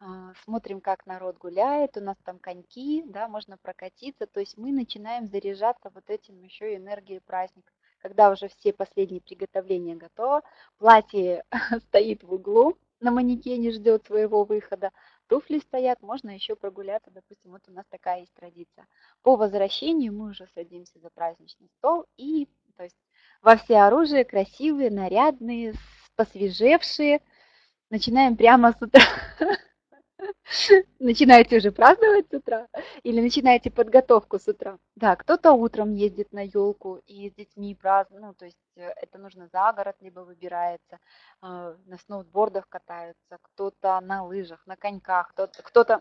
А, 0.00 0.32
смотрим, 0.44 0.80
как 0.80 1.06
народ 1.06 1.38
гуляет, 1.38 1.96
у 1.96 2.00
нас 2.00 2.16
там 2.24 2.38
коньки, 2.38 3.04
да, 3.06 3.28
можно 3.28 3.58
прокатиться, 3.58 4.26
то 4.26 4.40
есть 4.40 4.56
мы 4.56 4.72
начинаем 4.72 5.26
заряжаться 5.26 5.90
вот 5.94 6.08
этим 6.08 6.42
еще 6.42 6.74
энергией 6.74 7.20
праздника. 7.20 7.72
Когда 7.98 8.30
уже 8.30 8.48
все 8.48 8.72
последние 8.72 9.20
приготовления 9.20 9.94
готовы, 9.94 10.40
платье 10.78 11.44
стоит 11.88 12.22
в 12.24 12.32
углу, 12.32 12.78
на 13.00 13.10
манекене 13.10 13.72
ждет 13.72 14.06
своего 14.06 14.44
выхода, 14.44 14.90
туфли 15.30 15.60
стоят, 15.60 16.02
можно 16.02 16.30
еще 16.30 16.56
прогуляться, 16.56 17.10
допустим, 17.12 17.52
вот 17.52 17.62
у 17.68 17.72
нас 17.72 17.86
такая 17.88 18.20
есть 18.20 18.34
традиция. 18.34 18.86
По 19.22 19.36
возвращению 19.36 20.12
мы 20.12 20.30
уже 20.30 20.48
садимся 20.54 20.98
за 20.98 21.08
праздничный 21.08 21.68
стол 21.78 22.04
и, 22.16 22.48
то 22.76 22.82
есть, 22.82 22.96
во 23.40 23.56
все 23.56 23.76
оружие, 23.76 24.24
красивые, 24.24 24.90
нарядные, 24.90 25.74
посвежевшие, 26.16 27.20
начинаем 27.90 28.36
прямо 28.36 28.72
с 28.72 28.82
утра. 28.82 29.02
Начинаете 30.98 31.56
уже 31.58 31.72
праздновать 31.72 32.26
с 32.30 32.34
утра 32.34 32.68
или 33.02 33.20
начинаете 33.20 33.70
подготовку 33.70 34.38
с 34.38 34.48
утра? 34.48 34.78
Да, 34.96 35.16
кто-то 35.16 35.52
утром 35.52 35.94
ездит 35.94 36.32
на 36.32 36.42
елку 36.42 37.00
и 37.06 37.30
с 37.30 37.34
детьми 37.34 37.74
празднует, 37.74 38.22
ну, 38.22 38.34
то 38.34 38.44
есть 38.44 38.58
э, 38.76 38.92
это 39.00 39.18
нужно 39.18 39.48
за 39.52 39.72
город, 39.72 39.96
либо 40.00 40.20
выбирается, 40.20 40.98
а, 41.40 41.76
на 41.86 41.98
сноубордах 41.98 42.68
катаются, 42.68 43.38
кто-то 43.42 44.00
на 44.00 44.24
лыжах, 44.24 44.66
на 44.66 44.76
коньках, 44.76 45.32
кто-то, 45.34 46.00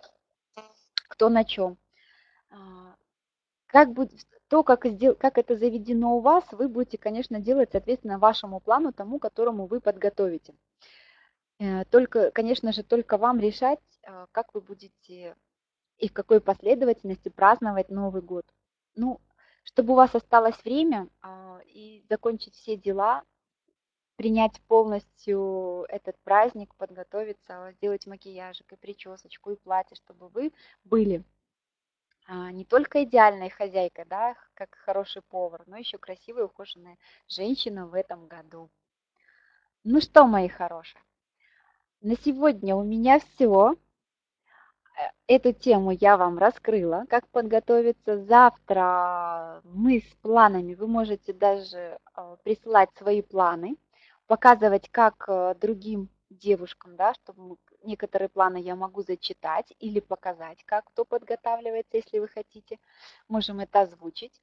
кто 1.10 1.30
на 1.30 1.44
чем. 1.44 1.78
А, 2.52 2.96
как 3.68 3.94
будет, 3.94 4.12
то, 4.48 4.64
как, 4.64 4.86
сдел, 4.86 5.16
как 5.16 5.38
это 5.38 5.56
заведено 5.56 6.18
у 6.18 6.22
вас, 6.22 6.44
вы 6.52 6.68
будете, 6.68 6.98
конечно, 6.98 7.40
делать 7.40 7.70
соответственно 7.72 8.18
вашему 8.20 8.60
плану, 8.60 8.92
тому, 8.92 9.20
которому 9.20 9.68
вы 9.68 9.80
подготовите. 9.80 10.56
Э, 11.60 11.84
только, 11.86 12.32
конечно 12.32 12.72
же, 12.72 12.84
только 12.84 13.18
вам 13.18 13.40
решать, 13.40 13.80
а, 14.08 14.28
как 14.32 14.54
вы 14.54 14.62
будете 14.62 15.36
и 15.98 16.08
в 16.08 16.14
какой 16.14 16.40
последовательности 16.40 17.30
праздновать 17.30 17.90
Новый 17.90 18.22
год. 18.22 18.46
Ну, 18.96 19.20
чтобы 19.64 19.94
у 19.94 19.96
вас 19.98 20.16
осталось 20.16 20.64
время 20.64 21.10
а, 21.22 21.60
и 21.66 22.04
закончить 22.10 22.56
все 22.56 22.78
дела, 22.78 23.24
принять 24.16 24.60
полностью 24.68 25.86
этот 25.90 26.18
праздник, 26.24 26.74
подготовиться, 26.76 27.74
сделать 27.78 28.08
макияжик 28.08 28.72
и 28.72 28.78
причесочку, 28.78 29.52
и 29.52 29.56
платье, 29.58 29.96
чтобы 29.98 30.30
вы 30.30 30.54
были 30.86 31.24
а, 32.28 32.52
не 32.52 32.64
только 32.64 33.04
идеальной 33.04 33.50
хозяйкой, 33.50 34.06
да, 34.06 34.36
как 34.54 34.76
хороший 34.76 35.22
повар, 35.24 35.64
но 35.68 35.78
еще 35.78 35.98
красивая, 35.98 36.46
ухоженная 36.46 36.98
женщина 37.28 37.86
в 37.86 37.94
этом 37.94 38.28
году. 38.28 38.70
Ну 39.84 40.00
что, 40.02 40.26
мои 40.26 40.48
хорошие, 40.48 41.02
на 42.02 42.16
сегодня 42.16 42.76
у 42.76 42.84
меня 42.84 43.20
все. 43.20 43.74
Э, 43.74 45.10
эту 45.28 45.54
тему 45.54 45.92
я 45.92 46.18
вам 46.18 46.38
раскрыла, 46.38 47.06
как 47.10 47.28
подготовиться. 47.30 48.24
Завтра 48.26 49.62
мы 49.66 50.00
с 50.00 50.16
планами, 50.22 50.76
вы 50.76 50.88
можете 50.88 51.34
даже 51.34 52.00
э, 52.16 52.38
присылать 52.44 52.90
свои 52.98 53.22
планы, 53.22 53.78
показывать, 54.28 54.90
как 54.90 55.26
э, 55.28 55.56
другим 55.60 56.10
девушкам, 56.30 56.96
да, 56.96 57.14
чтобы 57.16 57.58
некоторые 57.84 58.30
планы 58.30 58.58
я 58.62 58.76
могу 58.76 59.02
зачитать 59.02 59.74
или 59.80 60.00
показать, 60.00 60.64
как 60.66 60.86
кто 60.86 61.06
подготавливается, 61.06 61.98
если 61.98 62.20
вы 62.20 62.28
хотите. 62.28 62.78
Можем 63.28 63.60
это 63.60 63.82
озвучить 63.82 64.42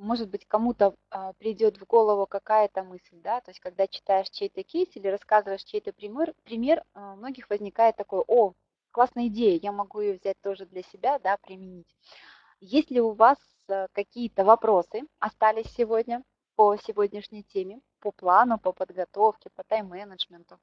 может 0.00 0.30
быть, 0.30 0.46
кому-то 0.46 0.96
а, 1.10 1.34
придет 1.34 1.78
в 1.78 1.86
голову 1.86 2.26
какая-то 2.26 2.82
мысль, 2.82 3.20
да, 3.20 3.40
то 3.40 3.50
есть 3.50 3.60
когда 3.60 3.86
читаешь 3.86 4.30
чей-то 4.30 4.62
кейс 4.62 4.88
или 4.94 5.08
рассказываешь 5.08 5.62
чей-то 5.62 5.92
пример, 5.92 6.34
пример, 6.42 6.82
а, 6.94 7.12
у 7.12 7.16
многих 7.16 7.50
возникает 7.50 7.96
такой, 7.96 8.24
о, 8.26 8.54
классная 8.92 9.26
идея, 9.26 9.58
я 9.62 9.72
могу 9.72 10.00
ее 10.00 10.14
взять 10.14 10.40
тоже 10.40 10.66
для 10.66 10.82
себя, 10.82 11.18
да, 11.18 11.36
применить. 11.36 11.94
Если 12.60 12.98
у 12.98 13.12
вас 13.12 13.38
а, 13.68 13.88
какие-то 13.92 14.44
вопросы 14.44 15.02
остались 15.18 15.70
сегодня 15.74 16.24
по 16.56 16.76
сегодняшней 16.76 17.42
теме, 17.42 17.80
по 18.00 18.10
плану, 18.10 18.58
по 18.58 18.72
подготовке, 18.72 19.50
по 19.50 19.62
тайм-менеджменту, 19.64 20.58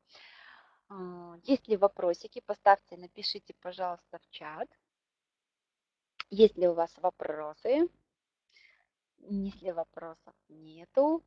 есть 1.43 1.67
ли 1.67 1.75
вопросики, 1.75 2.41
поставьте, 2.45 2.95
напишите, 2.95 3.53
пожалуйста, 3.61 4.19
в 4.19 4.29
чат. 4.29 4.69
Есть 6.29 6.57
ли 6.57 6.67
у 6.67 6.73
вас 6.73 6.91
вопросы? 6.97 7.89
Если 9.19 9.71
вопросов 9.71 10.33
нету, 10.49 11.23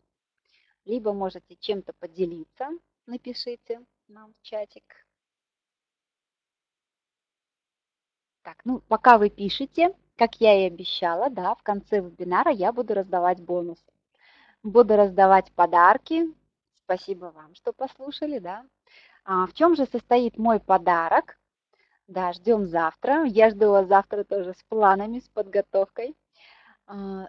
либо 0.85 1.13
можете 1.13 1.57
чем-то 1.57 1.93
поделиться, 1.93 2.71
напишите 3.07 3.85
нам 4.09 4.33
в 4.35 4.43
чатик. 4.43 5.07
Так, 8.43 8.57
ну 8.65 8.81
пока 8.81 9.19
вы 9.19 9.29
пишете, 9.29 9.95
как 10.17 10.41
я 10.41 10.63
и 10.63 10.67
обещала, 10.67 11.31
да, 11.31 11.55
в 11.55 11.63
конце 11.63 12.01
вебинара 12.01 12.51
я 12.51 12.73
буду 12.73 12.95
раздавать 12.95 13.41
бонусы. 13.41 13.93
Буду 14.63 14.97
раздавать 14.97 15.53
подарки. 15.53 16.25
Спасибо 16.85 17.27
вам, 17.27 17.55
что 17.55 17.73
послушали, 17.73 18.39
да. 18.39 18.67
А 19.25 19.47
в 19.47 19.53
чем 19.53 19.77
же 19.77 19.87
состоит 19.87 20.39
мой 20.39 20.61
подарок? 20.61 21.39
Да, 22.07 22.33
ждем 22.33 22.67
завтра. 22.67 23.25
Я 23.25 23.51
жду 23.51 23.71
вас 23.71 23.87
завтра 23.87 24.25
тоже 24.25 24.55
с 24.55 24.63
планами, 24.65 25.21
с 25.21 25.29
подготовкой 25.29 26.17
а, 26.87 27.29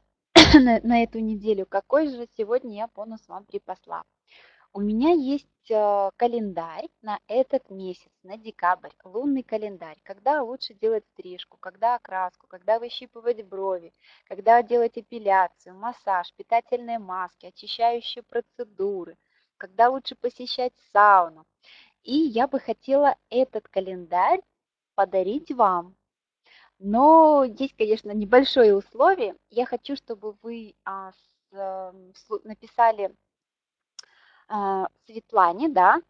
на, 0.60 0.82
на 0.84 1.04
эту 1.04 1.20
неделю. 1.20 1.66
Какой 1.66 2.08
же 2.08 2.28
сегодня 2.36 2.76
я 2.76 2.88
бонус 2.88 3.22
вам 3.28 3.46
припасла? 3.46 4.04
У 4.74 4.82
меня 4.82 5.12
есть 5.12 5.48
э, 5.70 6.12
календарь 6.18 6.88
на 7.02 7.20
этот 7.28 7.70
месяц, 7.70 8.10
на 8.24 8.38
декабрь, 8.38 8.92
лунный 9.04 9.44
календарь, 9.44 10.00
когда 10.04 10.42
лучше 10.42 10.74
делать 10.74 11.06
стрижку, 11.14 11.58
когда 11.58 11.96
окраску, 11.96 12.48
когда 12.48 12.80
выщипывать 12.80 13.46
брови, 13.46 13.94
когда 14.26 14.62
делать 14.64 14.98
эпиляцию, 14.98 15.76
массаж, 15.76 16.34
питательные 16.36 17.00
маски, 17.00 17.48
очищающие 17.48 18.24
процедуры, 18.24 19.18
когда 19.58 19.90
лучше 19.90 20.16
посещать 20.16 20.74
сауну. 20.92 21.46
И 22.04 22.14
я 22.14 22.48
бы 22.48 22.60
хотела 22.60 23.16
этот 23.30 23.68
календарь 23.68 24.42
подарить 24.96 25.52
вам. 25.52 25.96
Но 26.84 27.44
есть, 27.44 27.78
конечно, 27.78 28.10
небольшое 28.10 28.76
условие. 28.76 29.36
Я 29.52 29.68
хочу, 29.68 29.96
чтобы 29.96 30.36
вы 30.42 30.74
а, 30.84 31.12
с, 31.12 31.56
а, 31.56 31.94
написали 32.44 33.16
а, 34.48 34.88
Светлане, 35.06 35.70
да, 35.70 36.02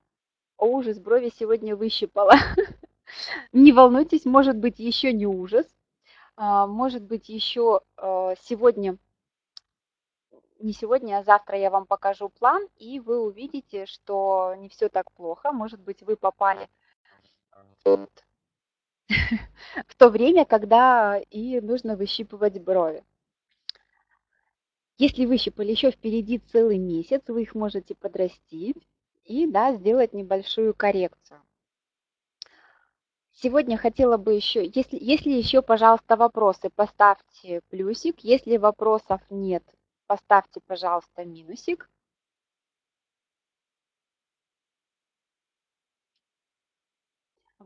о, 0.56 0.68
ужас, 0.68 0.98
брови 0.98 1.30
сегодня 1.38 1.76
выщипала. 1.76 2.32
Не 3.52 3.74
волнуйтесь, 3.74 4.24
может 4.24 4.56
быть 4.56 4.80
еще 4.80 5.12
не 5.12 5.26
ужас, 5.26 5.66
а, 6.38 6.68
может 6.68 7.04
быть 7.04 7.28
еще 7.28 7.82
а, 7.98 8.36
сегодня, 8.44 8.98
не 10.60 10.72
сегодня, 10.72 11.18
а 11.18 11.24
завтра 11.24 11.58
я 11.58 11.70
вам 11.70 11.86
покажу 11.86 12.30
план, 12.30 12.66
и 12.78 13.02
вы 13.02 13.20
увидите, 13.20 13.86
что 13.88 14.56
не 14.58 14.70
все 14.70 14.88
так 14.88 15.12
плохо. 15.12 15.52
Может 15.52 15.82
быть, 15.82 16.02
вы 16.02 16.16
попали 16.16 16.70
в 17.84 18.08
то 20.01 20.09
время, 20.09 20.45
когда 20.45 21.22
и 21.30 21.62
нужно 21.62 21.95
выщипывать 21.95 22.59
брови. 22.59 23.03
Если 24.97 25.28
выщипали 25.28 25.70
еще 25.70 25.91
впереди 25.91 26.39
целый 26.39 26.80
месяц, 26.80 27.22
вы 27.28 27.43
их 27.43 27.53
можете 27.53 27.93
подрастить 27.93 28.78
и 29.26 29.45
да, 29.45 29.74
сделать 29.74 30.14
небольшую 30.14 30.74
коррекцию. 30.74 31.39
Сегодня 33.34 33.78
хотела 33.78 34.18
бы 34.18 34.34
еще, 34.34 34.66
если, 34.66 34.97
если 34.99 35.30
еще, 35.30 35.62
пожалуйста, 35.62 36.16
вопросы, 36.16 36.72
поставьте 36.72 37.62
плюсик. 37.70 38.20
Если 38.22 38.57
вопросов 38.57 39.22
нет, 39.30 39.64
поставьте, 40.07 40.62
пожалуйста, 40.66 41.26
минусик. 41.26 41.89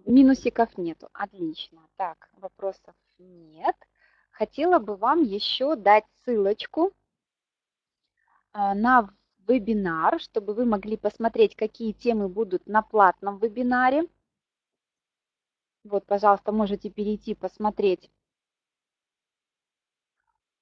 Минусиков 0.06 0.78
нету. 0.78 1.10
Отлично. 1.14 1.82
Так, 1.96 2.30
вопросов 2.34 2.96
нет. 3.18 3.76
Хотела 4.30 4.80
бы 4.80 4.96
вам 4.96 5.24
еще 5.24 5.76
дать 5.76 6.06
ссылочку 6.24 6.94
а, 8.52 8.76
на 8.76 9.10
вебинар, 9.48 10.20
чтобы 10.20 10.54
вы 10.54 10.66
могли 10.66 10.96
посмотреть, 10.98 11.56
какие 11.56 11.92
темы 11.92 12.30
будут 12.30 12.68
на 12.68 12.82
платном 12.82 13.40
вебинаре. 13.40 14.08
Вот, 15.84 16.06
пожалуйста, 16.06 16.52
можете 16.52 16.90
перейти 16.90 17.34
посмотреть. 17.34 18.12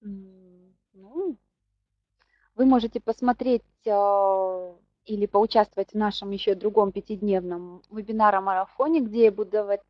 Ну, 0.02 1.38
вы 2.56 2.66
можете 2.66 3.02
посмотреть 3.02 3.64
а, 3.88 4.76
или 5.06 5.26
поучаствовать 5.26 5.92
в 5.92 5.98
нашем 5.98 6.32
еще 6.32 6.56
другом 6.56 6.92
пятидневном 6.92 7.82
вебинаре-марафоне, 7.90 9.02
где 9.02 9.26
я 9.26 9.32
буду 9.32 9.52
давать 9.52 9.82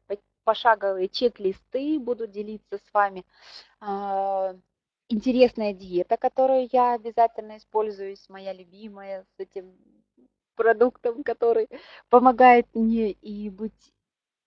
пошаговые 0.43 1.07
чек-листы, 1.09 1.99
буду 1.99 2.28
делиться 2.28 2.78
с 2.78 2.93
вами 2.93 3.26
а, 3.80 4.55
интересная 5.09 5.74
диета, 5.74 6.18
которую 6.18 6.68
я 6.72 6.93
обязательно 6.93 7.57
используюсь, 7.57 8.28
моя 8.30 8.53
любимая, 8.53 9.26
с 9.38 9.39
этим 9.39 9.74
продуктом, 10.55 11.24
который 11.24 11.68
помогает 12.09 12.68
мне 12.74 13.11
и 13.11 13.49
быть 13.49 13.93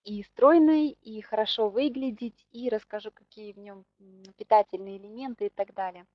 и 0.05 0.23
стройной, 0.23 0.97
и 1.03 1.21
хорошо 1.21 1.69
выглядеть, 1.69 2.47
и 2.53 2.69
расскажу, 2.69 3.11
какие 3.13 3.53
в 3.53 3.59
нем 3.59 3.85
питательные 4.37 4.99
элементы 4.99 5.47
и 5.47 5.51
так 5.51 5.75
далее. 5.75 6.07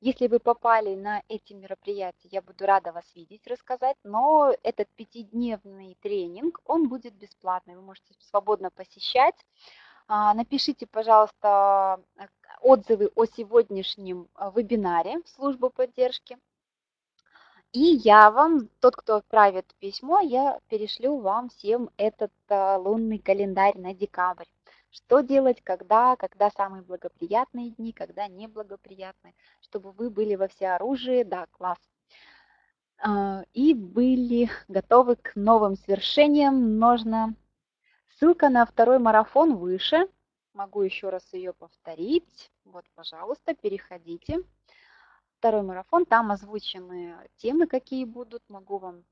Если 0.00 0.26
вы 0.26 0.40
попали 0.40 0.94
на 0.94 1.22
эти 1.28 1.54
мероприятия, 1.54 2.28
я 2.30 2.42
буду 2.42 2.66
рада 2.66 2.92
вас 2.92 3.04
видеть, 3.14 3.46
рассказать, 3.46 3.96
но 4.04 4.54
этот 4.62 4.88
пятидневный 4.94 5.96
тренинг, 6.02 6.60
он 6.66 6.88
будет 6.88 7.14
бесплатный, 7.14 7.76
вы 7.76 7.82
можете 7.82 8.14
свободно 8.20 8.70
посещать. 8.70 9.34
А, 10.06 10.34
напишите, 10.34 10.86
пожалуйста, 10.86 12.00
отзывы 12.60 13.10
о 13.14 13.24
сегодняшнем 13.24 14.28
а, 14.34 14.50
вебинаре 14.50 15.22
в 15.22 15.28
службу 15.30 15.70
поддержки. 15.70 16.36
И 17.72 17.80
я 17.80 18.30
вам, 18.30 18.68
тот, 18.80 18.96
кто 18.96 19.16
отправит 19.16 19.74
письмо, 19.78 20.20
я 20.20 20.60
перешлю 20.68 21.18
вам 21.18 21.48
всем 21.48 21.90
этот 21.96 22.32
а, 22.48 22.76
лунный 22.76 23.18
календарь 23.18 23.78
на 23.78 23.94
декабрь. 23.94 24.46
Что 24.96 25.20
делать, 25.20 25.60
когда, 25.62 26.16
когда 26.16 26.50
самые 26.50 26.82
благоприятные 26.82 27.70
дни, 27.70 27.92
когда 27.92 28.28
неблагоприятные, 28.28 29.34
чтобы 29.60 29.92
вы 29.92 30.08
были 30.08 30.36
во 30.36 30.48
всеоружии, 30.48 31.22
да, 31.22 31.46
класс. 31.50 31.78
А, 32.98 33.44
и 33.52 33.74
были 33.74 34.48
готовы 34.68 35.16
к 35.16 35.36
новым 35.36 35.76
свершениям. 35.76 36.78
Нужно 36.78 37.34
ссылка 38.16 38.48
на 38.48 38.64
второй 38.64 38.98
марафон 38.98 39.56
выше. 39.56 40.08
Могу 40.54 40.80
еще 40.80 41.10
раз 41.10 41.30
ее 41.34 41.52
повторить. 41.52 42.50
Вот, 42.64 42.86
пожалуйста, 42.94 43.54
переходите. 43.54 44.38
Второй 45.38 45.60
марафон, 45.60 46.06
там 46.06 46.32
озвучены 46.32 47.16
темы, 47.36 47.66
какие 47.66 48.06
будут. 48.06 48.42
Могу 48.48 48.78
вам... 48.78 49.04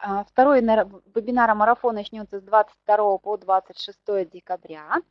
А, 0.00 0.24
второй 0.24 0.60
вебинар 0.60 1.54
марафон 1.54 1.94
начнется 1.94 2.40
с 2.40 2.42
22 2.42 3.18
по 3.18 3.36
26 3.36 4.30
декабря. 4.30 5.02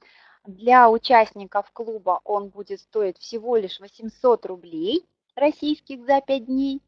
Для 0.45 0.89
участников 0.89 1.69
клуба 1.71 2.21
он 2.23 2.49
будет 2.49 2.79
стоить 2.79 3.17
всего 3.17 3.57
лишь 3.57 3.79
800 3.79 4.45
рублей 4.45 5.05
российских 5.35 6.05
за 6.05 6.21
5 6.21 6.45
дней, 6.45 6.81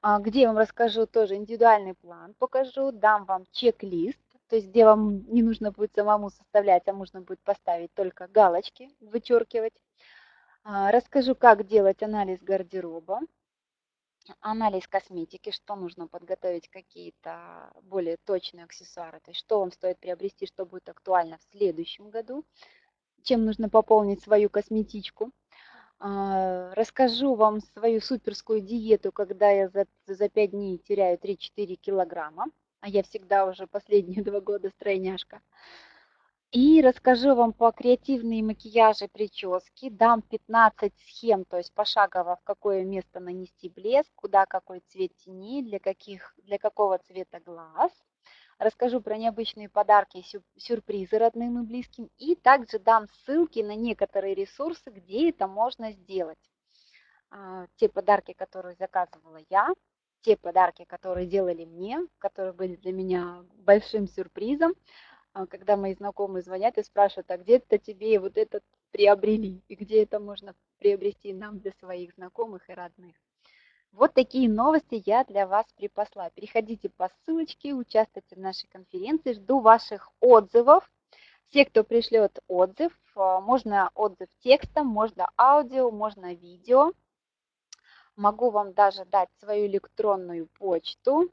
а, 0.00 0.20
где 0.20 0.42
я 0.42 0.48
вам 0.48 0.58
расскажу 0.58 1.06
тоже 1.06 1.34
индивидуальный 1.34 1.94
план, 1.94 2.34
покажу, 2.38 2.92
дам 2.92 3.24
вам 3.24 3.44
чек-лист 3.52 4.18
то 4.52 4.56
есть 4.56 4.68
где 4.68 4.84
вам 4.84 5.24
не 5.32 5.42
нужно 5.42 5.70
будет 5.72 5.94
самому 5.94 6.28
составлять, 6.28 6.86
а 6.86 6.92
можно 6.92 7.22
будет 7.22 7.40
поставить 7.40 7.90
только 7.94 8.28
галочки, 8.28 8.90
вычеркивать. 9.00 9.72
А, 10.62 10.92
расскажу, 10.92 11.34
как 11.34 11.66
делать 11.66 12.02
анализ 12.02 12.38
гардероба, 12.42 13.20
анализ 14.40 14.86
косметики, 14.88 15.50
что 15.50 15.76
нужно 15.76 16.08
подготовить, 16.08 16.68
какие-то 16.68 17.72
более 17.82 18.16
точные 18.16 18.64
аксессуары, 18.64 19.20
то 19.20 19.30
есть 19.30 19.40
что 19.40 19.60
вам 19.60 19.72
стоит 19.72 19.98
приобрести, 19.98 20.46
что 20.46 20.66
будет 20.66 20.88
актуально 20.88 21.38
в 21.38 21.56
следующем 21.56 22.10
году, 22.10 22.44
чем 23.22 23.44
нужно 23.44 23.68
пополнить 23.68 24.22
свою 24.22 24.50
косметичку. 24.50 25.30
А, 25.98 26.74
расскажу 26.74 27.34
вам 27.34 27.60
свою 27.60 28.00
суперскую 28.00 28.60
диету, 28.60 29.12
когда 29.12 29.50
я 29.50 29.68
за, 29.68 29.86
за 30.06 30.28
5 30.28 30.50
дней 30.50 30.78
теряю 30.78 31.18
3-4 31.18 31.76
килограмма 31.76 32.46
а 32.82 32.88
я 32.88 33.02
всегда 33.02 33.46
уже 33.46 33.66
последние 33.68 34.22
два 34.22 34.40
года 34.40 34.68
стройняшка. 34.70 35.40
И 36.52 36.82
расскажу 36.82 37.34
вам 37.34 37.54
по 37.54 37.72
креативные 37.72 38.42
макияжи, 38.42 39.08
прически, 39.08 39.88
дам 39.88 40.20
15 40.20 40.92
схем, 41.06 41.46
то 41.46 41.56
есть 41.56 41.72
пошагово, 41.72 42.36
в 42.36 42.44
какое 42.44 42.84
место 42.84 43.20
нанести 43.20 43.70
блеск, 43.70 44.10
куда 44.14 44.44
какой 44.44 44.80
цвет 44.80 45.16
теней, 45.16 45.62
для, 45.62 45.78
каких, 45.78 46.34
для 46.36 46.58
какого 46.58 46.98
цвета 46.98 47.40
глаз. 47.40 47.90
Расскажу 48.58 49.00
про 49.00 49.16
необычные 49.16 49.70
подарки 49.70 50.18
и 50.18 50.60
сюрпризы 50.60 51.16
родным 51.16 51.62
и 51.62 51.66
близким. 51.66 52.10
И 52.18 52.34
также 52.34 52.78
дам 52.78 53.06
ссылки 53.08 53.60
на 53.60 53.74
некоторые 53.74 54.34
ресурсы, 54.34 54.90
где 54.90 55.30
это 55.30 55.46
можно 55.46 55.90
сделать. 55.92 56.50
А, 57.30 57.66
те 57.76 57.88
подарки, 57.88 58.34
которые 58.34 58.74
заказывала 58.74 59.40
я, 59.48 59.72
те 60.20 60.36
подарки, 60.36 60.84
которые 60.84 61.26
делали 61.26 61.64
мне, 61.64 61.98
которые 62.18 62.52
были 62.52 62.76
для 62.76 62.92
меня 62.92 63.42
большим 63.54 64.06
сюрпризом, 64.06 64.74
когда 65.32 65.76
мои 65.76 65.94
знакомые 65.94 66.42
звонят 66.42 66.78
и 66.78 66.82
спрашивают, 66.82 67.30
а 67.30 67.38
где 67.38 67.56
это 67.56 67.78
тебе 67.78 68.18
вот 68.20 68.36
этот 68.36 68.62
приобрели, 68.90 69.62
и 69.68 69.74
где 69.74 70.02
это 70.02 70.20
можно 70.20 70.54
приобрести 70.78 71.32
нам 71.32 71.58
для 71.58 71.72
своих 71.72 72.14
знакомых 72.14 72.68
и 72.68 72.74
родных. 72.74 73.16
Вот 73.92 74.14
такие 74.14 74.48
новости 74.48 75.02
я 75.04 75.24
для 75.24 75.46
вас 75.46 75.66
припасла. 75.76 76.30
Переходите 76.30 76.88
по 76.88 77.10
ссылочке, 77.10 77.74
участвуйте 77.74 78.36
в 78.36 78.38
нашей 78.38 78.66
конференции, 78.68 79.34
жду 79.34 79.60
ваших 79.60 80.10
отзывов. 80.20 80.90
Все, 81.48 81.66
кто 81.66 81.84
пришлет 81.84 82.38
отзыв, 82.48 82.98
а, 83.14 83.40
можно 83.40 83.90
отзыв 83.94 84.28
текстом, 84.40 84.86
можно 84.86 85.30
аудио, 85.36 85.90
можно 85.90 86.32
видео. 86.32 86.92
Могу 88.16 88.50
вам 88.50 88.72
даже 88.72 89.04
дать 89.04 89.28
свою 89.40 89.66
электронную 89.66 90.46
почту, 90.58 91.30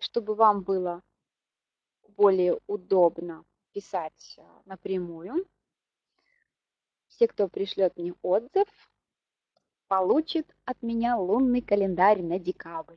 чтобы 0.00 0.34
вам 0.34 0.62
было 0.62 1.02
более 2.16 2.58
удобно 2.66 3.44
писать 3.72 4.36
а, 4.38 4.62
напрямую. 4.66 5.46
Все, 7.08 7.28
кто 7.28 7.48
пришлет 7.48 7.96
мне 7.96 8.14
отзыв, 8.22 8.68
получит 9.88 10.46
от 10.64 10.82
меня 10.82 11.16
лунный 11.16 11.62
календарь 11.62 12.22
на 12.22 12.38
декабрь 12.38 12.96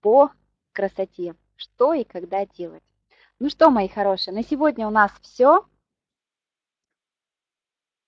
по 0.00 0.30
красоте, 0.72 1.34
что 1.56 1.92
и 1.92 2.04
когда 2.04 2.46
делать. 2.46 2.82
Ну 3.38 3.50
что, 3.50 3.70
мои 3.70 3.88
хорошие, 3.88 4.34
на 4.34 4.42
сегодня 4.42 4.86
у 4.86 4.90
нас 4.90 5.12
все. 5.20 5.66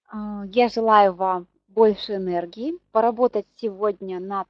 А, 0.07 0.45
я 0.47 0.69
желаю 0.69 1.15
вам 1.15 1.47
больше 1.69 2.17
энергии, 2.17 2.79
поработать 2.91 3.47
сегодня 3.57 4.19
над 4.19 4.49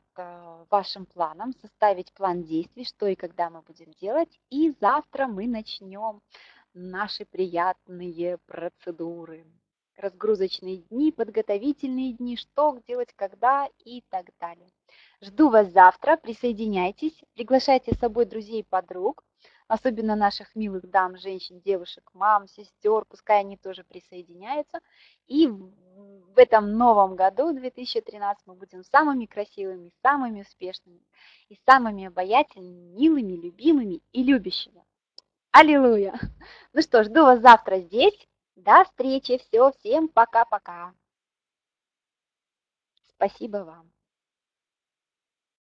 вашим 0.71 1.07
планом, 1.07 1.53
составить 1.61 2.13
план 2.13 2.43
действий, 2.43 2.85
что 2.85 3.07
и 3.07 3.15
когда 3.15 3.51
мы 3.51 3.63
будем 3.63 3.93
делать. 4.01 4.41
И 4.51 4.75
завтра 4.81 5.27
мы 5.27 5.47
начнем 5.47 6.21
наши 6.75 7.25
приятные 7.25 8.39
процедуры. 8.47 9.47
Разгрузочные 9.97 10.79
дни, 10.79 11.13
подготовительные 11.13 12.15
дни, 12.15 12.37
что 12.37 12.79
делать, 12.87 13.13
когда 13.15 13.69
и 13.85 14.03
так 14.09 14.27
далее. 14.41 14.71
Жду 15.21 15.51
вас 15.51 15.71
завтра, 15.73 16.17
присоединяйтесь, 16.17 17.23
приглашайте 17.35 17.95
с 17.95 17.99
собой 17.99 18.25
друзей, 18.25 18.65
подруг 18.65 19.23
особенно 19.71 20.17
наших 20.17 20.57
милых 20.57 20.91
дам, 20.91 21.17
женщин, 21.17 21.61
девушек, 21.61 22.11
мам, 22.13 22.49
сестер, 22.49 23.05
пускай 23.05 23.41
они 23.41 23.57
тоже 23.57 23.85
присоединяются. 23.85 24.81
И 25.29 25.47
в 25.47 26.37
этом 26.37 26.77
новом 26.77 27.15
году, 27.15 27.53
2013, 27.53 28.47
мы 28.47 28.55
будем 28.55 28.83
самыми 28.83 29.27
красивыми, 29.27 29.93
самыми 30.03 30.41
успешными 30.41 31.01
и 31.49 31.57
самыми 31.67 32.07
обаятельными, 32.07 32.97
милыми, 32.97 33.35
любимыми 33.35 34.03
и 34.13 34.25
любящими. 34.25 34.85
Аллилуйя! 35.53 36.19
Ну 36.73 36.83
что, 36.83 37.05
жду 37.05 37.23
вас 37.23 37.41
завтра 37.41 37.79
здесь. 37.79 38.29
До 38.57 38.83
встречи. 38.85 39.39
Все, 39.39 39.71
всем 39.79 40.09
пока-пока. 40.09 40.95
Спасибо 43.15 43.59
вам. 43.59 43.93